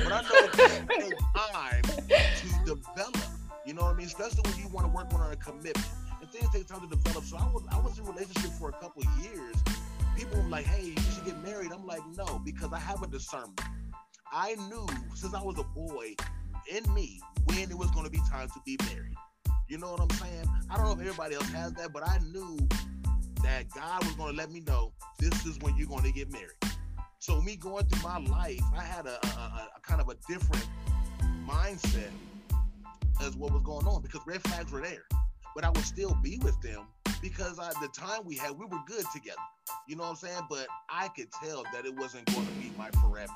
but 0.04 0.12
I 0.12 0.22
know 0.22 0.46
things 0.52 0.86
take 0.88 1.18
time 1.52 1.82
to 1.82 2.74
develop. 2.74 3.16
You 3.66 3.74
know 3.74 3.82
what 3.82 3.94
I 3.94 3.98
mean? 3.98 4.06
Especially 4.06 4.42
when 4.44 4.60
you 4.62 4.68
want 4.68 4.86
to 4.86 4.92
work 4.92 5.12
on 5.12 5.32
a 5.32 5.36
commitment. 5.36 5.84
And 6.20 6.30
things 6.30 6.48
take 6.52 6.68
time 6.68 6.80
to 6.80 6.86
develop. 6.86 7.24
So 7.24 7.38
I 7.38 7.44
was 7.52 7.64
I 7.72 7.80
was 7.80 7.98
in 7.98 8.06
a 8.06 8.08
relationship 8.08 8.52
for 8.52 8.68
a 8.68 8.72
couple 8.74 9.02
of 9.02 9.24
years. 9.24 9.56
People 10.16 10.40
were 10.40 10.48
like, 10.48 10.66
hey, 10.66 10.94
you 10.96 11.12
should 11.12 11.24
get 11.24 11.42
married. 11.42 11.72
I'm 11.72 11.86
like, 11.86 12.02
no, 12.16 12.40
because 12.44 12.72
I 12.72 12.78
have 12.78 13.02
a 13.02 13.08
discernment. 13.08 13.60
I 14.30 14.54
knew 14.68 14.86
since 15.14 15.34
I 15.34 15.42
was 15.42 15.58
a 15.58 15.64
boy 15.64 16.14
in 16.70 16.92
me 16.94 17.20
when 17.44 17.70
it 17.70 17.76
was 17.76 17.90
going 17.90 18.04
to 18.04 18.10
be 18.10 18.20
time 18.30 18.48
to 18.48 18.60
be 18.64 18.76
married. 18.92 19.14
You 19.68 19.78
know 19.78 19.90
what 19.92 20.00
I'm 20.00 20.10
saying? 20.10 20.46
I 20.70 20.76
don't 20.76 20.86
know 20.86 20.92
if 20.92 21.00
everybody 21.00 21.34
else 21.34 21.50
has 21.50 21.72
that, 21.74 21.92
but 21.92 22.06
I 22.06 22.18
knew 22.18 22.58
that 23.42 23.70
God 23.74 24.04
was 24.04 24.14
going 24.14 24.30
to 24.30 24.36
let 24.36 24.50
me 24.50 24.60
know 24.60 24.92
this 25.18 25.46
is 25.46 25.58
when 25.60 25.76
you're 25.76 25.88
going 25.88 26.04
to 26.04 26.12
get 26.12 26.30
married. 26.32 26.56
So 27.18 27.40
me 27.42 27.56
going 27.56 27.84
through 27.86 28.02
my 28.02 28.18
life, 28.18 28.62
I 28.76 28.82
had 28.82 29.06
a, 29.06 29.18
a, 29.26 29.68
a, 29.76 29.80
kind 29.82 30.00
of 30.00 30.08
a 30.08 30.14
different 30.28 30.66
mindset 31.46 32.10
as 33.20 33.36
what 33.36 33.52
was 33.52 33.62
going 33.62 33.86
on 33.86 34.02
because 34.02 34.20
red 34.26 34.40
flags 34.42 34.70
were 34.70 34.80
there, 34.80 35.04
but 35.54 35.64
I 35.64 35.68
would 35.68 35.84
still 35.84 36.16
be 36.22 36.38
with 36.42 36.60
them 36.62 36.86
because 37.20 37.58
I, 37.58 37.72
the 37.80 37.88
time 37.88 38.20
we 38.24 38.36
had, 38.36 38.52
we 38.52 38.66
were 38.66 38.78
good 38.86 39.04
together. 39.12 39.36
You 39.86 39.96
know 39.96 40.04
what 40.04 40.10
I'm 40.10 40.16
saying? 40.16 40.42
But 40.48 40.66
I 40.88 41.08
could 41.08 41.28
tell 41.42 41.64
that 41.72 41.84
it 41.84 41.94
wasn't 41.96 42.26
going 42.26 42.46
to 42.46 42.52
be 42.52 42.70
my 42.78 42.90
forever. 43.02 43.32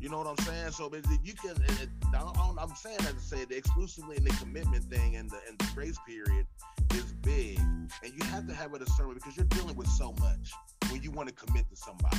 You 0.00 0.08
know 0.08 0.18
what 0.18 0.26
I'm 0.26 0.44
saying? 0.44 0.70
So 0.72 0.88
but 0.88 1.04
you 1.24 1.34
can. 1.34 1.62
it- 1.62 1.88
I 2.14 2.18
I'm 2.58 2.74
saying 2.74 2.98
that 3.00 3.14
to 3.14 3.20
say 3.20 3.44
the 3.44 3.56
exclusively 3.56 4.16
and 4.16 4.26
the 4.26 4.30
commitment 4.36 4.84
thing 4.84 5.16
and 5.16 5.30
the 5.30 5.38
and 5.48 5.58
the 5.58 5.66
grace 5.74 5.98
period 6.06 6.46
is 6.94 7.12
big, 7.22 7.58
and 7.58 8.12
you 8.14 8.26
have 8.28 8.46
to 8.48 8.54
have 8.54 8.74
a 8.74 8.78
discernment 8.78 9.20
because 9.20 9.36
you're 9.36 9.46
dealing 9.46 9.76
with 9.76 9.88
so 9.88 10.14
much 10.20 10.52
when 10.90 11.02
you 11.02 11.10
want 11.10 11.28
to 11.28 11.34
commit 11.34 11.68
to 11.70 11.76
somebody. 11.76 12.18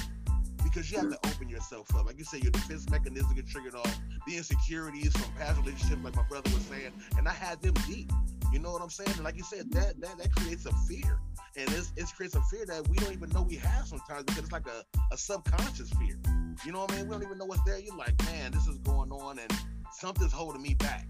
Because 0.64 0.92
you 0.92 1.00
have 1.00 1.10
to 1.10 1.18
open 1.28 1.50
yourself 1.50 1.94
up. 1.96 2.06
Like 2.06 2.20
you 2.20 2.24
say, 2.26 2.38
your 2.40 2.52
defense 2.52 2.88
mechanism 2.90 3.34
get 3.34 3.48
triggered 3.48 3.76
off, 3.76 4.00
the 4.28 4.38
insecurities 4.38 5.12
from 5.14 5.32
past 5.34 5.58
relationships, 5.60 6.04
like 6.04 6.16
my 6.16 6.24
brother 6.24 6.50
was 6.54 6.62
saying, 6.64 6.92
and 7.18 7.28
I 7.28 7.32
had 7.32 7.62
them 7.62 7.74
deep. 7.88 8.12
You 8.54 8.60
know 8.60 8.72
what 8.72 8.82
I'm 8.82 8.90
saying? 8.90 9.12
And 9.16 9.24
like 9.24 9.36
you 9.36 9.44
said, 9.44 9.72
that 9.72 10.00
that, 10.02 10.18
that 10.18 10.36
creates 10.36 10.66
a 10.66 10.74
fear. 10.88 11.20
And 11.58 11.68
it's, 11.72 11.92
it 11.98 12.06
creates 12.16 12.36
a 12.36 12.42
fear 12.44 12.66
that 12.68 12.88
we 12.88 12.98
don't 12.98 13.14
even 13.14 13.30
know 13.30 13.42
we 13.42 13.56
have 13.56 13.88
sometimes 13.88 14.24
because 14.26 14.44
it's 14.44 14.52
like 14.52 14.68
a, 14.68 14.84
a 15.12 15.18
subconscious 15.18 15.90
fear. 15.92 16.20
You 16.66 16.74
know 16.74 16.82
what 16.82 16.92
I 16.92 16.98
mean? 16.98 17.08
We 17.08 17.14
don't 17.14 17.24
even 17.24 17.38
know 17.38 17.46
what's 17.46 17.64
there. 17.64 17.80
You're 17.80 17.96
like, 17.96 18.22
man, 18.26 18.52
this 18.52 18.68
is 18.68 18.78
going 18.80 19.12
on 19.12 19.40
and 19.40 19.52
something's 19.94 20.34
holding 20.34 20.62
me 20.62 20.74
back. 20.74 21.08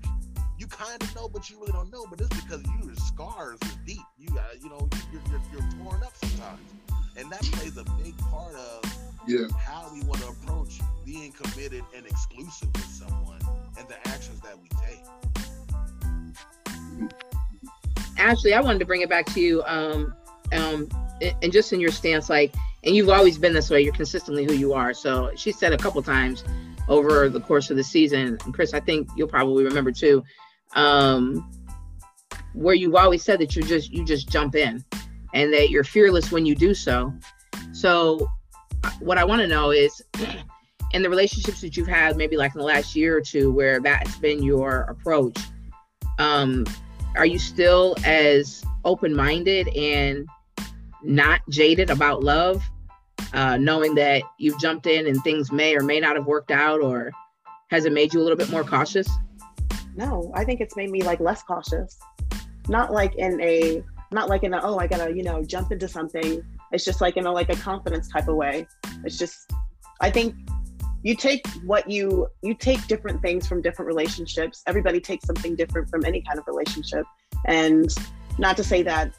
You 0.60 0.68
kind 0.68 1.02
of 1.02 1.16
know, 1.16 1.28
but 1.28 1.50
you 1.50 1.60
really 1.60 1.72
don't 1.72 1.92
know. 1.92 2.06
But 2.10 2.22
it's 2.22 2.30
because 2.42 2.62
your 2.84 2.94
scars 2.96 3.58
are 3.64 3.80
deep. 3.86 4.02
You, 4.18 4.28
uh, 4.38 4.42
you 4.62 4.70
know, 4.70 4.88
you're, 5.12 5.22
you're, 5.32 5.42
you're 5.52 5.84
torn 5.84 6.04
up 6.04 6.16
sometimes, 6.16 6.60
and 7.18 7.32
that 7.32 7.42
plays 7.42 7.78
a 7.78 7.84
big 8.04 8.18
part 8.18 8.54
of 8.54 8.84
Yeah. 9.28 9.48
how 9.58 9.90
we 9.94 10.02
want 10.02 10.22
to 10.22 10.28
approach 10.30 10.80
being 11.06 11.32
committed 11.32 11.84
and 11.96 12.06
exclusive 12.06 12.70
with 12.74 12.86
someone 12.86 13.40
and 13.78 13.88
the 13.88 13.96
actions 14.10 14.40
that 14.42 14.56
we 14.62 14.70
take. 14.86 15.00
Ashley, 18.18 18.54
I 18.54 18.60
wanted 18.62 18.80
to 18.80 18.86
bring 18.86 19.02
it 19.02 19.10
back 19.10 19.26
to 19.28 19.40
you. 19.40 19.64
Um, 19.66 20.14
um, 20.52 20.90
and 21.42 21.52
just 21.52 21.72
in 21.74 21.80
your 21.80 21.92
stance, 21.92 22.30
like, 22.30 22.54
and 22.84 22.96
you've 22.96 23.10
always 23.10 23.38
been 23.38 23.54
this 23.54 23.70
way. 23.70 23.82
You're 23.82 23.94
consistently 23.94 24.46
who 24.46 24.54
you 24.54 24.74
are. 24.74 24.94
So 24.94 25.32
she 25.36 25.52
said 25.52 25.74
a 25.74 25.78
couple 25.78 26.02
times 26.02 26.44
over 26.88 27.30
the 27.30 27.42
course 27.42 27.70
of 27.70 27.78
the 27.78 27.84
season, 27.84 28.38
and 28.44 28.54
Chris, 28.54 28.74
I 28.74 28.80
think 28.80 29.10
you'll 29.16 29.28
probably 29.28 29.64
remember 29.64 29.92
too, 29.92 30.24
um, 30.76 31.50
where 32.54 32.76
you've 32.76 32.96
always 32.96 33.24
said 33.24 33.40
that 33.40 33.56
you 33.56 33.64
just 33.64 33.92
you 33.92 34.04
just 34.06 34.30
jump 34.30 34.56
in, 34.56 34.84
and 35.34 35.54
that 35.54 35.70
you're 35.70 35.84
fearless 35.84 36.32
when 36.32 36.46
you 36.46 36.56
do 36.56 36.74
so. 36.74 37.14
So, 37.72 38.30
uh, 38.84 38.92
what 39.00 39.18
I 39.18 39.24
want 39.24 39.42
to 39.42 39.48
know 39.48 39.72
is. 39.72 40.02
In 40.92 41.04
the 41.04 41.10
relationships 41.12 41.62
that 41.62 41.78
you've 41.78 41.88
had, 41.88 42.18
maybe 42.18 42.36
like 42.36 42.56
in 42.56 42.58
the 42.58 42.66
last 42.66 42.96
year 42.96 43.16
or 43.16 43.22
two, 43.22 43.52
where 43.52 43.80
that's 43.80 44.18
been 44.18 44.42
your 44.42 44.88
approach, 44.90 45.38
um, 46.18 46.66
are 47.16 47.28
you 47.28 47.38
still 47.38 47.96
as 48.04 48.64
open-minded 48.86 49.68
and 49.78 50.28
not 51.04 51.42
jaded 51.50 51.90
about 51.90 52.24
love 52.24 52.64
uh, 53.34 53.58
knowing 53.58 53.96
that 53.96 54.24
you've 54.38 54.60
jumped 54.60 54.88
in 54.88 55.08
and 55.08 55.22
things 55.24 55.52
may 55.52 55.76
or 55.76 55.82
may 55.82 56.00
not 56.00 56.16
have 56.16 56.26
worked 56.26 56.52
out 56.52 56.82
or 56.82 57.12
has 57.70 57.86
it 57.86 57.94
made 57.94 58.14
you 58.14 58.20
a 58.20 58.24
little 58.24 58.38
bit 58.38 58.50
more 58.50 58.64
cautious? 58.64 59.08
No 59.96 60.32
i 60.36 60.44
think 60.44 60.62
it's 60.62 60.76
made 60.76 60.90
me 60.90 61.02
like 61.04 61.20
less 61.20 61.44
cautious. 61.44 62.00
Not 62.68 62.92
like 62.92 63.16
in 63.16 63.40
a 63.42 63.84
not 64.12 64.30
like 64.30 64.44
in 64.44 64.54
a 64.54 64.62
oh 64.62 64.78
i 64.78 64.88
gotta 64.88 65.16
you 65.16 65.24
know 65.24 65.44
jump 65.44 65.72
into 65.72 65.88
something. 65.88 66.44
It's 66.72 66.86
just 66.86 67.02
like 67.02 67.18
in 67.18 67.26
a 67.26 67.32
like 67.32 67.50
a 67.50 67.56
confidence 67.56 68.10
type 68.12 68.28
of 68.28 68.36
way. 68.36 68.68
It's 69.04 69.18
just 69.18 69.52
i 70.02 70.10
think 70.10 70.36
you 71.04 71.16
take 71.16 71.48
what 71.66 71.90
you 71.90 72.28
you 72.42 72.54
take 72.54 72.86
different 72.88 73.22
things 73.22 73.48
from 73.48 73.62
different 73.62 73.88
relationships. 73.88 74.64
Everybody 74.68 75.00
takes 75.00 75.26
something 75.26 75.56
different 75.56 75.90
from 75.90 76.04
any 76.06 76.22
kind 76.22 76.40
of 76.40 76.48
relationship. 76.48 77.06
And 77.46 77.90
not 78.38 78.58
to 78.58 78.64
say 78.64 78.84
that 78.84 79.14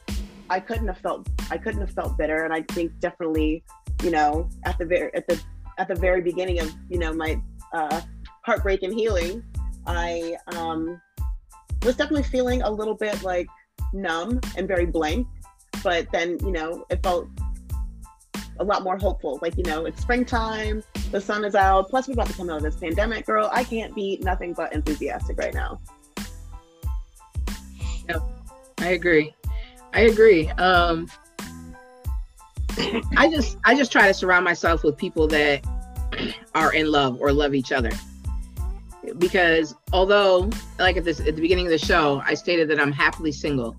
i 0.50 0.60
couldn't 0.60 0.86
have 0.86 0.98
felt 0.98 1.28
i 1.50 1.56
couldn't 1.56 1.80
have 1.80 1.90
felt 1.90 2.18
bitter. 2.18 2.44
And 2.44 2.52
i 2.52 2.62
think 2.72 2.92
definitely 3.00 3.64
you 4.02 4.10
know 4.10 4.48
at 4.64 4.78
the 4.78 4.84
very 4.84 5.14
at 5.14 5.26
the 5.26 5.40
at 5.78 5.88
the 5.88 5.94
very 5.94 6.20
beginning 6.20 6.60
of 6.60 6.74
you 6.88 6.98
know 6.98 7.12
my 7.12 7.40
uh, 7.72 8.00
heartbreak 8.44 8.82
and 8.82 8.92
healing 8.92 9.42
i 9.86 10.36
um 10.48 11.00
was 11.84 11.96
definitely 11.96 12.22
feeling 12.24 12.62
a 12.62 12.70
little 12.70 12.94
bit 12.94 13.22
like 13.22 13.46
numb 13.92 14.40
and 14.56 14.68
very 14.68 14.86
blank. 14.86 15.26
But 15.82 16.10
then 16.12 16.38
you 16.40 16.52
know 16.52 16.84
it 16.90 17.02
felt 17.02 17.28
a 18.58 18.64
lot 18.64 18.82
more 18.82 18.98
hopeful. 18.98 19.38
Like 19.42 19.56
you 19.56 19.64
know 19.64 19.86
it's 19.86 20.02
springtime 20.02 20.82
the 21.10 21.20
sun 21.20 21.44
is 21.44 21.54
out 21.54 21.88
plus 21.88 22.06
we're 22.06 22.14
about 22.14 22.28
to 22.28 22.34
come 22.34 22.50
out 22.50 22.58
of 22.58 22.62
this 22.62 22.76
pandemic 22.76 23.26
girl. 23.26 23.48
I 23.52 23.64
can't 23.64 23.94
be 23.94 24.18
nothing 24.22 24.52
but 24.52 24.72
enthusiastic 24.72 25.38
right 25.38 25.54
now. 25.54 25.80
Yep, 28.08 28.22
I 28.78 28.88
agree. 28.88 29.34
I 29.92 30.02
agree. 30.02 30.48
Um, 30.50 31.08
I 33.16 33.28
just 33.30 33.58
I 33.64 33.74
just 33.74 33.92
try 33.92 34.06
to 34.06 34.14
surround 34.14 34.44
myself 34.44 34.84
with 34.84 34.96
people 34.96 35.26
that 35.28 35.64
are 36.54 36.72
in 36.72 36.90
love 36.90 37.20
or 37.20 37.32
love 37.32 37.54
each 37.54 37.72
other. 37.72 37.90
Because 39.18 39.74
although, 39.92 40.50
like 40.78 40.96
at 40.96 41.04
this 41.04 41.20
at 41.20 41.36
the 41.36 41.42
beginning 41.42 41.66
of 41.66 41.72
the 41.72 41.78
show, 41.78 42.22
I 42.24 42.34
stated 42.34 42.68
that 42.68 42.80
I'm 42.80 42.92
happily 42.92 43.32
single. 43.32 43.76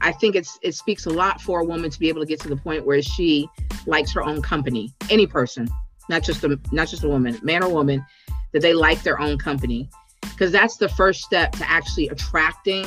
I 0.00 0.12
think 0.12 0.36
it's 0.36 0.58
it 0.62 0.74
speaks 0.74 1.06
a 1.06 1.10
lot 1.10 1.40
for 1.40 1.60
a 1.60 1.64
woman 1.64 1.90
to 1.90 1.98
be 1.98 2.08
able 2.08 2.20
to 2.20 2.26
get 2.26 2.40
to 2.40 2.48
the 2.48 2.56
point 2.56 2.86
where 2.86 3.02
she 3.02 3.48
likes 3.86 4.12
her 4.12 4.22
own 4.22 4.42
company. 4.42 4.92
Any 5.10 5.26
person, 5.26 5.68
not 6.08 6.22
just 6.22 6.44
a 6.44 6.58
not 6.70 6.88
just 6.88 7.02
a 7.02 7.08
woman, 7.08 7.38
man 7.42 7.64
or 7.64 7.68
woman, 7.68 8.04
that 8.52 8.62
they 8.62 8.74
like 8.74 9.02
their 9.02 9.20
own 9.20 9.38
company. 9.38 9.88
Because 10.20 10.52
that's 10.52 10.76
the 10.76 10.88
first 10.88 11.22
step 11.22 11.52
to 11.52 11.70
actually 11.70 12.08
attracting 12.08 12.86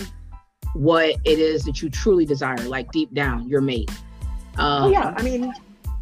what 0.74 1.16
it 1.26 1.40
is 1.40 1.64
that 1.64 1.82
you 1.82 1.90
truly 1.90 2.26
desire, 2.26 2.58
like 2.68 2.92
deep 2.92 3.14
down, 3.14 3.48
your 3.48 3.62
mate. 3.62 3.90
Um, 4.58 4.84
oh 4.84 4.90
yeah 4.90 5.14
i 5.16 5.22
mean 5.22 5.54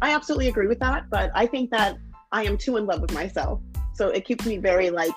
i 0.02 0.12
absolutely 0.12 0.48
agree 0.48 0.66
with 0.66 0.80
that 0.80 1.08
but 1.10 1.30
i 1.34 1.46
think 1.46 1.70
that 1.70 1.96
i 2.32 2.42
am 2.42 2.56
too 2.56 2.76
in 2.76 2.86
love 2.86 3.00
with 3.00 3.12
myself. 3.12 3.60
So 3.94 4.08
it 4.08 4.24
keeps 4.24 4.46
me 4.46 4.58
very 4.58 4.90
like 4.90 5.12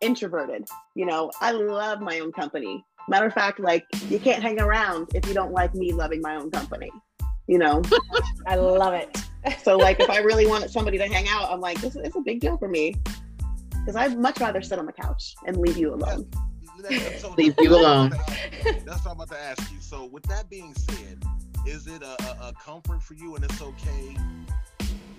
introverted 0.00 0.66
you 0.94 1.06
know? 1.06 1.30
I 1.40 1.52
love 1.52 2.00
my 2.00 2.20
own 2.20 2.32
company. 2.32 2.84
Matter 3.08 3.26
of 3.26 3.32
fact 3.34 3.60
like 3.60 3.84
you 4.08 4.18
can't 4.18 4.42
hang 4.42 4.60
around 4.60 5.10
if 5.14 5.26
you 5.28 5.34
don't 5.34 5.52
like 5.52 5.74
me 5.74 5.92
loving 5.92 6.20
my 6.20 6.36
own 6.36 6.50
company 6.50 6.90
you 7.46 7.58
know? 7.58 7.82
I 8.46 8.56
love 8.56 8.94
it. 8.94 9.16
so 9.62 9.76
like 9.76 10.00
if 10.00 10.10
i 10.10 10.18
really 10.18 10.46
wanted 10.46 10.70
somebody 10.70 10.98
to 10.98 11.06
hang 11.06 11.26
out 11.28 11.50
i'm 11.50 11.60
like 11.60 11.80
this 11.80 11.96
is 11.96 12.14
a 12.14 12.20
big 12.20 12.40
deal 12.40 12.58
for 12.58 12.68
me. 12.68 12.94
Because 13.70 13.96
i'd 13.96 14.18
much 14.18 14.40
rather 14.40 14.62
sit 14.62 14.78
on 14.78 14.86
the 14.86 14.92
couch 14.92 15.34
and 15.46 15.56
leave 15.58 15.76
you 15.76 15.94
alone 15.94 16.28
So 17.18 17.34
Leave 17.36 17.54
you 17.58 17.74
alone. 17.74 18.10
That's 18.10 19.04
what 19.04 19.06
I'm 19.06 19.12
about 19.12 19.28
to 19.30 19.40
ask 19.40 19.70
you. 19.72 19.78
So, 19.80 20.06
with 20.06 20.22
that 20.24 20.48
being 20.48 20.74
said, 20.74 21.22
is 21.66 21.86
it 21.86 22.02
a, 22.02 22.22
a, 22.24 22.48
a 22.48 22.52
comfort 22.62 23.02
for 23.02 23.14
you 23.14 23.34
and 23.36 23.44
it's 23.44 23.60
okay 23.60 24.16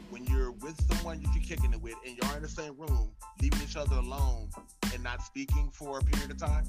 when 0.10 0.26
you're 0.26 0.52
with 0.52 0.76
someone 0.92 1.22
that 1.22 1.34
you're 1.34 1.44
kicking 1.44 1.72
it 1.72 1.82
with 1.82 1.96
and 2.06 2.18
you're 2.22 2.36
in 2.36 2.42
the 2.42 2.50
same 2.50 2.76
room, 2.78 3.12
leaving 3.42 3.62
each 3.62 3.76
other 3.78 3.96
alone 3.98 4.50
and 4.94 5.04
not 5.04 5.22
speaking 5.22 5.70
for 5.72 6.00
a 6.00 6.02
period 6.04 6.32
of 6.32 6.38
time? 6.38 6.66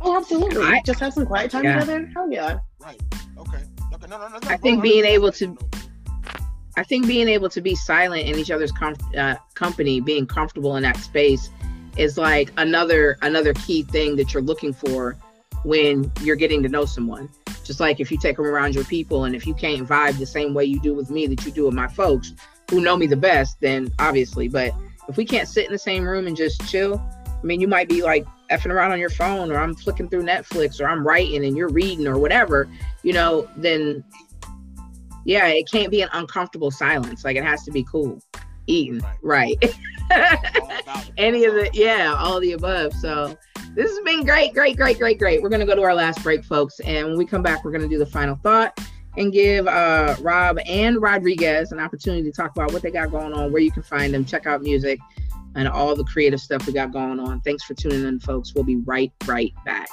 oh 0.00 0.16
absolutely 0.16 0.62
I- 0.62 0.80
just 0.84 1.00
have 1.00 1.12
some 1.12 1.26
quiet 1.26 1.50
time 1.50 1.64
Yeah. 1.64 1.80
together 1.80 2.08
hell 2.14 2.30
yeah 2.30 2.58
Right. 2.78 3.00
Okay. 3.36 3.62
Okay. 3.94 4.06
No, 4.08 4.18
no, 4.18 4.28
no. 4.28 4.38
no 4.38 4.48
I 4.48 4.56
think 4.56 4.80
being 4.82 5.04
able 5.04 5.32
to- 5.32 5.56
I 6.76 6.84
think 6.84 7.08
being 7.08 7.26
able 7.28 7.48
to 7.48 7.60
be 7.60 7.74
silent 7.74 8.28
in 8.28 8.36
each 8.38 8.52
other's 8.52 8.70
com- 8.70 8.94
uh, 9.16 9.34
company, 9.54 10.00
being 10.00 10.26
comfortable 10.26 10.76
in 10.76 10.84
that 10.84 10.96
space, 10.96 11.50
is 11.98 12.16
like 12.16 12.52
another 12.56 13.18
another 13.22 13.52
key 13.54 13.82
thing 13.82 14.16
that 14.16 14.32
you're 14.32 14.42
looking 14.42 14.72
for 14.72 15.16
when 15.64 16.10
you're 16.22 16.36
getting 16.36 16.62
to 16.62 16.68
know 16.68 16.84
someone. 16.84 17.28
Just 17.64 17.80
like 17.80 18.00
if 18.00 18.10
you 18.10 18.18
take 18.18 18.36
them 18.36 18.46
around 18.46 18.74
your 18.74 18.84
people, 18.84 19.24
and 19.24 19.34
if 19.34 19.46
you 19.46 19.52
can't 19.52 19.86
vibe 19.86 20.18
the 20.18 20.26
same 20.26 20.54
way 20.54 20.64
you 20.64 20.80
do 20.80 20.94
with 20.94 21.10
me 21.10 21.26
that 21.26 21.44
you 21.44 21.52
do 21.52 21.66
with 21.66 21.74
my 21.74 21.88
folks 21.88 22.32
who 22.70 22.80
know 22.80 22.96
me 22.96 23.06
the 23.06 23.16
best, 23.16 23.60
then 23.60 23.92
obviously. 23.98 24.48
But 24.48 24.72
if 25.08 25.16
we 25.16 25.24
can't 25.24 25.48
sit 25.48 25.66
in 25.66 25.72
the 25.72 25.78
same 25.78 26.04
room 26.04 26.26
and 26.26 26.36
just 26.36 26.66
chill, 26.68 27.02
I 27.26 27.44
mean, 27.44 27.60
you 27.60 27.68
might 27.68 27.88
be 27.88 28.02
like 28.02 28.26
effing 28.50 28.70
around 28.70 28.92
on 28.92 28.98
your 28.98 29.10
phone, 29.10 29.50
or 29.50 29.58
I'm 29.58 29.74
flicking 29.74 30.08
through 30.08 30.22
Netflix, 30.22 30.80
or 30.80 30.88
I'm 30.88 31.06
writing 31.06 31.44
and 31.44 31.56
you're 31.56 31.68
reading, 31.68 32.06
or 32.06 32.18
whatever, 32.18 32.68
you 33.02 33.12
know, 33.12 33.48
then 33.56 34.04
yeah, 35.24 35.46
it 35.48 35.70
can't 35.70 35.90
be 35.90 36.00
an 36.00 36.08
uncomfortable 36.12 36.70
silence. 36.70 37.24
Like 37.24 37.36
it 37.36 37.44
has 37.44 37.64
to 37.64 37.70
be 37.70 37.84
cool. 37.84 38.22
Eating, 38.68 39.02
right. 39.22 39.56
It. 39.60 39.76
Any 41.18 41.44
of 41.44 41.54
the, 41.54 41.68
yeah, 41.72 42.14
all 42.16 42.40
the 42.40 42.52
above. 42.52 42.92
So 42.94 43.36
this 43.74 43.90
has 43.90 44.00
been 44.04 44.24
great, 44.24 44.54
great, 44.54 44.76
great, 44.76 44.98
great, 44.98 45.18
great. 45.18 45.42
We're 45.42 45.48
going 45.48 45.60
to 45.60 45.66
go 45.66 45.74
to 45.74 45.82
our 45.82 45.94
last 45.94 46.22
break, 46.22 46.44
folks. 46.44 46.80
And 46.80 47.08
when 47.08 47.18
we 47.18 47.26
come 47.26 47.42
back, 47.42 47.64
we're 47.64 47.72
going 47.72 47.82
to 47.82 47.88
do 47.88 47.98
the 47.98 48.06
final 48.06 48.36
thought 48.36 48.78
and 49.16 49.32
give 49.32 49.66
uh, 49.66 50.14
Rob 50.20 50.58
and 50.66 51.02
Rodriguez 51.02 51.72
an 51.72 51.80
opportunity 51.80 52.22
to 52.22 52.32
talk 52.32 52.52
about 52.52 52.72
what 52.72 52.82
they 52.82 52.90
got 52.90 53.10
going 53.10 53.32
on, 53.32 53.52
where 53.52 53.62
you 53.62 53.72
can 53.72 53.82
find 53.82 54.14
them, 54.14 54.24
check 54.24 54.46
out 54.46 54.62
music, 54.62 55.00
and 55.54 55.66
all 55.66 55.94
the 55.96 56.04
creative 56.04 56.40
stuff 56.40 56.66
we 56.66 56.72
got 56.72 56.92
going 56.92 57.18
on. 57.18 57.40
Thanks 57.40 57.64
for 57.64 57.74
tuning 57.74 58.04
in, 58.04 58.20
folks. 58.20 58.54
We'll 58.54 58.64
be 58.64 58.76
right, 58.76 59.12
right 59.26 59.52
back. 59.64 59.88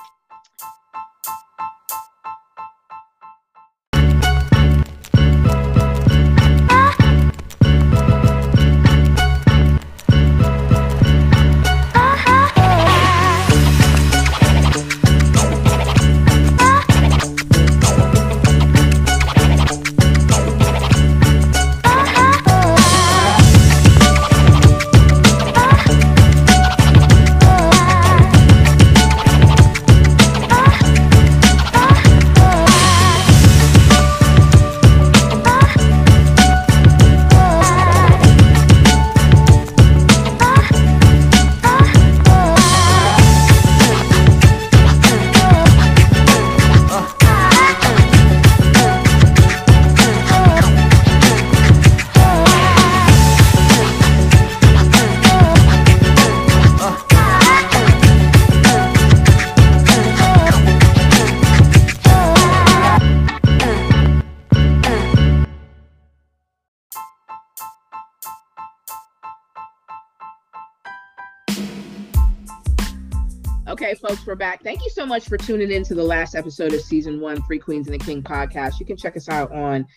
We're 74.36 74.40
back. 74.40 74.62
Thank 74.64 74.84
you 74.84 74.90
so 74.90 75.06
much 75.06 75.30
for 75.30 75.38
tuning 75.38 75.72
in 75.72 75.82
to 75.86 75.96
the 75.96 76.04
last 76.04 76.36
episode 76.36 76.74
of 76.74 76.82
season 76.82 77.22
one, 77.22 77.42
Three 77.44 77.58
Queens 77.58 77.88
and 77.88 77.98
the 77.98 78.04
King 78.04 78.22
podcast. 78.22 78.82
You 78.82 78.86
can 78.86 78.98
check 78.98 79.16
us 79.16 79.30
out 79.30 79.50
on 79.54 79.88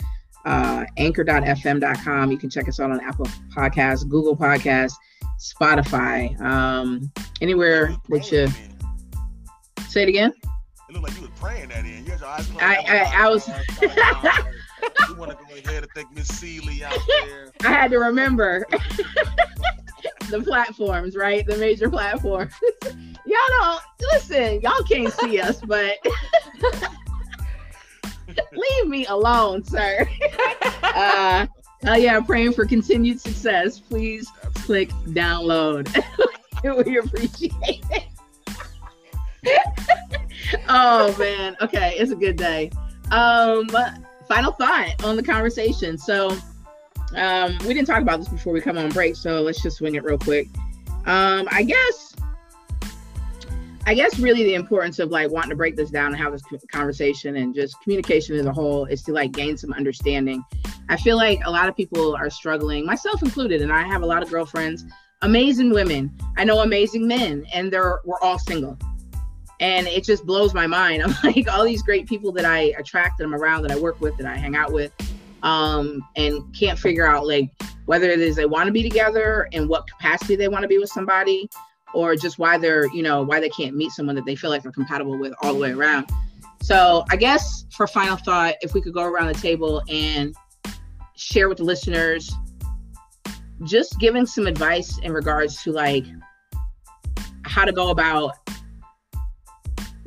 uh, 0.44 0.84
anchor.fm.com. 0.96 2.30
You 2.30 2.38
can 2.38 2.48
check 2.48 2.68
us 2.68 2.78
out 2.78 2.92
on 2.92 3.00
Apple 3.00 3.26
Podcasts, 3.52 4.08
Google 4.08 4.36
Podcasts, 4.36 4.94
Spotify, 5.40 6.40
um, 6.40 7.10
anywhere 7.40 7.96
that 8.10 8.30
you 8.30 8.46
say 9.88 10.04
it 10.04 10.08
again. 10.08 10.32
It 10.88 10.92
looked 10.92 11.08
like 11.08 11.16
you 11.16 11.22
was 11.22 11.30
praying 11.40 11.70
that 11.70 11.84
in. 11.84 12.04
You 12.04 12.12
had 12.12 12.20
your 12.20 12.28
eyes 12.28 12.46
closed. 12.46 12.62
I, 12.62 12.76
I, 12.86 13.24
I 13.24 13.28
was. 13.28 13.48
you 15.08 15.14
want 15.16 15.32
to 15.32 15.36
go 15.48 15.68
ahead 15.68 15.82
and 15.82 15.92
think 15.96 16.12
Miss 16.14 16.28
Seeley 16.28 16.84
out 16.84 16.96
there. 17.24 17.50
I 17.64 17.72
had 17.72 17.90
to 17.90 17.98
remember 17.98 18.64
the 20.30 20.40
platforms, 20.40 21.16
right? 21.16 21.46
The 21.46 21.56
major 21.56 21.90
platforms. 21.90 22.52
y'all 22.84 23.38
don't 23.60 23.82
listen. 24.12 24.60
Y'all 24.60 24.82
can't 24.84 25.12
see 25.12 25.40
us, 25.40 25.60
but 25.60 25.96
leave 28.52 28.86
me 28.86 29.06
alone, 29.06 29.64
sir. 29.64 30.08
uh, 30.82 31.46
hell 31.82 31.98
yeah, 31.98 32.20
praying 32.20 32.52
for 32.52 32.66
continued 32.66 33.20
success. 33.20 33.78
Please 33.78 34.30
click 34.54 34.90
download. 35.08 35.88
we 36.62 36.98
appreciate 36.98 37.52
it. 37.90 38.04
oh 40.68 41.16
man. 41.18 41.56
Okay, 41.60 41.94
it's 41.96 42.10
a 42.10 42.16
good 42.16 42.36
day. 42.36 42.70
Um, 43.10 43.68
final 44.28 44.52
thought 44.52 45.02
on 45.04 45.16
the 45.16 45.22
conversation. 45.22 45.96
So, 45.96 46.36
um, 47.14 47.56
we 47.66 47.74
didn't 47.74 47.86
talk 47.86 48.02
about 48.02 48.18
this 48.18 48.28
before 48.28 48.52
we 48.52 48.60
come 48.60 48.78
on 48.78 48.90
break, 48.90 49.16
so 49.16 49.40
let's 49.40 49.62
just 49.62 49.78
swing 49.78 49.94
it 49.94 50.04
real 50.04 50.18
quick. 50.18 50.48
Um, 51.06 51.48
I 51.50 51.62
guess, 51.62 52.14
I 53.86 53.94
guess, 53.94 54.18
really 54.18 54.44
the 54.44 54.54
importance 54.54 54.98
of 54.98 55.10
like 55.10 55.30
wanting 55.30 55.50
to 55.50 55.56
break 55.56 55.76
this 55.76 55.90
down 55.90 56.08
and 56.08 56.16
have 56.16 56.32
this 56.32 56.42
conversation 56.70 57.36
and 57.36 57.54
just 57.54 57.80
communication 57.82 58.36
as 58.36 58.46
a 58.46 58.52
whole 58.52 58.84
is 58.84 59.02
to 59.04 59.12
like 59.12 59.32
gain 59.32 59.56
some 59.56 59.72
understanding. 59.72 60.44
I 60.88 60.96
feel 60.96 61.16
like 61.16 61.40
a 61.44 61.50
lot 61.50 61.68
of 61.68 61.76
people 61.76 62.14
are 62.14 62.30
struggling, 62.30 62.84
myself 62.84 63.22
included, 63.22 63.62
and 63.62 63.72
I 63.72 63.86
have 63.86 64.02
a 64.02 64.06
lot 64.06 64.22
of 64.22 64.30
girlfriends, 64.30 64.84
amazing 65.22 65.70
women. 65.70 66.16
I 66.36 66.44
know 66.44 66.60
amazing 66.60 67.06
men, 67.06 67.46
and 67.52 67.72
they're 67.72 68.00
we're 68.04 68.20
all 68.20 68.38
single 68.38 68.78
and 69.60 69.88
it 69.88 70.04
just 70.04 70.24
blows 70.24 70.54
my 70.54 70.66
mind. 70.66 71.02
I'm 71.04 71.14
like 71.24 71.48
all 71.48 71.64
these 71.64 71.82
great 71.82 72.06
people 72.06 72.32
that 72.32 72.44
I 72.44 72.74
attract 72.78 73.18
that 73.18 73.24
I'm 73.24 73.34
around, 73.34 73.62
that 73.62 73.72
I 73.72 73.78
work 73.78 74.00
with, 74.00 74.16
that 74.18 74.26
I 74.26 74.36
hang 74.36 74.54
out 74.54 74.72
with, 74.72 74.92
um, 75.42 76.06
and 76.16 76.42
can't 76.54 76.78
figure 76.78 77.06
out 77.06 77.26
like 77.26 77.50
whether 77.86 78.08
it 78.10 78.20
is 78.20 78.36
they 78.36 78.46
want 78.46 78.66
to 78.66 78.72
be 78.72 78.82
together 78.82 79.48
and 79.52 79.68
what 79.68 79.88
capacity 79.88 80.36
they 80.36 80.48
want 80.48 80.62
to 80.62 80.68
be 80.68 80.78
with 80.78 80.90
somebody, 80.90 81.48
or 81.94 82.14
just 82.16 82.38
why 82.38 82.58
they're 82.58 82.86
you 82.94 83.02
know 83.02 83.22
why 83.22 83.40
they 83.40 83.48
can't 83.50 83.76
meet 83.76 83.90
someone 83.92 84.16
that 84.16 84.24
they 84.24 84.36
feel 84.36 84.50
like 84.50 84.62
they're 84.62 84.72
compatible 84.72 85.18
with 85.18 85.32
all 85.42 85.54
the 85.54 85.60
way 85.60 85.72
around. 85.72 86.08
So 86.60 87.04
I 87.10 87.16
guess 87.16 87.66
for 87.72 87.86
final 87.86 88.16
thought, 88.16 88.54
if 88.60 88.74
we 88.74 88.80
could 88.80 88.92
go 88.92 89.04
around 89.04 89.28
the 89.28 89.40
table 89.40 89.82
and 89.88 90.34
share 91.16 91.48
with 91.48 91.58
the 91.58 91.64
listeners, 91.64 92.30
just 93.64 93.98
giving 93.98 94.26
some 94.26 94.46
advice 94.46 94.98
in 94.98 95.12
regards 95.12 95.62
to 95.62 95.72
like 95.72 96.04
how 97.44 97.64
to 97.64 97.72
go 97.72 97.90
about 97.90 98.36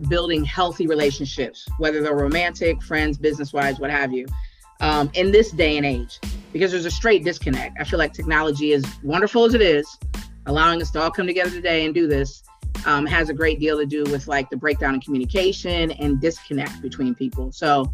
building 0.10 0.44
healthy 0.44 0.88
relationships, 0.88 1.68
whether 1.78 2.02
they're 2.02 2.16
romantic, 2.16 2.82
friends, 2.82 3.18
business 3.18 3.54
wise, 3.54 3.80
what 3.80 3.90
have 3.90 4.14
you, 4.14 4.26
um, 4.82 5.10
in 5.14 5.32
this 5.32 5.52
day 5.52 5.78
and 5.78 5.86
age, 5.86 6.20
because 6.52 6.72
there's 6.72 6.86
a 6.86 6.92
straight 6.92 7.24
disconnect. 7.24 7.78
I 7.80 7.84
feel 7.84 8.00
like 8.00 8.14
technology, 8.14 8.72
is 8.72 8.84
wonderful 9.04 9.46
as 9.46 9.54
it 9.54 9.62
is, 9.62 9.88
allowing 10.48 10.82
us 10.82 10.92
to 10.92 11.02
all 11.02 11.12
come 11.12 11.28
together 11.28 11.52
today 11.52 11.86
and 11.86 11.94
do 11.94 12.08
this, 12.08 12.44
um, 12.86 13.06
has 13.06 13.30
a 13.30 13.34
great 13.34 13.60
deal 13.60 13.78
to 13.78 13.86
do 13.86 14.04
with 14.06 14.28
like 14.28 14.50
the 14.50 14.58
breakdown 14.58 14.96
in 14.96 15.02
communication 15.02 15.92
and 15.92 16.20
disconnect 16.20 16.82
between 16.82 17.16
people. 17.16 17.52
So 17.52 17.92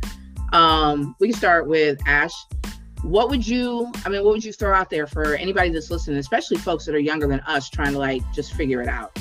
um, 0.54 1.16
we 1.20 1.30
can 1.30 1.38
start 1.38 1.68
with 1.68 2.00
Ash. 2.08 2.34
What 3.04 3.30
would 3.30 3.46
you, 3.46 3.92
I 4.06 4.10
mean, 4.10 4.24
what 4.24 4.34
would 4.34 4.44
you 4.44 4.54
throw 4.54 4.74
out 4.74 4.90
there 4.90 5.06
for 5.06 5.36
anybody 5.36 5.70
that's 5.70 5.92
listening, 5.92 6.18
especially 6.18 6.58
folks 6.58 6.86
that 6.86 6.96
are 6.96 7.00
younger 7.00 7.28
than 7.28 7.42
us 7.42 7.70
trying 7.70 7.92
to 7.94 8.00
like 8.00 8.24
just 8.34 8.54
figure 8.54 8.82
it 8.82 8.88
out? 8.88 9.18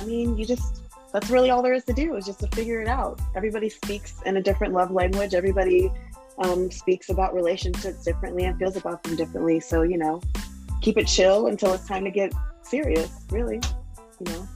I 0.00 0.04
mean, 0.04 0.36
you 0.36 0.44
just 0.44 0.82
that's 1.12 1.28
really 1.28 1.50
all 1.50 1.62
there 1.62 1.74
is 1.74 1.84
to 1.84 1.92
do 1.92 2.16
is 2.16 2.24
just 2.24 2.40
to 2.40 2.48
figure 2.48 2.80
it 2.80 2.88
out. 2.88 3.20
Everybody 3.36 3.68
speaks 3.68 4.14
in 4.24 4.38
a 4.38 4.42
different 4.42 4.72
love 4.72 4.90
language. 4.90 5.34
Everybody 5.34 5.92
um, 6.38 6.70
speaks 6.70 7.08
about 7.08 7.34
relationships 7.34 8.04
differently 8.04 8.44
and 8.44 8.58
feels 8.58 8.76
about 8.76 9.02
them 9.02 9.16
differently. 9.16 9.60
So, 9.60 9.82
you 9.82 9.98
know, 9.98 10.20
keep 10.80 10.96
it 10.96 11.06
chill 11.06 11.46
until 11.46 11.72
it's 11.72 11.86
time 11.86 12.04
to 12.04 12.10
get 12.10 12.32
serious, 12.62 13.10
really. 13.30 13.60
You 14.20 14.32
know, 14.32 14.48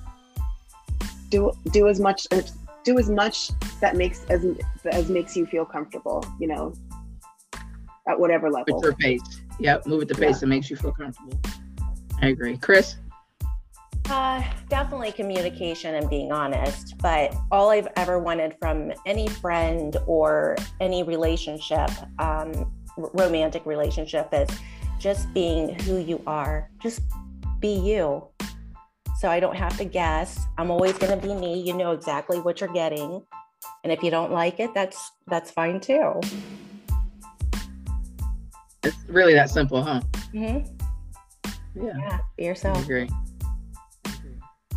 do 1.30 1.52
do 1.70 1.88
as 1.88 2.00
much 2.00 2.26
do 2.84 2.98
as 2.98 3.10
much 3.10 3.50
that 3.80 3.96
makes 3.96 4.24
as 4.26 4.46
as 4.86 5.08
makes 5.08 5.36
you 5.36 5.46
feel 5.46 5.64
comfortable, 5.64 6.24
you 6.38 6.48
know, 6.48 6.72
at 8.08 8.18
whatever 8.18 8.50
level. 8.50 8.78
At 8.78 8.82
your 8.82 8.94
pace. 8.94 9.40
Yep, 9.58 9.86
move 9.86 10.02
at 10.02 10.08
the 10.08 10.14
pace 10.14 10.36
yeah. 10.36 10.40
that 10.40 10.46
makes 10.46 10.70
you 10.70 10.76
feel 10.76 10.92
comfortable. 10.92 11.38
I 12.22 12.28
agree. 12.28 12.56
Chris? 12.56 12.96
Uh, 14.08 14.40
definitely 14.68 15.10
communication 15.10 15.96
and 15.96 16.08
being 16.08 16.30
honest. 16.30 16.96
But 16.98 17.34
all 17.50 17.70
I've 17.70 17.88
ever 17.96 18.18
wanted 18.18 18.54
from 18.60 18.92
any 19.04 19.26
friend 19.28 19.96
or 20.06 20.56
any 20.80 21.02
relationship, 21.02 21.90
um, 22.18 22.72
romantic 22.96 23.66
relationship, 23.66 24.28
is 24.32 24.48
just 25.00 25.32
being 25.34 25.78
who 25.80 25.98
you 25.98 26.22
are. 26.26 26.70
Just 26.80 27.02
be 27.58 27.74
you. 27.74 28.24
So 29.18 29.28
I 29.28 29.40
don't 29.40 29.56
have 29.56 29.76
to 29.78 29.84
guess. 29.84 30.38
I'm 30.56 30.70
always 30.70 30.96
going 30.98 31.18
to 31.18 31.26
be 31.26 31.34
me. 31.34 31.60
You 31.60 31.76
know 31.76 31.92
exactly 31.92 32.38
what 32.38 32.60
you're 32.60 32.72
getting. 32.72 33.22
And 33.82 33.92
if 33.92 34.02
you 34.02 34.10
don't 34.10 34.30
like 34.30 34.60
it, 34.60 34.72
that's 34.74 35.12
that's 35.26 35.50
fine 35.50 35.80
too. 35.80 36.20
It's 38.84 38.96
really 39.08 39.34
that 39.34 39.50
simple, 39.50 39.82
huh? 39.82 40.00
Mm-hmm. 40.32 41.82
Yeah. 41.84 41.92
yeah. 41.98 42.18
Be 42.36 42.44
yourself. 42.44 42.78
I 42.78 42.82
agree. 42.82 43.08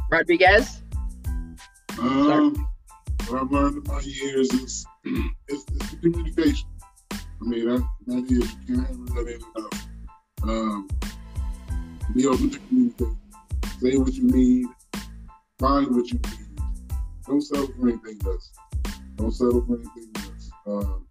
Rodriguez? 0.09 0.81
Um, 1.99 2.67
what 3.27 3.41
I've 3.41 3.51
learned 3.51 3.77
in 3.77 3.93
my 3.93 3.99
years 4.01 4.51
is 4.53 4.85
it's, 5.47 5.65
it's 5.69 5.91
the 5.91 5.97
communication. 5.97 6.67
I 7.11 7.19
mean, 7.41 7.67
that, 7.67 7.87
that 8.07 8.23
is, 8.25 8.55
you 8.67 8.75
can't 8.75 8.87
have 8.87 9.15
that 9.15 9.41
enough. 9.55 9.87
Um, 10.43 10.87
be 12.15 12.25
open 12.25 12.49
to 12.49 12.59
communicate. 12.59 13.07
Say 13.79 13.97
what 13.97 14.13
you 14.13 14.23
need. 14.23 14.67
Find 15.59 15.95
what 15.95 16.07
you 16.07 16.19
need. 16.19 16.61
Don't 17.27 17.41
settle 17.41 17.67
for 17.67 17.89
anything 17.89 18.17
less. 18.23 18.51
Don't 19.15 19.31
settle 19.31 19.63
for 19.65 19.75
anything 19.75 20.11
less. 20.15 20.49
Um, 20.65 21.05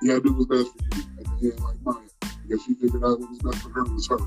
you 0.00 0.08
gotta 0.08 0.20
do 0.20 0.32
what's 0.34 0.46
best 0.46 0.70
for 0.78 0.96
you. 0.96 1.04
At 1.18 1.40
the 1.40 1.50
end, 1.50 1.60
like 1.60 1.76
Mya. 1.84 2.30
Because 2.46 2.64
she 2.64 2.74
figured 2.74 3.02
out 3.02 3.18
what 3.18 3.30
was 3.30 3.38
best 3.38 3.58
for 3.62 3.70
her 3.70 3.84
was 3.84 4.06
her. 4.08 4.18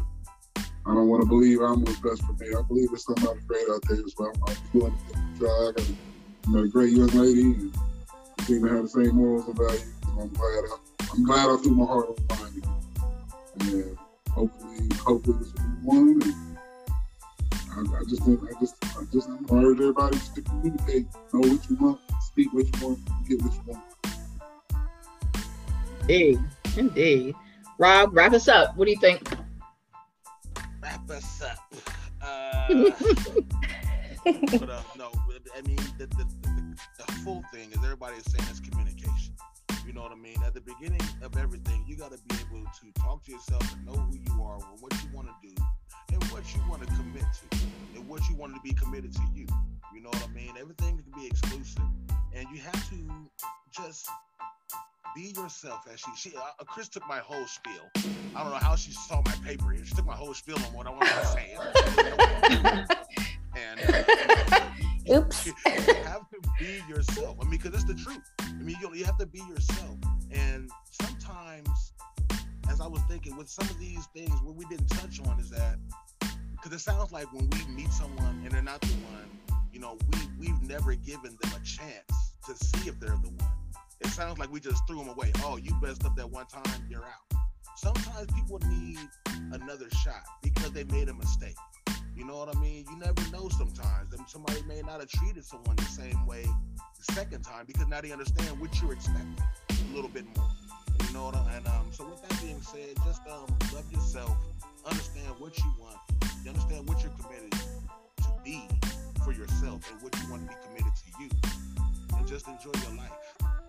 I 0.88 0.94
don't 0.94 1.10
want 1.10 1.22
to 1.22 1.28
believe 1.28 1.60
I'm 1.60 1.84
what's 1.84 2.00
best 2.00 2.24
for 2.24 2.32
me. 2.34 2.48
I 2.58 2.62
believe 2.62 2.88
there's 2.88 3.04
somebody 3.04 3.42
great 3.46 3.68
out 3.70 3.82
there 3.90 3.98
as 3.98 4.14
well. 4.18 4.32
I'm 4.48 4.56
doing 4.72 4.94
a 4.94 5.38
try. 5.38 5.50
I 5.50 5.72
got 5.74 6.64
a, 6.64 6.68
great 6.70 6.94
young 6.94 7.08
lady 7.08 7.42
and 7.42 7.74
seem 8.44 8.66
to 8.66 8.74
have 8.74 8.84
the 8.84 8.88
same 8.88 9.16
morals 9.16 9.48
and 9.48 9.58
values. 9.58 9.94
So 10.06 10.22
I'm 10.22 10.30
glad 10.30 10.64
I, 10.64 11.08
I'm 11.12 11.26
glad 11.26 11.50
I 11.50 11.58
threw 11.58 11.76
my 11.76 11.86
heart 11.86 12.08
on 12.08 12.16
the 12.16 12.34
line 12.36 12.80
And 13.60 13.98
uh, 13.98 14.32
hopefully, 14.32 14.90
hopefully 14.98 15.38
this 15.40 15.54
will 15.56 15.62
be 15.62 15.68
one. 15.84 16.22
And 17.76 17.90
I, 17.94 18.00
I 18.00 18.04
just, 18.08 18.22
I 18.22 18.60
just, 18.62 18.76
I 18.98 19.04
just 19.12 19.28
encourage 19.28 19.82
everybody 19.82 20.18
to 20.36 20.42
communicate, 20.42 21.08
know 21.34 21.50
what 21.50 21.70
you 21.70 21.76
want, 21.82 22.00
speak 22.22 22.54
what 22.54 22.66
you 22.66 22.88
want, 22.88 23.00
get 23.28 23.42
what 23.42 23.54
you 23.54 23.62
want. 23.68 23.84
Indeed, 26.04 26.40
indeed. 26.78 27.36
Rob, 27.78 28.16
wrap 28.16 28.32
us 28.32 28.48
up. 28.48 28.78
What 28.78 28.86
do 28.86 28.92
you 28.92 29.00
think? 29.02 29.37
But 34.60 34.70
uh, 34.70 34.82
no, 34.98 35.10
I 35.58 35.62
mean 35.66 35.78
the, 35.98 36.08
the, 36.08 36.26
the, 36.42 36.78
the 36.98 37.12
full 37.24 37.44
thing 37.54 37.72
is 37.72 37.78
everybody 37.78 38.18
is 38.18 38.26
saying 38.26 38.46
it's 38.50 38.60
communication. 38.60 39.37
You 39.88 39.94
know 39.94 40.02
what 40.02 40.12
I 40.12 40.16
mean? 40.16 40.36
At 40.46 40.54
the 40.54 40.60
beginning 40.60 41.00
of 41.22 41.38
everything, 41.38 41.86
you 41.88 41.96
got 41.96 42.12
to 42.12 42.18
be 42.28 42.36
able 42.36 42.66
to 42.66 43.02
talk 43.02 43.24
to 43.24 43.32
yourself 43.32 43.64
and 43.74 43.86
know 43.86 43.94
who 43.94 44.18
you 44.18 44.44
are, 44.44 44.56
and 44.56 44.82
what 44.82 44.92
you 45.02 45.10
want 45.14 45.30
to 45.30 45.34
do, 45.42 45.56
and 46.12 46.22
what 46.26 46.44
you 46.54 46.62
want 46.70 46.86
to 46.86 46.88
commit 46.88 47.24
to, 47.24 47.58
and 47.96 48.06
what 48.06 48.22
you 48.30 48.36
want 48.36 48.54
to 48.54 48.60
be 48.62 48.74
committed 48.74 49.14
to 49.14 49.22
you. 49.34 49.48
You 49.96 50.02
know 50.02 50.10
what 50.10 50.28
I 50.30 50.34
mean? 50.34 50.52
Everything 50.60 50.98
can 50.98 51.22
be 51.22 51.28
exclusive, 51.28 51.84
and 52.36 52.46
you 52.54 52.60
have 52.60 52.90
to 52.90 53.32
just 53.72 54.10
be 55.16 55.34
yourself. 55.38 55.88
As 55.90 56.02
she, 56.02 56.30
she 56.30 56.36
uh, 56.36 56.66
Chris 56.66 56.90
took 56.90 57.08
my 57.08 57.20
whole 57.20 57.48
spiel. 57.48 57.90
I 58.36 58.44
don't 58.44 58.52
know 58.52 58.58
how 58.58 58.76
she 58.76 58.92
saw 58.92 59.22
my 59.26 59.36
paper 59.46 59.72
here. 59.72 59.86
She 59.86 59.96
took 59.96 60.06
my 60.06 60.16
whole 60.16 60.34
spiel 60.34 60.58
on 60.58 60.74
what 60.74 60.88
I 60.88 60.90
wanted 60.90 61.08
to 61.08 61.26
say. 61.28 61.56
and 63.56 64.84
oops, 65.12 65.46
you 65.46 65.54
have 65.66 66.30
to 66.30 66.40
be 66.60 66.82
yourself. 66.88 67.38
I 67.42 67.44
mean, 67.44 67.52
because 67.52 67.74
it's 67.74 67.86
the 67.86 67.96
truth. 67.96 68.22
I 68.40 68.54
mean, 68.54 68.76
you, 68.82 68.94
you 68.94 69.06
have 69.06 69.18
to 69.18 69.26
be 69.26 69.40
yourself. 69.40 69.98
And 70.32 70.70
sometimes, 71.02 71.94
as 72.70 72.82
I 72.82 72.88
was 72.88 73.02
thinking, 73.10 73.38
with 73.38 73.50
some 73.50 73.68
of 73.70 73.80
these 73.80 74.06
things, 74.08 74.34
what 74.44 74.56
we 74.56 74.66
didn't 74.66 74.88
touch 74.88 75.20
on 75.26 75.40
is 75.40 75.50
that 75.50 75.78
because 76.52 76.74
it 76.74 76.80
sounds 76.80 77.12
like 77.12 77.32
when 77.34 77.50
we 77.50 77.66
meet 77.74 77.92
someone 77.92 78.42
and 78.44 78.52
they're 78.52 78.62
not 78.62 78.82
the 78.82 78.88
one, 78.88 79.58
you 79.72 79.80
know, 79.80 79.98
we 80.12 80.48
we've 80.48 80.62
never 80.62 80.96
given 80.96 81.38
them 81.42 81.52
a 81.56 81.66
chance 81.66 82.34
to 82.46 82.56
see 82.56 82.90
if 82.90 83.00
they're 83.00 83.10
the 83.10 83.30
one. 83.30 83.52
It 84.02 84.08
sounds 84.08 84.38
like 84.38 84.52
we 84.52 84.60
just 84.60 84.86
threw 84.88 85.00
them 85.00 85.10
away. 85.10 85.32
Oh, 85.44 85.58
you 85.58 85.76
messed 85.82 86.06
up 86.06 86.16
that 86.16 86.30
one 86.30 86.46
time, 86.48 86.86
you're 86.90 87.04
out. 87.06 87.40
Sometimes 87.76 88.28
people 88.34 88.60
need 88.70 88.98
another 89.52 89.90
shot 90.04 90.24
because 90.42 90.72
they 90.72 90.84
made 90.86 91.10
a 91.10 91.14
mistake. 91.14 91.56
You 92.18 92.26
know 92.26 92.38
what 92.38 92.56
I 92.56 92.60
mean? 92.60 92.84
You 92.90 92.98
never 92.98 93.22
know 93.32 93.48
sometimes. 93.50 94.10
Somebody 94.26 94.64
may 94.64 94.82
not 94.82 95.00
have 95.00 95.10
treated 95.10 95.46
someone 95.46 95.76
the 95.76 95.84
same 95.84 96.26
way 96.26 96.44
the 96.44 97.14
second 97.14 97.44
time 97.44 97.66
because 97.68 97.88
now 97.88 98.02
they 98.02 98.12
understand 98.12 98.60
what 98.60 98.74
you're 98.82 98.94
expecting 98.94 99.38
a 99.70 99.96
little 99.96 100.10
bit 100.10 100.26
more. 100.36 100.50
You 101.06 101.14
know 101.14 101.26
what 101.26 101.36
I 101.36 101.46
mean? 101.46 101.56
And 101.58 101.68
um, 101.68 101.86
so 101.92 102.06
with 102.10 102.28
that 102.28 102.42
being 102.42 102.60
said, 102.60 102.98
just 103.06 103.22
um, 103.28 103.46
love 103.72 103.86
yourself, 103.92 104.36
understand 104.84 105.30
what 105.38 105.56
you 105.60 105.72
want, 105.80 105.98
you 106.44 106.50
understand 106.50 106.90
what 106.90 107.04
you're 107.04 107.14
committed 107.22 107.52
to 107.52 108.30
be 108.44 108.68
for 109.24 109.32
yourself 109.32 109.86
and 109.92 110.02
what 110.02 110.16
you 110.18 110.32
want 110.32 110.42
to 110.42 110.48
be 110.50 110.56
committed 110.66 110.94
to 110.98 111.22
you. 111.22 111.30
And 112.18 112.28
just 112.28 112.48
enjoy 112.48 112.74
your 112.82 112.98
life. 112.98 113.14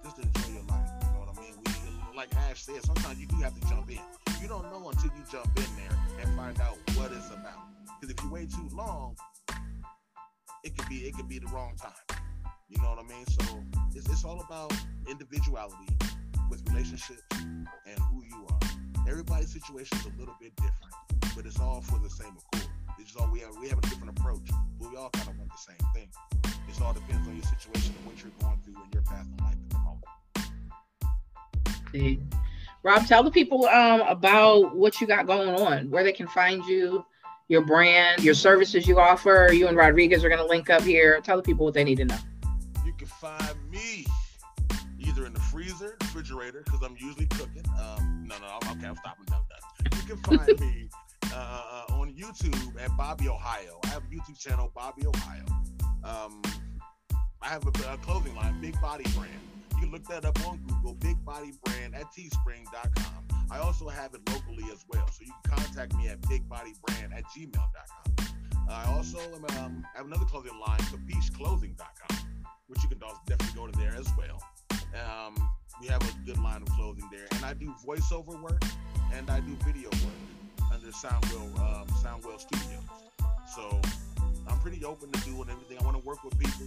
Just 0.02 0.18
enjoy 0.18 0.54
your 0.54 0.64
life. 0.72 0.88
You 1.02 1.08
know 1.12 1.20
what 1.20 1.36
I 1.36 1.40
mean? 1.42 1.52
We, 1.66 2.16
like 2.16 2.34
Ash 2.48 2.62
said, 2.62 2.82
sometimes 2.82 3.20
you 3.20 3.26
do 3.26 3.36
have 3.36 3.52
to 3.60 3.68
jump 3.68 3.90
in. 3.90 4.00
You 4.40 4.48
don't 4.48 4.64
know 4.72 4.88
until 4.88 5.12
you 5.12 5.24
jump 5.30 5.46
in 5.58 5.68
there 5.76 5.98
and 6.22 6.34
find 6.34 6.58
out 6.62 6.78
what 6.96 7.12
it's 7.12 7.28
about. 7.28 7.77
Because 8.00 8.14
if 8.14 8.24
you 8.24 8.30
wait 8.30 8.50
too 8.50 8.68
long, 8.72 9.16
it 10.64 10.76
could 10.76 10.88
be 10.88 10.98
it 10.98 11.14
could 11.14 11.28
be 11.28 11.38
the 11.38 11.48
wrong 11.48 11.76
time. 11.76 12.18
You 12.68 12.80
know 12.82 12.90
what 12.90 12.98
I 12.98 13.08
mean? 13.08 13.26
So 13.26 13.64
it's, 13.94 14.08
it's 14.08 14.24
all 14.24 14.40
about 14.40 14.72
individuality 15.08 15.96
with 16.50 16.68
relationships 16.68 17.22
and 17.30 17.98
who 18.10 18.24
you 18.24 18.46
are. 18.50 18.58
Everybody's 19.08 19.52
situation 19.52 19.98
is 19.98 20.06
a 20.06 20.18
little 20.18 20.36
bit 20.40 20.54
different, 20.56 21.34
but 21.34 21.46
it's 21.46 21.58
all 21.58 21.80
for 21.80 21.98
the 21.98 22.10
same 22.10 22.36
accord. 22.36 22.68
It's 22.98 23.16
all 23.16 23.30
we 23.32 23.40
have 23.40 23.56
we 23.60 23.68
have 23.68 23.78
a 23.78 23.82
different 23.82 24.18
approach, 24.18 24.48
but 24.78 24.90
we 24.90 24.96
all 24.96 25.10
kind 25.10 25.28
of 25.30 25.38
want 25.38 25.50
the 25.50 25.58
same 25.58 25.78
thing. 25.94 26.08
It 26.68 26.82
all 26.82 26.92
depends 26.92 27.26
on 27.26 27.34
your 27.34 27.44
situation 27.44 27.94
and 27.96 28.06
what 28.06 28.22
you're 28.22 28.32
going 28.40 28.60
through 28.62 28.74
in 28.74 28.92
your 28.92 29.02
path 29.02 29.26
in 29.26 29.44
life 29.44 29.54
at 29.54 29.70
the 29.70 29.78
moment. 29.78 30.04
Rob, 32.82 33.06
tell 33.06 33.22
the 33.22 33.30
people 33.30 33.66
um, 33.66 34.02
about 34.02 34.76
what 34.76 35.00
you 35.00 35.06
got 35.06 35.26
going 35.26 35.48
on, 35.48 35.90
where 35.90 36.04
they 36.04 36.12
can 36.12 36.28
find 36.28 36.64
you, 36.66 37.04
your 37.48 37.62
brand, 37.62 38.22
your 38.22 38.34
services 38.34 38.86
you 38.86 39.00
offer. 39.00 39.48
You 39.52 39.68
and 39.68 39.76
Rodriguez 39.76 40.22
are 40.24 40.28
going 40.28 40.40
to 40.40 40.46
link 40.46 40.70
up 40.70 40.82
here. 40.82 41.20
Tell 41.22 41.36
the 41.36 41.42
people 41.42 41.64
what 41.64 41.74
they 41.74 41.84
need 41.84 41.96
to 41.96 42.04
know. 42.04 42.18
You 42.84 42.92
can 42.92 43.08
find 43.08 43.70
me 43.70 44.06
either 44.98 45.26
in 45.26 45.32
the 45.32 45.40
freezer, 45.40 45.96
refrigerator, 46.02 46.62
because 46.64 46.82
I'm 46.82 46.96
usually 46.98 47.26
cooking. 47.26 47.64
Um, 47.80 48.26
no, 48.28 48.36
no, 48.38 48.58
I'm, 48.62 48.76
okay, 48.76 48.86
I'm 48.86 48.96
stopping. 48.96 49.24
No, 49.30 49.38
no. 49.38 49.98
You 49.98 50.16
can 50.16 50.38
find 50.38 50.60
me 50.60 50.88
uh, 51.34 51.84
on 51.90 52.14
YouTube 52.14 52.82
at 52.82 52.94
Bobby 52.96 53.28
Ohio. 53.28 53.80
I 53.84 53.88
have 53.88 54.02
a 54.02 54.14
YouTube 54.14 54.38
channel, 54.38 54.70
Bobby 54.74 55.06
Ohio. 55.06 55.44
Um, 56.04 56.42
I 57.40 57.48
have 57.48 57.64
a, 57.64 57.92
a 57.92 57.96
clothing 57.98 58.34
line, 58.34 58.60
Big 58.60 58.78
Body 58.80 59.04
Brand. 59.14 59.32
You 59.78 59.84
can 59.84 59.92
look 59.92 60.06
that 60.08 60.24
up 60.24 60.44
on 60.44 60.58
Google, 60.66 60.94
Big 60.94 61.24
Body 61.24 61.52
Brand 61.64 61.94
at 61.94 62.06
teespring.com. 62.06 63.28
I 63.48 63.58
also 63.58 63.88
have 63.88 64.12
it 64.12 64.28
locally 64.28 64.64
as 64.72 64.84
well. 64.88 65.06
So 65.06 65.22
you 65.24 65.32
can 65.44 65.56
contact 65.56 65.94
me 65.94 66.08
at 66.08 66.20
bigbodybrand 66.22 67.16
at 67.16 67.22
gmail.com. 67.26 68.26
I 68.68 68.84
also 68.86 69.18
am, 69.18 69.44
um, 69.64 69.86
have 69.94 70.06
another 70.06 70.24
clothing 70.24 70.58
line, 70.58 70.80
capicheclothing.com, 70.80 72.18
which 72.66 72.82
you 72.82 72.88
can 72.88 72.98
definitely 72.98 73.54
go 73.54 73.68
to 73.68 73.78
there 73.78 73.94
as 73.94 74.08
well. 74.18 74.42
Um, 74.98 75.36
we 75.80 75.86
have 75.86 76.02
a 76.02 76.26
good 76.26 76.38
line 76.38 76.62
of 76.62 76.68
clothing 76.70 77.08
there. 77.12 77.28
And 77.30 77.44
I 77.44 77.54
do 77.54 77.72
voiceover 77.86 78.42
work 78.42 78.60
and 79.14 79.30
I 79.30 79.38
do 79.38 79.56
video 79.64 79.90
work 79.90 80.72
under 80.72 80.88
Soundwell, 80.88 81.56
um, 81.60 81.86
Soundwell 82.02 82.40
Studios. 82.40 82.82
So 83.54 83.80
I'm 84.48 84.58
pretty 84.58 84.84
open 84.84 85.12
to 85.12 85.20
doing 85.20 85.48
everything. 85.48 85.78
I 85.80 85.84
want 85.84 85.96
to 85.96 86.04
work 86.04 86.24
with 86.24 86.36
people. 86.36 86.66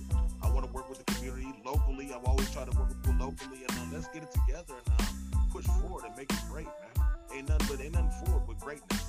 I 0.52 0.54
want 0.54 0.68
to 0.68 0.74
work 0.74 0.90
with 0.90 0.98
the 0.98 1.14
community 1.14 1.48
locally. 1.64 2.12
I've 2.14 2.26
always 2.26 2.52
tried 2.52 2.70
to 2.70 2.78
work 2.78 2.90
with 2.90 3.02
people 3.02 3.26
locally, 3.26 3.60
and 3.70 3.72
uh, 3.72 3.96
let's 3.96 4.08
get 4.10 4.24
it 4.24 4.32
together 4.34 4.74
and 4.86 5.02
uh, 5.02 5.38
push 5.50 5.64
forward 5.64 6.04
and 6.04 6.14
make 6.18 6.30
it 6.30 6.40
great, 6.52 6.66
man. 6.66 7.08
Ain't 7.34 7.48
nothing 7.48 7.68
but 7.70 7.82
ain't 7.82 7.94
nothing 7.94 8.26
forward 8.26 8.44
but 8.46 8.60
greatness. 8.60 9.06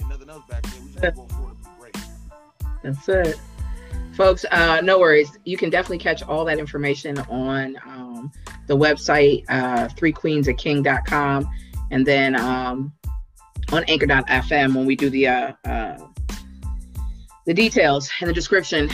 Ain't 0.00 0.08
nothing 0.08 0.30
else 0.30 0.44
back 0.48 0.62
there. 0.62 0.80
We 0.82 0.92
just 0.92 1.16
go 1.16 1.26
forward 1.26 1.56
and 1.56 1.64
be 1.64 1.70
great. 1.80 1.96
That's 2.84 3.08
it. 3.08 3.40
Folks, 4.14 4.44
uh, 4.52 4.82
no 4.82 5.00
worries. 5.00 5.36
You 5.44 5.56
can 5.56 5.68
definitely 5.68 5.98
catch 5.98 6.22
all 6.22 6.44
that 6.44 6.60
information 6.60 7.18
on 7.18 7.76
um, 7.84 8.30
the 8.68 8.76
website, 8.76 9.44
uh, 9.48 9.88
threequeensaking.com, 9.88 11.50
and 11.90 12.06
then 12.06 12.36
um, 12.36 12.92
on 13.72 13.82
anchor.fm 13.88 14.76
when 14.76 14.86
we 14.86 14.94
do 14.94 15.10
the 15.10 15.26
uh, 15.26 15.52
uh, 15.64 15.98
the 17.46 17.54
details 17.54 18.08
and 18.20 18.30
the 18.30 18.32
description 18.32 18.88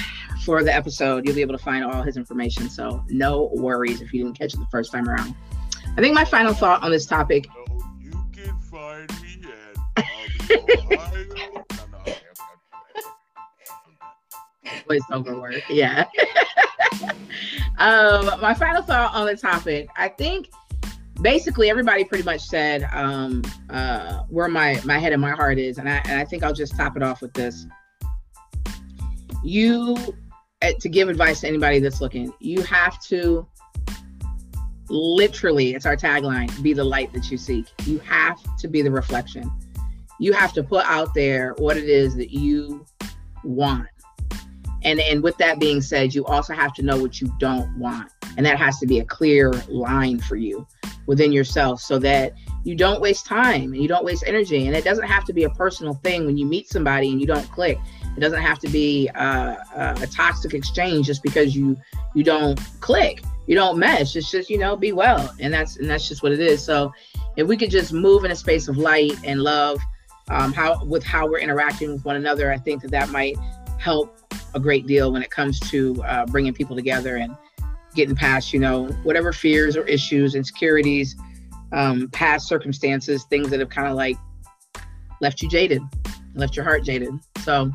for 0.45 0.63
the 0.63 0.75
episode. 0.75 1.27
You'll 1.27 1.35
be 1.35 1.43
able 1.43 1.57
to 1.57 1.63
find 1.63 1.85
all 1.85 2.03
his 2.03 2.17
information. 2.17 2.69
So 2.71 3.05
no 3.09 3.51
worries 3.55 4.01
if 4.01 4.13
you 4.13 4.25
didn't 4.25 4.39
catch 4.39 4.55
it 4.55 4.61
the 4.61 4.67
first 4.71 4.93
time 4.93 5.09
around. 5.09 5.35
I 5.97 6.01
think 6.01 6.15
my 6.15 6.25
final 6.25 6.55
thought 6.55 6.83
on 6.83 6.91
this 6.91 7.07
topic. 7.07 7.47
you 7.99 8.13
can 8.33 8.59
find 8.61 9.11
me 9.23 9.41
at 14.67 14.87
Voice 14.89 15.01
over 15.13 15.41
work. 15.41 15.63
Yeah. 15.69 16.05
um, 17.79 18.41
my 18.41 18.55
final 18.55 18.83
thought 18.83 19.15
on 19.15 19.27
the 19.27 19.37
topic. 19.37 19.89
I 19.97 20.09
think 20.09 20.49
basically 21.23 21.71
everybody 21.71 22.05
pretty 22.05 22.25
much 22.25 22.41
said 22.41 22.89
um, 22.93 23.43
uh, 23.69 24.23
where 24.29 24.49
my 24.49 24.81
my 24.85 24.99
head 24.99 25.13
and 25.13 25.21
my 25.21 25.31
heart 25.31 25.59
is, 25.59 25.79
and 25.79 25.89
I 25.89 26.01
and 26.05 26.19
I 26.19 26.25
think 26.25 26.43
I'll 26.43 26.55
just 26.55 26.77
top 26.77 26.97
it 26.97 27.03
off 27.03 27.21
with 27.21 27.33
this. 27.35 27.67
You 29.43 29.97
Uh, 30.63 30.73
to 30.79 30.89
give 30.91 31.09
advice 31.09 31.41
to 31.41 31.49
anybody 31.49 31.79
that's 31.79 32.01
looking, 32.01 32.33
you 32.39 32.61
have 32.63 33.01
to 33.01 33.47
literally, 34.91 35.75
it's 35.75 35.87
our 35.87 35.97
tagline 35.97 36.51
be 36.63 36.75
the 36.75 36.85
light 36.85 37.13
that 37.15 37.31
you 37.31 37.39
seek. 37.39 37.67
You 37.85 37.99
have 38.01 38.39
to 38.59 38.69
be 38.69 38.83
the 38.83 38.91
reflection. 38.91 39.51
You 40.19 40.35
have 40.35 40.53
to 40.53 40.63
put 40.63 40.85
out 40.85 41.15
there 41.15 41.55
what 41.57 41.79
it 41.79 41.89
is 41.89 42.15
that 42.17 42.31
you 42.31 42.85
want. 43.43 43.89
And, 44.83 45.01
and 45.01 45.23
with 45.23 45.37
that 45.39 45.61
being 45.61 45.81
said, 45.81 46.15
you 46.15 46.27
also 46.27 46.53
have 46.53 46.75
to 46.75 46.83
know 46.83 46.99
what 47.01 47.21
you 47.21 47.33
don't 47.39 47.79
want. 47.79 48.11
And 48.37 48.45
that 48.45 48.59
has 48.59 48.79
to 48.81 48.87
be 48.87 48.99
a 48.99 49.05
clear 49.05 49.53
line 49.69 50.19
for 50.19 50.37
you 50.37 50.67
within 51.07 51.33
yourself 51.33 51.81
so 51.81 51.99
that 51.99 52.35
you 52.65 52.75
don't 52.75 53.01
waste 53.01 53.27
time 53.27 53.73
and 53.73 53.83
you 53.83 53.89
don't 53.89 54.05
waste 54.05 54.25
energy. 54.27 54.67
And 54.67 54.77
it 54.77 54.85
doesn't 54.85 55.07
have 55.07 55.25
to 55.25 55.33
be 55.33 55.45
a 55.45 55.51
personal 55.51 55.95
thing 55.95 56.27
when 56.27 56.37
you 56.37 56.47
meet 56.47 56.69
somebody 56.69 57.11
and 57.11 57.21
you 57.21 57.27
don't 57.27 57.51
click. 57.51 57.79
It 58.21 58.25
doesn't 58.25 58.43
have 58.43 58.59
to 58.61 58.69
be 58.69 59.09
uh, 59.15 59.57
a 59.75 60.07
toxic 60.07 60.53
exchange 60.55 61.07
just 61.07 61.23
because 61.23 61.57
you 61.57 61.77
you 62.15 62.23
don't 62.23 62.61
click 62.81 63.23
you 63.51 63.57
don't 63.57 63.79
mesh. 63.79 64.15
It's 64.15 64.31
just, 64.31 64.49
you 64.49 64.59
know, 64.59 64.77
be 64.77 64.93
well. 64.93 65.35
And 65.41 65.53
that's 65.53 65.77
and 65.77 65.91
that's 65.91 66.09
just 66.09 66.23
what 66.23 66.31
it 66.31 66.39
is. 66.39 66.63
So 66.63 66.93
if 67.35 67.49
we 67.49 67.57
could 67.57 67.71
just 67.71 67.93
move 67.93 68.25
in 68.25 68.31
a 68.31 68.37
space 68.37 68.69
of 68.69 68.79
light 68.79 69.19
and 69.25 69.43
love, 69.43 69.81
um, 70.29 70.53
how 70.53 70.85
with 70.85 71.03
how 71.03 71.27
we're 71.27 71.41
interacting 71.41 71.93
with 71.93 72.05
one 72.05 72.15
another, 72.15 72.53
I 72.53 72.59
think 72.59 72.81
that 72.83 72.93
that 72.93 73.09
might 73.09 73.37
help 73.77 74.17
a 74.55 74.61
great 74.61 74.87
deal 74.87 75.11
when 75.11 75.21
it 75.21 75.33
comes 75.33 75.59
to 75.71 76.01
uh, 76.05 76.27
bringing 76.27 76.55
people 76.55 76.77
together 76.77 77.17
and 77.17 77.37
getting 77.97 78.15
past, 78.15 78.53
you 78.53 78.61
know, 78.61 78.87
whatever 79.03 79.33
fears 79.33 79.77
or 79.77 79.83
issues, 79.89 80.37
insecurities, 80.37 81.17
um, 81.73 82.09
past 82.11 82.47
circumstances, 82.47 83.25
things 83.25 83.51
that 83.51 83.59
have 83.59 83.71
kind 83.71 83.89
of 83.89 83.97
like 83.97 84.17
left 85.21 85.43
you 85.43 85.49
jaded, 85.49 85.83
left 86.35 86.55
your 86.55 86.65
heart 86.65 86.85
jaded. 86.85 87.13
So 87.41 87.73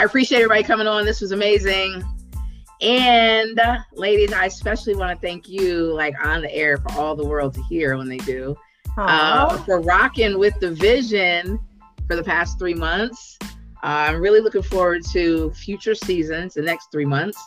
I 0.00 0.04
appreciate 0.04 0.38
everybody 0.38 0.62
coming 0.62 0.86
on. 0.86 1.04
This 1.04 1.20
was 1.20 1.32
amazing. 1.32 2.02
And 2.80 3.60
uh, 3.60 3.80
ladies, 3.92 4.32
I 4.32 4.46
especially 4.46 4.94
want 4.94 5.14
to 5.14 5.26
thank 5.26 5.46
you, 5.46 5.92
like 5.92 6.14
on 6.24 6.40
the 6.40 6.50
air, 6.54 6.78
for 6.78 6.92
all 6.92 7.14
the 7.14 7.26
world 7.26 7.52
to 7.56 7.62
hear 7.64 7.98
when 7.98 8.08
they 8.08 8.16
do, 8.16 8.56
uh, 8.96 9.58
for 9.64 9.78
rocking 9.82 10.38
with 10.38 10.58
the 10.58 10.70
vision 10.70 11.60
for 12.06 12.16
the 12.16 12.24
past 12.24 12.58
three 12.58 12.72
months. 12.72 13.36
Uh, 13.42 13.48
I'm 13.82 14.22
really 14.22 14.40
looking 14.40 14.62
forward 14.62 15.02
to 15.12 15.50
future 15.50 15.94
seasons, 15.94 16.54
the 16.54 16.62
next 16.62 16.90
three 16.90 17.04
months. 17.04 17.38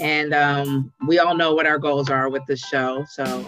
And 0.00 0.34
um, 0.34 0.92
we 1.06 1.20
all 1.20 1.36
know 1.36 1.54
what 1.54 1.66
our 1.66 1.78
goals 1.78 2.10
are 2.10 2.28
with 2.28 2.44
this 2.48 2.66
show. 2.66 3.04
So 3.10 3.46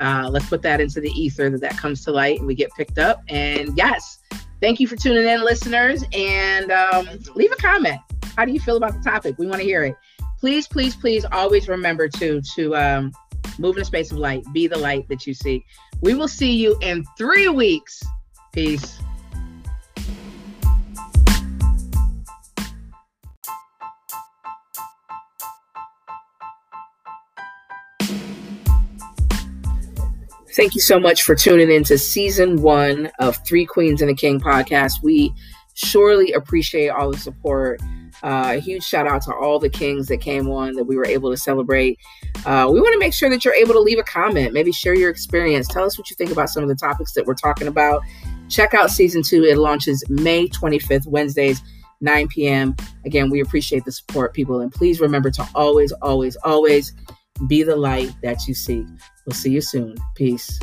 uh, 0.00 0.28
let's 0.28 0.48
put 0.48 0.60
that 0.62 0.80
into 0.80 1.00
the 1.00 1.10
ether 1.10 1.50
that 1.50 1.60
that 1.60 1.78
comes 1.78 2.04
to 2.06 2.10
light 2.10 2.38
and 2.40 2.48
we 2.48 2.56
get 2.56 2.72
picked 2.72 2.98
up. 2.98 3.22
And 3.28 3.78
yes, 3.78 4.18
thank 4.60 4.80
you 4.80 4.86
for 4.86 4.96
tuning 4.96 5.26
in, 5.26 5.44
listeners. 5.44 6.04
And 6.12 6.70
um, 6.70 7.08
leave 7.34 7.52
a 7.52 7.56
comment. 7.56 8.00
How 8.36 8.44
do 8.44 8.52
you 8.52 8.60
feel 8.60 8.76
about 8.76 8.92
the 8.92 9.00
topic? 9.00 9.36
We 9.38 9.46
want 9.46 9.60
to 9.60 9.64
hear 9.64 9.84
it 9.84 9.96
please, 10.38 10.68
please, 10.68 10.94
please 10.94 11.24
always 11.32 11.68
remember 11.68 12.08
to 12.08 12.40
to 12.54 12.76
um, 12.76 13.12
move 13.58 13.76
in 13.76 13.82
a 13.82 13.84
space 13.84 14.12
of 14.12 14.18
light. 14.18 14.44
Be 14.52 14.66
the 14.66 14.78
light 14.78 15.08
that 15.08 15.26
you 15.26 15.34
see. 15.34 15.64
We 16.00 16.14
will 16.14 16.28
see 16.28 16.52
you 16.52 16.78
in 16.82 17.04
three 17.16 17.48
weeks. 17.48 18.04
Peace. 18.52 19.00
Thank 30.56 30.74
you 30.74 30.80
so 30.80 30.98
much 30.98 31.22
for 31.22 31.34
tuning 31.34 31.70
in 31.70 31.84
to 31.84 31.98
season 31.98 32.62
one 32.62 33.10
of 33.18 33.36
Three 33.44 33.66
Queens 33.66 34.00
and 34.00 34.10
a 34.10 34.14
King 34.14 34.40
podcast. 34.40 35.02
We 35.02 35.34
surely 35.74 36.32
appreciate 36.32 36.88
all 36.88 37.10
the 37.12 37.18
support. 37.18 37.82
Uh, 38.22 38.54
a 38.56 38.58
huge 38.58 38.82
shout 38.82 39.06
out 39.06 39.20
to 39.24 39.34
all 39.34 39.58
the 39.58 39.68
kings 39.68 40.06
that 40.06 40.22
came 40.22 40.48
on 40.48 40.72
that 40.72 40.84
we 40.84 40.96
were 40.96 41.04
able 41.04 41.30
to 41.30 41.36
celebrate. 41.36 41.98
Uh, 42.46 42.70
we 42.72 42.80
want 42.80 42.94
to 42.94 42.98
make 42.98 43.12
sure 43.12 43.28
that 43.28 43.44
you're 43.44 43.52
able 43.52 43.74
to 43.74 43.80
leave 43.80 43.98
a 43.98 44.02
comment, 44.02 44.54
maybe 44.54 44.72
share 44.72 44.94
your 44.94 45.10
experience. 45.10 45.68
Tell 45.68 45.84
us 45.84 45.98
what 45.98 46.08
you 46.08 46.16
think 46.16 46.30
about 46.30 46.48
some 46.48 46.62
of 46.62 46.70
the 46.70 46.74
topics 46.74 47.12
that 47.12 47.26
we're 47.26 47.34
talking 47.34 47.68
about. 47.68 48.00
Check 48.48 48.72
out 48.72 48.90
season 48.90 49.22
two. 49.22 49.44
It 49.44 49.58
launches 49.58 50.02
May 50.08 50.48
25th, 50.48 51.06
Wednesdays, 51.06 51.60
9 52.00 52.28
p.m. 52.28 52.74
Again, 53.04 53.28
we 53.28 53.42
appreciate 53.42 53.84
the 53.84 53.92
support, 53.92 54.32
people. 54.32 54.60
And 54.60 54.72
please 54.72 55.00
remember 55.00 55.30
to 55.32 55.46
always, 55.54 55.92
always, 56.00 56.34
always 56.36 56.94
be 57.46 57.62
the 57.62 57.76
light 57.76 58.14
that 58.22 58.48
you 58.48 58.54
seek. 58.54 58.86
We'll 59.26 59.34
see 59.34 59.50
you 59.50 59.60
soon. 59.60 59.96
Peace. 60.14 60.58